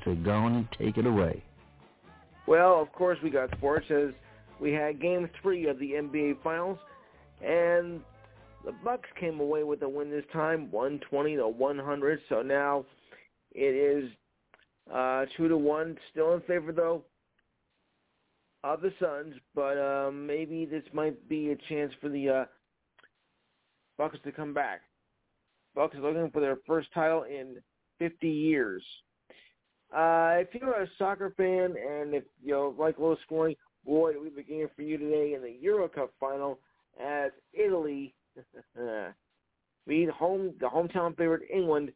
so 0.03 0.15
go 0.15 0.31
on 0.31 0.53
and 0.53 0.67
take 0.77 0.97
it 0.97 1.05
away. 1.05 1.43
Well, 2.47 2.81
of 2.81 2.91
course 2.93 3.17
we 3.23 3.29
got 3.29 3.49
sports 3.57 3.85
as 3.89 4.09
we 4.59 4.71
had 4.71 5.01
game 5.01 5.29
three 5.41 5.67
of 5.67 5.79
the 5.79 5.91
NBA 5.91 6.41
Finals, 6.43 6.79
and 7.41 8.01
the 8.65 8.73
Bucks 8.83 9.09
came 9.19 9.39
away 9.39 9.63
with 9.63 9.81
a 9.83 9.89
win 9.89 10.09
this 10.09 10.25
time, 10.33 10.71
120 10.71 11.35
to 11.35 11.47
100. 11.47 12.19
So 12.29 12.41
now 12.41 12.85
it 13.51 13.75
is 13.75 14.09
uh, 14.93 15.25
two 15.35 15.47
to 15.47 15.57
one, 15.57 15.97
still 16.11 16.33
in 16.33 16.41
favor 16.41 16.71
though 16.71 17.03
of 18.63 18.81
the 18.81 18.91
Suns, 18.99 19.35
but 19.55 19.77
uh, 19.77 20.11
maybe 20.11 20.65
this 20.65 20.83
might 20.93 21.29
be 21.29 21.51
a 21.51 21.57
chance 21.69 21.93
for 22.01 22.09
the 22.09 22.29
uh, 22.29 22.45
Bucks 23.97 24.17
to 24.23 24.31
come 24.31 24.53
back. 24.53 24.81
Bucks 25.75 25.95
are 25.95 26.01
looking 26.01 26.31
for 26.31 26.41
their 26.41 26.57
first 26.65 26.89
title 26.93 27.23
in 27.23 27.57
50 27.99 28.27
years. 28.27 28.83
Uh, 29.93 30.35
if 30.39 30.49
you're 30.53 30.81
a 30.81 30.87
soccer 30.97 31.33
fan 31.37 31.75
and 31.77 32.13
if 32.13 32.23
you 32.43 32.51
know 32.51 32.75
like 32.77 32.99
low 32.99 33.15
scoring, 33.25 33.55
boy, 33.85 34.11
we 34.19 34.29
have 34.29 34.37
a 34.37 34.43
game 34.43 34.67
for 34.75 34.81
you 34.81 34.97
today 34.97 35.33
in 35.33 35.41
the 35.41 35.55
Euro 35.61 35.87
Cup 35.87 36.11
final 36.19 36.59
as 37.01 37.31
Italy 37.53 38.13
beat 39.87 40.09
home 40.09 40.53
the 40.59 40.67
hometown 40.67 41.15
favorite 41.17 41.43
England 41.53 41.91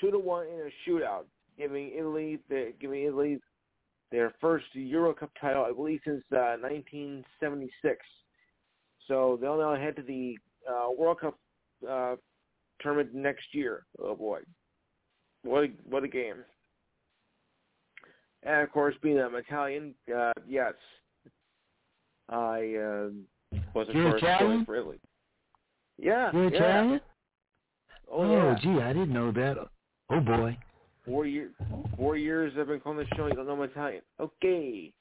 two 0.00 0.10
to 0.10 0.18
one 0.18 0.46
in 0.46 0.60
a 0.60 0.90
shootout, 0.90 1.24
giving 1.58 1.92
Italy 1.96 2.38
the 2.48 2.72
giving 2.80 3.04
Italy 3.04 3.38
first 4.40 4.66
Euro 4.74 5.12
Cup 5.12 5.30
title, 5.40 5.64
I 5.64 5.72
believe, 5.72 6.00
since 6.04 6.22
uh, 6.32 6.56
1976. 6.60 7.96
So 9.08 9.38
they'll 9.40 9.58
now 9.58 9.74
head 9.76 9.96
to 9.96 10.02
the 10.02 10.38
uh, 10.68 10.90
World 10.96 11.20
Cup 11.20 11.38
uh, 11.88 12.16
tournament 12.80 13.14
next 13.14 13.46
year. 13.52 13.84
Oh 13.98 14.14
boy, 14.14 14.40
what 15.42 15.64
a, 15.64 15.68
what 15.88 16.04
a 16.04 16.08
game! 16.08 16.44
And 18.44 18.62
of 18.62 18.70
course, 18.72 18.94
being 19.02 19.18
I'm 19.18 19.34
Italian, 19.34 19.94
uh, 20.14 20.32
yes, 20.46 20.74
I 22.28 22.74
uh, 22.76 23.08
was 23.74 23.88
of 23.88 23.94
You're 23.94 24.10
course 24.10 24.22
Italian? 24.22 24.64
for 24.66 24.76
Italy. 24.76 25.00
Yeah, 25.98 26.30
You're 26.32 26.52
yeah. 26.52 26.56
Italian? 26.58 27.00
Oh, 28.10 28.50
yeah. 28.50 28.58
gee, 28.62 28.82
I 28.82 28.92
didn't 28.92 29.12
know 29.12 29.32
that. 29.32 29.56
Oh 30.10 30.20
boy. 30.20 30.56
Four 31.06 31.26
years. 31.26 31.52
Four 31.96 32.16
years 32.16 32.52
I've 32.58 32.66
been 32.66 32.80
calling 32.80 32.98
the 32.98 33.16
show. 33.16 33.26
You 33.26 33.34
don't 33.34 33.46
know 33.46 33.54
I'm 33.54 33.62
Italian. 33.62 34.02
Okay. 34.20 34.92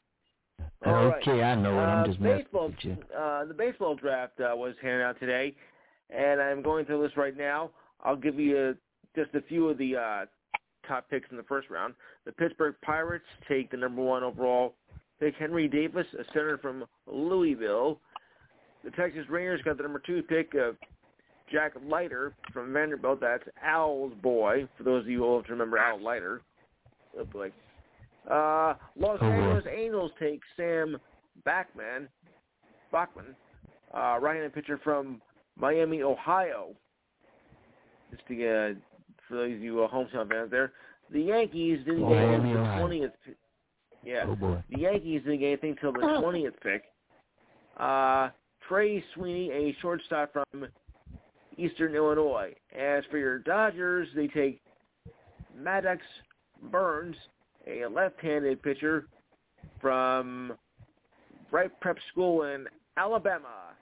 All 0.86 0.94
right. 0.94 1.22
okay, 1.22 1.42
I 1.42 1.56
know 1.56 1.80
it. 1.80 1.84
I'm 1.84 2.04
Uh, 2.04 2.08
just 2.08 2.22
baseball. 2.22 2.68
with 2.68 2.76
you. 2.82 2.98
Uh, 3.18 3.46
the 3.46 3.54
baseball 3.54 3.96
draft 3.96 4.40
uh, 4.40 4.56
was 4.56 4.76
handed 4.82 5.04
out 5.04 5.20
today, 5.20 5.56
and 6.10 6.42
I'm 6.42 6.62
going 6.62 6.86
through 6.86 7.02
this 7.08 7.16
right 7.18 7.36
now. 7.36 7.72
I'll 8.04 8.18
give 8.18 8.38
you 8.38 8.76
just 9.16 9.34
a 9.34 9.42
few 9.44 9.70
of 9.70 9.78
the 9.78 9.96
uh, 9.96 10.26
top 10.88 11.10
picks 11.10 11.30
in 11.32 11.38
the 11.38 11.44
first 11.44 11.70
round. 11.70 11.94
The 12.26 12.32
Pittsburgh 12.32 12.76
Pirates 12.84 13.26
take 13.48 13.72
the 13.72 13.78
number 13.78 14.02
one 14.02 14.24
overall 14.24 14.76
pick, 15.20 15.36
Henry 15.36 15.68
Davis, 15.68 16.08
a 16.20 16.24
center 16.34 16.58
from 16.58 16.86
Louisville. 17.08 18.00
The 18.84 18.92
Texas 18.92 19.26
Rangers 19.30 19.62
got 19.64 19.78
the 19.78 19.84
number 19.84 20.02
two 20.06 20.22
pick 20.24 20.54
of 20.56 20.76
Jack 21.52 21.74
Leiter 21.86 22.34
from 22.52 22.74
Vanderbilt. 22.74 23.20
That's 23.22 23.44
Al's 23.64 24.14
boy. 24.22 24.68
For 24.78 24.84
those 24.84 25.04
of 25.04 25.10
you 25.10 25.24
old 25.24 25.46
to 25.46 25.52
remember 25.52 25.78
Al 25.78 26.02
Leiter. 26.02 26.42
Oh 27.18 27.26
boy. 27.26 27.52
Uh, 28.30 28.76
Los 28.98 29.20
Oh. 29.22 29.26
Angeles 29.26 29.66
Angels 29.74 30.12
take 30.20 30.42
Sam 30.58 30.98
Bachman, 31.46 32.08
Bachman, 32.92 33.36
uh, 33.94 34.18
right-handed 34.22 34.54
pitcher 34.54 34.80
from 34.84 35.22
Miami, 35.58 36.02
Ohio. 36.02 36.74
Just 38.12 38.26
to 38.28 38.48
uh, 38.48 38.74
for 39.28 39.36
those 39.36 39.54
of 39.54 39.60
you 39.62 39.84
uh, 39.84 39.88
hometown 39.90 40.30
fans 40.30 40.52
there, 40.52 40.72
the 41.12 41.22
Yankees 41.22 41.80
didn't 41.86 42.04
Oh, 42.04 42.10
get 42.10 42.28
Miami, 42.28 42.54
the 42.54 42.60
Ohio. 42.60 42.80
twentieth. 42.80 43.12
Yeah, 44.04 44.26
Oh 44.28 44.36
boy. 44.36 44.64
the 44.70 44.80
Yankees 44.80 45.22
didn't 45.24 45.40
get 45.40 45.48
anything 45.48 45.76
till 45.80 45.94
the 45.94 46.18
twentieth 46.22 46.54
pick. 46.62 46.84
Uh, 47.78 48.30
Trey 48.68 49.04
Sweeney, 49.14 49.50
a 49.52 49.76
shortstop 49.82 50.32
from 50.34 50.68
Eastern 51.58 51.96
Illinois. 51.96 52.54
As 52.78 53.04
for 53.12 53.18
your 53.18 53.40
Dodgers, 53.40 54.08
they 54.16 54.28
take 54.28 54.62
Maddux 55.60 56.00
Burns, 56.72 57.16
a 57.68 57.86
left-handed 57.86 58.62
pitcher 58.64 59.08
from 59.82 60.54
Wright 61.52 61.72
Prep 61.82 61.98
School 62.12 62.44
in 62.44 62.66
Alabama. 62.98 63.74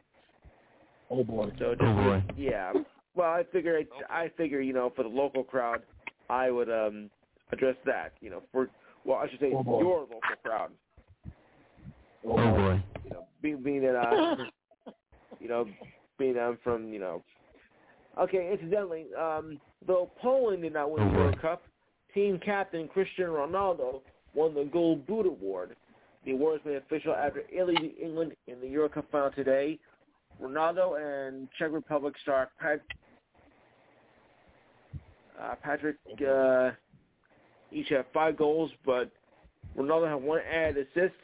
Oh 1.10 1.24
boy. 1.24 1.52
So 1.60 1.72
just 1.76 1.84
Oh 1.84 1.94
boy. 1.96 2.24
yeah. 2.38 2.74
Well, 3.16 3.30
I 3.30 3.44
figure 3.52 3.82
I 4.10 4.30
figure 4.38 4.62
you 4.62 4.74
know 4.74 4.92
for 4.96 5.04
the 5.04 5.10
local 5.10 5.44
crowd, 5.44 5.82
I 6.30 6.50
would 6.52 6.70
um 6.70 7.10
address 7.52 7.76
that. 7.86 8.14
You 8.22 8.30
know 8.30 8.44
for 8.52 8.70
well 9.06 9.18
I 9.18 9.30
should 9.30 9.40
say 9.40 9.54
Oh, 9.54 9.80
your 9.80 10.02
local 10.02 10.20
crowd. 10.44 10.72
Oh 12.26 12.36
boy. 12.36 12.84
You 13.06 13.12
know 13.12 13.26
being 13.42 13.62
being 13.64 13.82
that 13.82 13.96
uh 13.96 14.46
you 15.40 15.48
know 15.50 15.66
being 16.18 16.38
I'm 16.38 16.58
from 16.64 16.94
you 16.94 17.00
know. 17.00 17.24
Okay, 18.20 18.52
incidentally, 18.52 19.06
um, 19.18 19.60
though 19.88 20.12
Poland 20.22 20.64
did 20.64 20.74
not 20.74 20.92
win 20.92 21.08
the 21.08 21.16
Oh, 21.18 21.20
World. 21.24 21.42
Cup, 21.42 21.64
team 22.14 22.40
captain 22.44 22.90
Cristiano 22.90 23.48
Ronaldo 23.48 24.02
won 24.34 24.54
the 24.54 24.66
Gold 24.66 25.08
Boot 25.08 25.26
Award. 25.26 25.76
The 26.26 26.34
award 26.34 26.60
was 26.60 26.66
made 26.66 26.76
official 26.76 27.14
after 27.14 27.44
Italy 27.52 27.76
beat 27.80 27.98
England 28.02 28.34
in 28.48 28.60
the 28.60 28.68
Euro 28.68 28.90
Cup 28.90 29.06
final 29.12 29.32
today. 29.32 29.80
Ronaldo 30.42 30.98
and 31.00 31.48
Czech 31.58 31.72
Republic 31.72 32.16
star 32.22 32.50
Pat, 32.60 32.82
uh, 35.42 35.56
Patrick 35.62 35.98
uh, 36.28 36.72
each 37.72 37.90
have 37.90 38.06
five 38.14 38.38
goals, 38.38 38.72
but 38.86 39.12
Ronaldo 39.78 40.10
had 40.10 40.22
one 40.22 40.40
added 40.52 40.88
assist, 40.96 41.16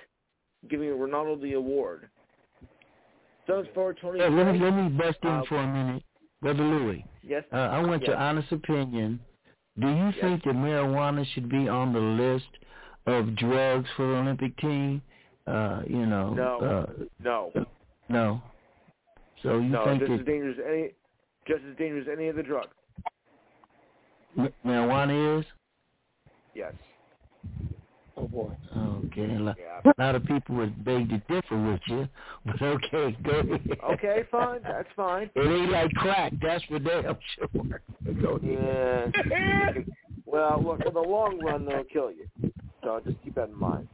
giving 0.69 0.89
Ronaldo 0.89 1.41
the 1.41 1.53
award. 1.53 2.09
Suns 3.47 3.67
forward 3.73 3.97
Tony. 4.01 4.19
Hey, 4.19 4.29
let 4.29 4.51
me 4.51 4.59
let 4.59 4.71
me 4.71 4.89
bust 4.89 5.17
in 5.23 5.29
Uh, 5.29 5.43
for 5.47 5.57
a 5.57 5.67
minute, 5.67 6.03
brother 6.41 6.63
Louis. 6.63 7.05
Yes. 7.23 7.43
Uh, 7.51 7.55
I 7.57 7.81
want 7.85 8.03
your 8.03 8.17
honest 8.17 8.51
opinion. 8.51 9.19
Do 9.79 9.87
you 9.87 10.05
Yes. 10.07 10.15
think 10.21 10.43
that 10.43 10.55
marijuana 10.55 11.25
should 11.27 11.49
be 11.49 11.67
on 11.69 11.93
the 11.93 11.99
list 11.99 12.49
of 13.05 13.35
drugs 13.35 13.89
for 13.95 14.07
the 14.07 14.15
Olympic 14.15 14.57
team? 14.57 15.01
Uh, 15.45 15.81
you 15.87 16.05
know. 16.05 16.33
No. 16.33 16.57
Uh, 16.59 17.03
No. 17.19 17.51
no. 18.09 18.41
So 19.43 19.57
you 19.59 19.69
no, 19.69 19.85
think 19.85 19.99
just 19.99 20.11
as 20.11 20.25
dangerous 20.25 20.57
as 20.59 20.65
any, 20.67 20.89
just 21.47 21.63
as 21.69 21.77
dangerous 21.77 22.07
as 22.09 22.17
any 22.17 22.29
other 22.29 22.43
drug. 22.43 22.67
ma- 24.35 24.47
marijuana 24.65 25.39
is? 25.39 25.45
Yes. 26.53 26.73
Oh 28.15 28.27
boy. 28.27 28.49
Okay. 28.75 29.35
A 29.35 29.39
lot, 29.39 29.57
Yeah. 29.59 29.91
a 29.97 30.01
lot 30.01 30.15
of 30.15 30.25
people 30.25 30.55
would 30.55 30.83
beg 30.83 31.07
to 31.09 31.17
differ 31.29 31.55
with 31.71 31.81
you, 31.85 32.07
but 32.45 32.61
okay, 32.61 33.15
go 33.23 33.31
ahead. 33.39 33.79
Okay, 33.91 34.23
fine. 34.31 34.61
That's 34.63 34.87
fine. 34.95 35.29
It 35.35 35.47
ain't 35.47 35.71
like 35.71 35.91
crack, 35.93 36.33
that's 36.41 36.63
for 36.65 36.79
damn 36.79 37.17
sure. 37.35 37.47
Go 38.21 38.35
ahead. 38.37 39.13
Yeah. 39.29 39.71
well, 40.25 40.61
look, 40.63 40.81
in 40.85 40.93
the 40.93 40.99
long 40.99 41.39
run, 41.45 41.65
they'll 41.65 41.83
kill 41.83 42.11
you. 42.11 42.27
So 42.83 42.99
just 43.05 43.21
keep 43.23 43.35
that 43.35 43.49
in 43.49 43.55
mind. 43.55 43.87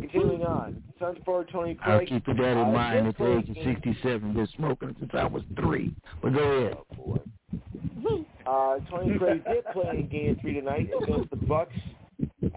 Continuing 0.00 0.42
on, 0.42 0.82
Suns 0.98 1.18
forward 1.24 1.48
Tony 1.52 1.76
I'll 1.82 1.98
Craig. 1.98 2.08
keep 2.08 2.24
that 2.26 2.38
in 2.38 2.58
uh, 2.58 2.64
mind 2.70 3.06
at 3.08 3.18
the 3.18 3.38
age 3.38 3.48
of 3.50 3.54
play- 3.56 3.64
67. 3.82 4.32
Been 4.34 4.48
smoking 4.56 4.96
since 4.98 5.10
I 5.14 5.24
was 5.26 5.42
three. 5.60 5.94
But 6.22 6.32
go 6.34 6.40
ahead. 6.40 6.76
Uh, 8.46 8.76
Tony 8.90 9.18
Craig 9.18 9.42
did 9.44 9.64
play 9.72 9.90
in 9.98 10.08
Game 10.08 10.36
Three 10.40 10.54
tonight 10.54 10.90
against 11.02 11.30
the 11.30 11.36
Bucks. 11.36 11.74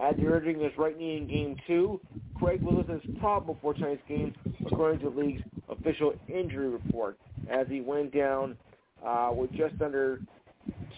After 0.01 0.33
urging 0.35 0.59
his 0.59 0.72
right 0.77 0.97
knee 0.97 1.17
in 1.17 1.27
Game 1.27 1.56
Two, 1.65 1.99
Craig 2.35 2.61
was 2.61 2.85
with 2.88 3.01
his 3.01 3.15
problem 3.19 3.56
before 3.56 3.73
tonight's 3.73 4.01
game, 4.07 4.33
according 4.65 4.99
to 4.99 5.09
the 5.09 5.19
league's 5.19 5.41
official 5.69 6.14
injury 6.27 6.69
report, 6.69 7.17
as 7.49 7.67
he 7.69 7.81
went 7.81 8.14
down 8.14 8.57
uh, 9.06 9.31
with 9.33 9.51
just 9.53 9.81
under 9.81 10.19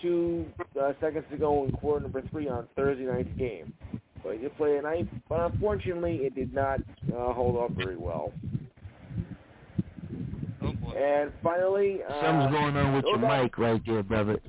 two 0.01 0.45
uh, 0.81 0.93
seconds 0.99 1.25
to 1.31 1.37
go 1.37 1.63
in 1.65 1.71
quarter 1.71 2.01
number 2.01 2.21
three 2.31 2.47
on 2.49 2.67
Thursday 2.75 3.05
night's 3.05 3.29
game. 3.37 3.73
But 4.23 4.33
he 4.33 4.39
did 4.39 4.55
play 4.57 4.75
tonight, 4.75 5.07
but 5.29 5.51
unfortunately, 5.51 6.17
it 6.17 6.35
did 6.35 6.53
not 6.53 6.79
uh, 7.13 7.33
hold 7.33 7.57
up 7.57 7.71
very 7.77 7.97
well. 7.97 8.33
And 10.61 11.31
finally, 11.41 11.99
uh, 12.07 12.21
Something's 12.21 12.51
going 12.51 12.75
on 12.75 12.93
with 12.95 13.05
your 13.05 13.17
Novak- 13.17 13.43
mic 13.43 13.57
right 13.57 13.81
there, 13.85 14.03
brother. 14.03 14.39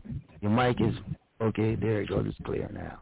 Your 0.41 0.51
mic 0.51 0.81
is 0.81 0.95
okay. 1.41 1.75
There 1.77 2.01
it 2.03 2.09
goes. 2.09 2.27
It's 2.29 2.39
clear 2.45 2.69
now. 2.73 2.99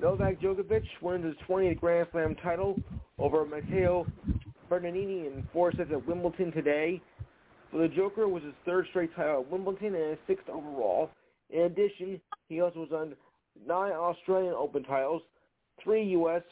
Novak 0.00 0.40
Djokovic 0.40 0.82
wins 1.00 1.24
his 1.24 1.34
20th 1.48 1.80
Grand 1.80 2.06
Slam 2.12 2.34
title 2.42 2.78
over 3.18 3.44
Matteo 3.46 4.06
Berrettini 4.70 5.26
in 5.26 5.46
four 5.52 5.72
sets 5.72 5.90
at 5.92 6.06
Wimbledon 6.06 6.52
today. 6.52 7.00
For 7.70 7.78
the 7.78 7.88
Joker, 7.88 8.22
it 8.22 8.28
was 8.30 8.42
his 8.42 8.54
third 8.66 8.86
straight 8.90 9.14
title 9.14 9.40
at 9.42 9.50
Wimbledon 9.50 9.94
and 9.94 10.10
his 10.10 10.18
sixth 10.26 10.48
overall. 10.48 11.10
In 11.50 11.60
addition, 11.62 12.20
he 12.48 12.60
also 12.60 12.80
was 12.80 12.92
on 12.92 13.14
nine 13.66 13.92
Australian 13.92 14.54
Open 14.54 14.82
titles, 14.84 15.22
three 15.82 16.04
U.S., 16.10 16.42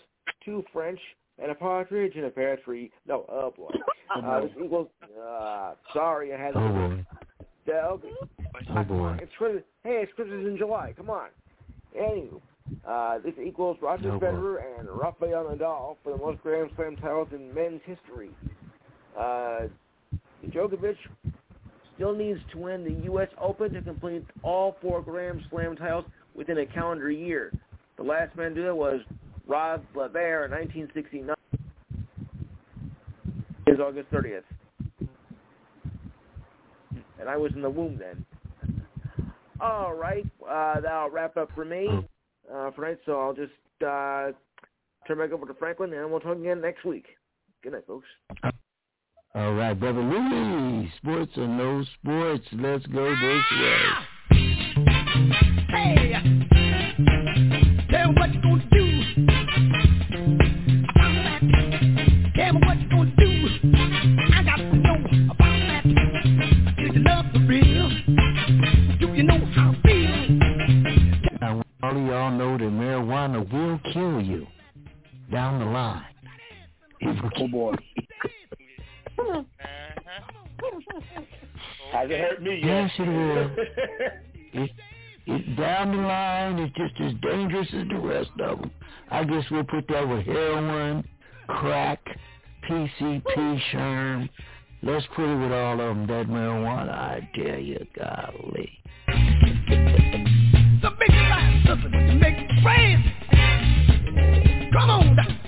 two 0.45 0.65
French, 0.73 1.01
and 1.41 1.51
a 1.51 1.55
partridge 1.55 2.15
in 2.17 2.25
a 2.25 2.31
pear 2.31 2.57
tree. 2.65 2.91
No, 3.07 3.25
oh 3.29 3.53
boy. 3.57 3.71
Uh, 4.25 4.41
this 4.41 4.51
equals. 4.65 4.89
Uh, 5.23 5.75
sorry, 5.93 6.33
I 6.33 6.41
had. 6.41 6.57
Oh 6.57 6.69
boy. 6.71 7.05
Yeah, 7.67 7.89
okay. 7.89 8.09
Oh 8.71 8.83
boy. 8.83 9.19
It's 9.21 9.31
Christmas. 9.37 9.63
Hey, 9.85 10.01
it's 10.03 10.13
Christmas 10.15 10.47
in 10.47 10.57
July. 10.57 10.95
Come 10.97 11.11
on. 11.11 11.29
Anywho, 11.95 12.41
uh, 12.89 13.19
this 13.19 13.35
equals 13.45 13.77
Roger 13.83 14.13
Oh, 14.13 14.19
boy. 14.19 14.27
Federer 14.27 14.79
and 14.81 14.89
Rafael 14.89 15.45
Nadal 15.45 15.97
for 16.03 16.13
the 16.13 16.17
most 16.17 16.43
Grand 16.43 16.71
Slam 16.75 16.97
titles 16.97 17.29
in 17.33 17.53
men's 17.55 17.83
history. 17.85 18.31
Uh, 19.17 19.69
Djokovic 20.49 20.97
still 21.95 22.15
needs 22.15 22.41
to 22.53 22.59
win 22.59 22.85
the 22.85 23.05
U.S. 23.05 23.29
Open 23.39 23.75
to 23.75 23.83
complete 23.83 24.25
all 24.43 24.77
four 24.81 25.03
Grand 25.03 25.43
Slam 25.51 25.77
titles 25.77 26.07
within 26.39 26.59
a 26.59 26.67
calendar 26.67 27.11
year. 27.11 27.53
The 27.97 28.03
last 28.05 28.35
man 28.37 28.51
to 28.51 28.55
do 28.55 28.63
that 28.63 28.75
was 28.75 29.01
Rod 29.47 29.85
Laver 29.95 30.45
in 30.45 30.53
1969. 30.53 31.35
Is 33.67 33.81
August 33.81 34.11
30th. 34.11 34.45
And 37.21 37.29
I 37.29 37.37
was 37.37 37.53
in 37.55 37.61
the 37.61 37.69
womb 37.69 37.99
then. 37.99 38.25
All 39.61 39.93
right, 39.93 40.25
uh, 40.49 40.81
that'll 40.81 41.11
wrap 41.11 41.37
up 41.37 41.51
for 41.55 41.65
me 41.65 41.89
uh, 42.51 42.71
for 42.71 42.85
tonight. 42.85 42.99
So 43.05 43.21
I'll 43.21 43.35
just 43.35 43.53
uh, 43.83 44.31
turn 45.07 45.19
back 45.19 45.33
over 45.33 45.45
to 45.47 45.55
Franklin, 45.55 45.93
and 45.93 46.09
we'll 46.09 46.21
talk 46.21 46.39
again 46.39 46.61
next 46.61 46.85
week. 46.85 47.07
Good 47.65 47.73
night, 47.73 47.85
folks. 47.89 48.07
All 49.35 49.55
right, 49.55 49.75
brother 49.75 50.01
Louis. 50.01 50.91
Sports 50.99 51.33
or 51.37 51.49
no 51.49 51.85
sports, 52.01 52.45
let's 52.53 52.87
go 52.87 53.11
this 53.11 53.61
way. 53.61 53.83
Hey, 55.69 56.13
tell 57.91 58.13
me 58.13 58.19
what 58.19 58.33
you 58.33 58.41
gonna 58.43 58.65
do. 58.73 58.87
About 60.95 61.15
that. 61.15 61.41
Tell 62.37 62.53
me 62.55 62.61
what 62.67 62.81
you 62.81 62.89
gonna 62.89 63.13
do. 63.19 63.33
I 64.35 64.43
got 64.45 64.57
to 64.57 64.77
know 64.77 64.97
about 65.31 65.39
that. 65.39 65.83
Do 66.77 66.83
you 66.83 67.01
love 67.05 67.27
the 67.33 67.41
real? 67.47 67.89
Do 68.99 69.07
you 69.15 69.23
know 69.23 69.45
how 69.55 69.73
it 69.73 69.79
feels? 69.85 70.29
Now, 71.41 71.63
all 71.83 71.91
of 71.91 71.97
y'all 71.97 72.31
know 72.31 72.57
that 72.57 72.65
marijuana 72.65 73.41
will 73.53 73.79
kill 73.93 74.21
you 74.23 74.47
down 75.31 75.59
the 75.61 75.67
line. 75.67 76.05
Oh 77.37 77.49
boy. 77.49 77.75
Hasn't 81.93 82.21
hurt 82.21 82.43
me 82.43 82.57
yet. 82.57 82.67
Yes, 82.67 82.91
it 82.99 83.09
will. 84.55 84.69
it, 85.29 85.57
down 85.57 85.93
the 85.93 86.03
line 86.03 86.59
it's 86.59 86.75
just 86.77 86.95
as 87.01 87.13
dangerous 87.23 87.69
as 87.75 87.89
the 87.89 87.99
rest 87.99 88.31
of 88.41 88.61
them. 88.61 88.71
I 89.11 89.25
guess 89.25 89.45
we'll 89.51 89.65
put 89.65 89.87
that 89.89 90.09
with 90.09 90.25
heroin, 90.27 91.05
crack, 91.49 92.01
PCP, 92.69 93.61
sherm. 93.73 94.29
Let's 94.83 95.07
put 95.15 95.25
it 95.25 95.37
with 95.37 95.53
all 95.53 95.81
of 95.81 95.97
them. 95.97 96.07
That 96.07 96.27
marijuana, 96.27 96.93
I 96.93 97.31
tell 97.35 97.59
you, 97.59 97.85
golly. 97.97 98.79
The 100.81 100.91
big 100.99 101.11
something 101.67 101.91
to 101.91 102.15
make 102.15 102.37
crazy. 102.63 103.13
Come 104.73 104.91
on. 104.91 105.39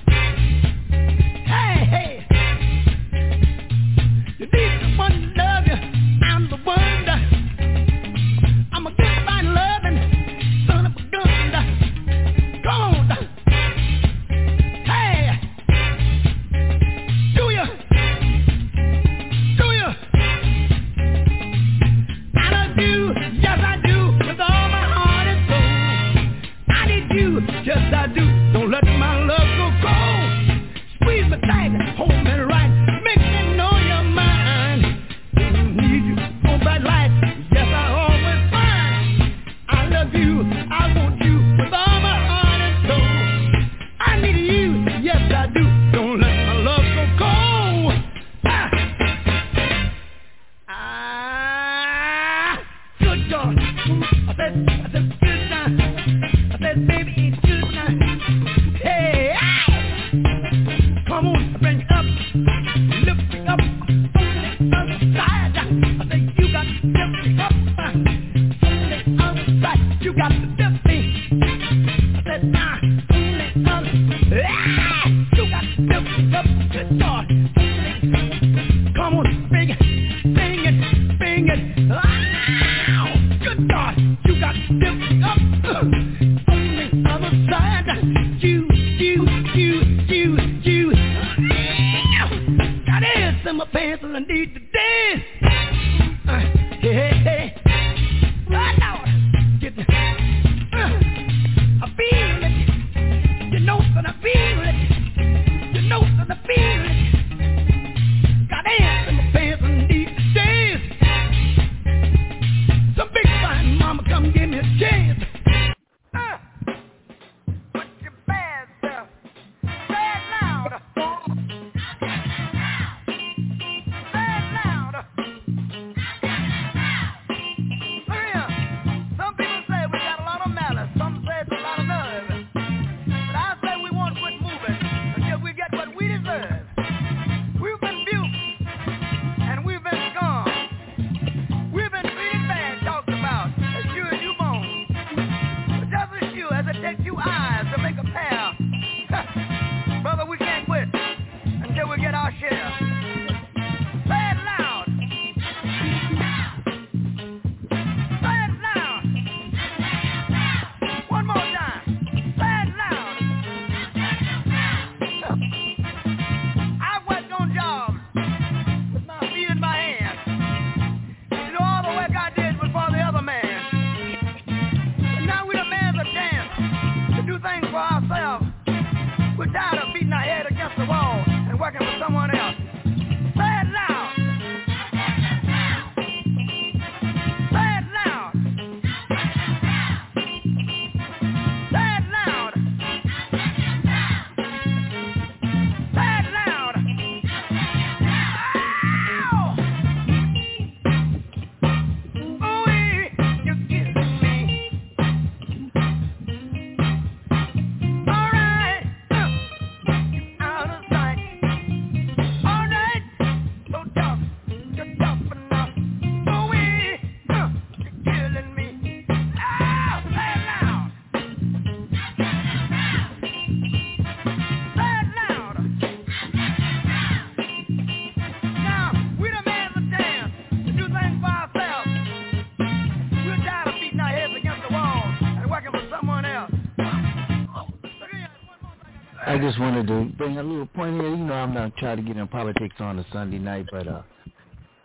try 241.90 241.96
to 241.96 242.02
get 242.02 242.16
in 242.16 242.28
politics 242.28 242.76
on 242.78 243.00
a 243.00 243.06
Sunday 243.12 243.38
night, 243.38 243.66
but 243.72 243.88
uh, 243.88 244.02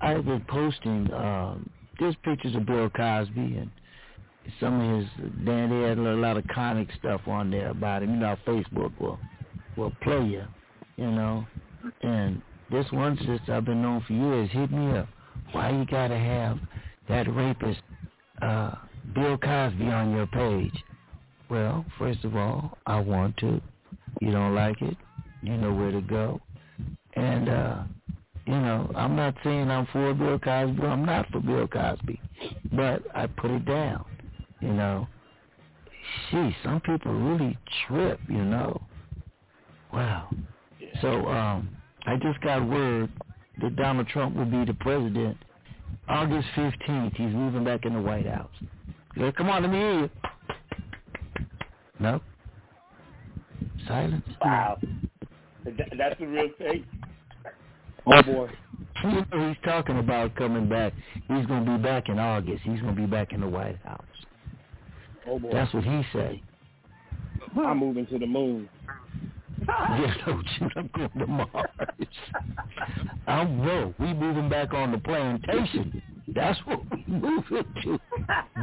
I've 0.02 0.26
been 0.26 0.44
posting 0.48 1.08
um, 1.14 1.70
just 2.00 2.20
pictures 2.24 2.56
of 2.56 2.66
Bill 2.66 2.90
Cosby 2.90 3.58
and 3.58 3.70
some 4.60 4.82
of 4.82 5.00
his. 5.00 5.10
Then 5.46 5.70
they 5.70 5.88
had 5.88 6.00
a 6.00 6.16
lot 6.16 6.38
of 6.38 6.48
comic 6.48 6.88
stuff 6.98 7.22
on 7.28 7.52
there 7.52 7.70
about 7.70 8.02
him. 8.02 8.16
You 8.16 8.20
know, 8.22 8.36
Facebook 8.48 9.00
will 9.00 9.20
will 9.78 9.92
play 10.02 10.26
you, 10.26 10.46
you 10.98 11.12
know. 11.12 11.46
And 12.02 12.42
this 12.72 12.88
one 12.92 13.18
sister 13.18 13.54
I've 13.54 13.66
been 13.66 13.84
known 13.84 14.04
for 14.08 14.14
years 14.14 14.50
hit 14.52 14.72
me 14.72 14.98
up. 14.98 15.08
Why 15.52 15.70
you 15.70 15.86
gotta 15.86 16.18
have 16.18 16.58
that 17.08 17.32
rapist 17.32 17.82
uh, 18.42 18.72
Bill 19.14 19.38
Cosby 19.38 19.86
on 19.86 20.12
your 20.16 20.26
page? 20.26 20.74
Well, 21.52 21.86
first 22.00 22.24
of 22.24 22.36
all, 22.36 22.80
I 22.88 23.00
want 23.00 23.38
to. 23.38 23.62
You 24.22 24.32
don't 24.32 24.56
like 24.56 24.82
it? 24.82 24.98
You 25.44 25.56
know 25.58 25.72
where 25.72 25.92
to 25.92 26.02
go. 26.02 26.42
And 27.16 27.50
uh, 27.50 27.84
you 28.46 28.54
know, 28.54 28.92
I'm 28.96 29.16
not 29.16 29.36
saying 29.44 29.70
I'm 29.70 29.88
for 29.88 30.14
Bill 30.14 30.40
Cosby. 30.40 30.82
I'm 30.82 31.06
not 31.06 31.30
for 31.32 31.40
Bill 31.40 31.68
Cosby, 31.68 32.20
but 32.74 33.04
I 33.16 33.28
put 33.28 33.52
it 33.52 33.66
down. 33.66 34.06
You 34.62 34.74
know, 34.74 35.08
gee, 36.32 36.56
some 36.64 36.82
people 36.82 37.14
really 37.14 37.58
trip. 37.88 38.20
You 38.28 38.44
know, 38.44 38.82
wow. 39.94 40.30
So 41.02 41.28
um, 41.28 41.70
I 42.06 42.16
just 42.18 42.40
got 42.42 42.68
word 42.68 43.12
that 43.62 43.76
Donald 43.76 44.08
Trump 44.08 44.36
will 44.36 44.46
be 44.46 44.66
the 44.66 44.78
president 44.80 45.38
August 46.08 46.48
15th. 46.56 47.16
He's 47.16 47.34
moving 47.34 47.64
back 47.64 47.86
in 47.86 47.94
the 47.94 48.02
White 48.02 48.28
House. 48.28 48.52
Yeah, 49.16 49.32
come 49.32 49.50
on, 49.50 49.64
let 49.64 49.72
me 49.72 49.78
hear 49.78 50.00
you. 50.02 50.10
No. 52.00 52.22
Silence. 53.88 54.26
Wow. 54.42 54.78
That's 55.64 56.20
the 56.20 56.28
real 56.28 56.50
thing. 56.58 56.86
Oh 58.08 58.22
boy. 58.22 58.50
You 59.04 59.26
know 59.32 59.48
he's 59.50 59.58
talking 59.64 60.00
about 60.00 60.36
coming 60.36 60.68
back. 60.70 60.94
He's 61.28 61.46
going 61.46 61.66
to 61.66 61.78
be 61.78 61.84
back 61.84 62.10
in 62.10 62.18
August. 62.20 62.64
He's 62.64 62.80
going 62.82 62.96
to 62.96 63.02
be 63.02 63.08
back 63.08 63.34
in 63.34 63.42
the 63.42 63.48
White 63.48 63.78
House. 63.84 64.02
Oh 65.28 65.40
boy. 65.40 65.50
That's 65.52 65.74
what 65.74 65.84
he 65.84 66.02
say. 66.14 66.42
I'm 67.58 67.78
moving 67.80 68.06
to 68.08 68.20
the 68.20 68.28
moon. 68.28 68.70
Yeah, 69.68 70.14
no, 70.28 70.42
shoot, 70.60 70.72
I'm 70.76 70.90
going 70.96 71.10
to 71.18 71.28
Mars. 71.28 71.50
I'm 73.26 73.66
no, 73.66 73.96
we 73.98 74.14
moving 74.14 74.50
back 74.50 74.74
on 74.74 74.92
the 74.92 74.98
plantation. 75.00 76.02
That's 76.28 76.60
what 76.66 76.82
we 76.92 77.04
moving 77.08 77.64
to. 77.84 78.00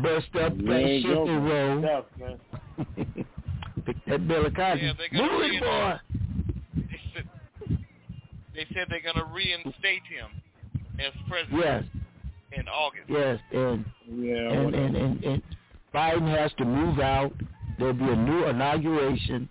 Bust 0.03 0.27
up 0.41 0.57
that 0.57 0.77
ain't 0.77 1.05
shit 1.05 1.15
joking. 1.15 1.35
and 1.35 1.83
roll. 1.83 2.07
Pick 3.87 3.97
that 4.07 4.29
Bill 4.29 4.45
Cosby. 4.45 4.57
Yeah, 4.57 4.93
they're 4.97 5.09
gonna 5.12 5.33
Move 5.33 5.43
it, 5.43 5.61
boy. 5.61 5.95
They 8.55 8.61
said, 8.61 8.69
they 8.69 8.75
said 8.75 8.87
they're 8.91 9.01
going 9.13 9.17
to 9.17 9.33
reinstate 9.33 10.03
him 10.09 10.31
as 10.99 11.13
president 11.29 11.63
Yes, 11.65 11.85
in 12.53 12.69
August. 12.69 13.05
yes, 13.09 13.39
and 13.53 13.85
Yeah. 14.11 14.51
and, 14.53 14.75
and, 14.75 14.97
and, 14.97 15.25
and 15.25 15.43
Biden 15.95 16.29
has 16.37 16.53
to 16.59 16.65
move 16.65 16.99
out. 17.01 17.33
There'll 17.79 17.95
be 17.95 18.05
a 18.05 18.17
new 18.17 18.45
inauguration, 18.47 19.49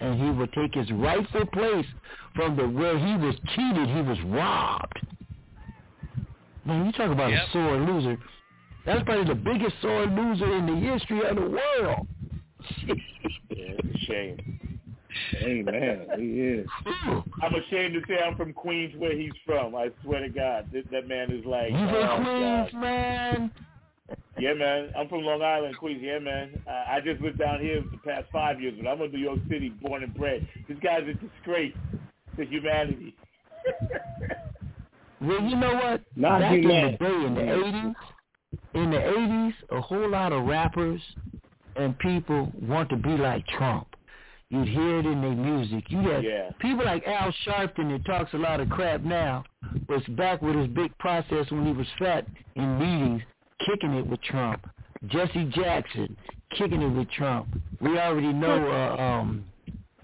and 0.00 0.20
he 0.20 0.30
will 0.30 0.48
take 0.48 0.74
his 0.74 0.90
rightful 0.92 1.46
place 1.46 1.86
from 2.34 2.56
the 2.56 2.68
where 2.68 2.98
he 2.98 3.16
was 3.16 3.34
cheated, 3.54 3.88
he 3.88 4.02
was 4.02 4.18
robbed. 4.26 5.00
Man, 6.64 6.86
you 6.86 6.92
talk 6.92 7.10
about 7.10 7.30
Yep. 7.30 7.48
a 7.48 7.50
sore 7.52 7.76
loser. 7.76 8.18
That's 8.84 9.02
probably 9.04 9.24
the 9.24 9.34
biggest 9.40 9.80
sore 9.80 10.06
loser 10.06 10.52
in 10.56 10.66
the 10.66 10.76
history 10.76 11.22
of 11.24 11.36
the 11.36 11.48
world. 11.48 12.06
Yeah, 13.48 13.72
it's 13.78 13.94
a 13.94 13.98
shame. 14.06 14.55
Amen. 15.42 16.06
He 16.18 16.40
is. 16.40 16.66
I'm 17.42 17.54
ashamed 17.54 17.94
to 17.94 18.00
say 18.08 18.18
I'm 18.22 18.36
from 18.36 18.52
Queens, 18.52 18.94
where 18.98 19.16
he's 19.16 19.32
from. 19.44 19.74
I 19.74 19.90
swear 20.02 20.20
to 20.20 20.28
God, 20.28 20.68
that, 20.72 20.90
that 20.90 21.08
man 21.08 21.30
is 21.30 21.44
like. 21.44 21.68
He's 21.68 21.76
oh, 21.76 22.16
Queens, 22.16 22.70
God. 22.72 22.80
man. 22.80 23.50
Yeah, 24.38 24.54
man. 24.54 24.90
I'm 24.96 25.08
from 25.08 25.22
Long 25.22 25.42
Island, 25.42 25.76
Queens. 25.78 26.00
Yeah, 26.02 26.18
man. 26.18 26.62
Uh, 26.66 26.84
I 26.88 27.00
just 27.00 27.20
lived 27.20 27.38
down 27.38 27.60
here 27.60 27.82
the 27.90 27.98
past 27.98 28.26
five 28.32 28.60
years, 28.60 28.74
but 28.80 28.88
I'm 28.88 29.00
in 29.02 29.12
New 29.12 29.18
York 29.18 29.40
City, 29.50 29.70
born 29.70 30.02
and 30.02 30.14
bred. 30.14 30.46
This 30.68 30.78
guy's 30.82 31.02
a 31.02 31.14
disgrace 31.14 31.74
to 32.36 32.44
humanity. 32.44 33.14
Well, 35.20 35.42
you 35.42 35.56
know 35.56 35.74
what? 35.74 36.02
Not 36.14 36.40
Back 36.40 36.52
in 36.52 36.62
the 36.62 36.68
day, 36.68 36.96
in 37.00 37.34
the 37.34 37.54
eighties, 37.54 37.94
in 38.74 38.90
the 38.90 39.08
eighties, 39.08 39.54
a 39.70 39.80
whole 39.80 40.10
lot 40.10 40.32
of 40.32 40.44
rappers 40.44 41.00
and 41.76 41.98
people 41.98 42.52
want 42.60 42.88
to 42.90 42.96
be 42.96 43.10
like 43.10 43.46
Trump. 43.46 43.95
You'd 44.50 44.68
hear 44.68 44.98
it 45.00 45.06
in 45.06 45.20
their 45.20 45.30
music. 45.34 45.90
You 45.90 45.98
had 46.00 46.22
Yeah. 46.24 46.50
people 46.60 46.84
like 46.84 47.06
Al 47.06 47.32
Sharpton 47.44 47.90
that 47.90 48.04
talks 48.04 48.32
a 48.32 48.38
lot 48.38 48.60
of 48.60 48.70
crap 48.70 49.00
now 49.02 49.44
was 49.88 50.04
back 50.10 50.40
with 50.40 50.54
his 50.54 50.68
big 50.68 50.96
process 50.98 51.50
when 51.50 51.66
he 51.66 51.72
was 51.72 51.88
fat 51.98 52.26
in 52.54 52.78
meetings, 52.78 53.22
kicking 53.60 53.92
it 53.94 54.06
with 54.06 54.20
Trump. 54.22 54.64
Jesse 55.08 55.44
Jackson 55.46 56.16
kicking 56.50 56.80
it 56.80 56.88
with 56.88 57.10
Trump. 57.10 57.48
We 57.80 57.98
already 57.98 58.32
know 58.32 58.70
uh, 58.70 58.96
um 59.02 59.44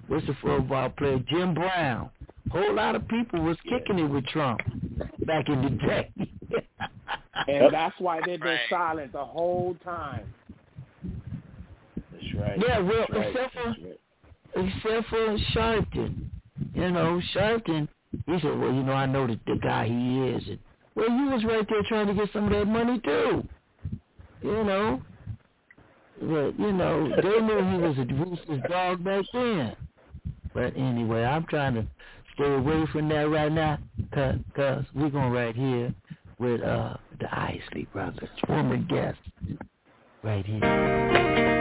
what's 0.09 0.27
the 0.27 0.35
football 0.35 0.91
player 0.91 1.19
Jim 1.29 1.55
Brown. 1.55 2.11
Whole 2.51 2.75
lot 2.75 2.97
of 2.97 3.07
people 3.09 3.41
was 3.43 3.57
kicking 3.69 4.01
it 4.01 4.09
with 4.11 4.27
Trump 4.27 4.61
back 5.25 5.49
in 5.49 5.63
the 5.63 5.71
day. 5.71 6.11
And 7.47 7.73
that's 7.73 7.99
why 8.01 8.21
they've 8.27 8.41
been 8.41 8.49
Right. 8.49 8.69
silent 8.69 9.13
the 9.13 9.25
whole 9.25 9.77
time. 9.85 10.35
That's 12.13 12.35
right. 12.35 12.59
Yeah, 12.61 12.79
well, 12.81 13.07
That's 13.09 13.13
right. 13.13 13.27
except 13.29 13.55
for 13.55 13.65
That's 13.69 13.79
right. 13.81 14.01
Except 14.55 15.09
for 15.09 15.37
Sharpton. 15.55 16.27
You 16.75 16.91
know, 16.91 17.21
Sharpton, 17.35 17.89
he 18.27 18.41
said, 18.41 18.59
well, 18.59 18.73
you 18.73 18.83
know, 18.83 18.93
I 18.93 19.07
know 19.07 19.27
the, 19.27 19.39
the 19.47 19.59
guy 19.63 19.87
he 19.87 20.21
is. 20.29 20.43
And, 20.49 20.59
well, 20.95 21.11
you 21.11 21.27
was 21.27 21.45
right 21.45 21.67
there 21.69 21.83
trying 21.89 22.07
to 22.09 22.15
get 22.15 22.33
some 22.33 22.45
of 22.45 22.51
that 22.51 22.67
money, 22.67 23.01
too. 23.01 23.47
You 24.43 24.65
know. 24.65 25.03
But, 26.21 26.59
you 26.59 26.73
know, 26.73 27.09
they 27.21 27.41
knew 27.41 27.73
he 27.73 27.79
was 27.79 27.97
a 27.99 28.15
ruthless 28.15 28.63
dog 28.69 29.03
back 29.03 29.25
then. 29.33 29.77
But 30.55 30.77
anyway, 30.77 31.25
I'm 31.25 31.47
trying 31.47 31.75
to 31.75 31.87
stay 32.35 32.55
away 32.55 32.85
from 32.93 33.09
that 33.09 33.29
right 33.29 33.51
now 33.53 33.79
because 33.97 34.39
cause 34.55 34.85
we're 34.95 35.11
going 35.11 35.33
right 35.33 35.55
here 35.55 35.95
with 36.39 36.63
uh 36.63 36.97
the 37.21 37.35
Isley 37.35 37.87
Brothers, 37.93 38.29
former 38.47 38.77
guest, 38.77 39.19
right 40.23 40.45
here. 40.45 41.52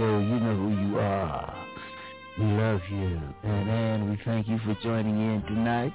Show. 0.00 0.18
You 0.18 0.40
know 0.40 0.56
who 0.56 0.88
you 0.88 0.98
are. 0.98 1.66
We 2.38 2.44
love 2.46 2.80
you. 2.90 3.20
And, 3.42 3.68
and 3.68 4.10
we 4.10 4.18
thank 4.24 4.48
you 4.48 4.58
for 4.64 4.74
joining 4.82 5.14
in 5.14 5.42
tonight 5.42 5.92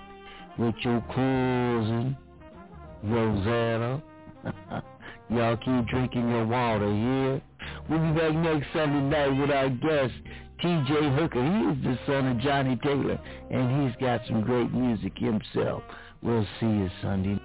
with 0.59 0.75
your 0.81 1.01
cousin, 1.07 2.15
Rosanna. 3.03 4.03
Y'all 5.31 5.57
keep 5.57 5.87
drinking 5.87 6.29
your 6.29 6.45
water 6.45 6.85
here. 6.85 7.41
We'll 7.89 8.13
be 8.13 8.19
back 8.19 8.35
next 8.35 8.67
Sunday 8.73 9.09
night 9.09 9.39
with 9.39 9.49
our 9.49 9.69
guest, 9.69 10.13
T.J. 10.61 11.15
Hooker. 11.15 11.43
He 11.43 11.71
is 11.71 11.83
the 11.83 11.97
son 12.05 12.27
of 12.27 12.39
Johnnie 12.41 12.77
Taylor, 12.83 13.19
and 13.49 13.87
he's 13.87 13.99
got 13.99 14.21
some 14.27 14.41
great 14.41 14.71
music 14.71 15.13
himself. 15.17 15.81
We'll 16.21 16.45
see 16.59 16.67
you 16.67 16.91
Sunday 17.01 17.41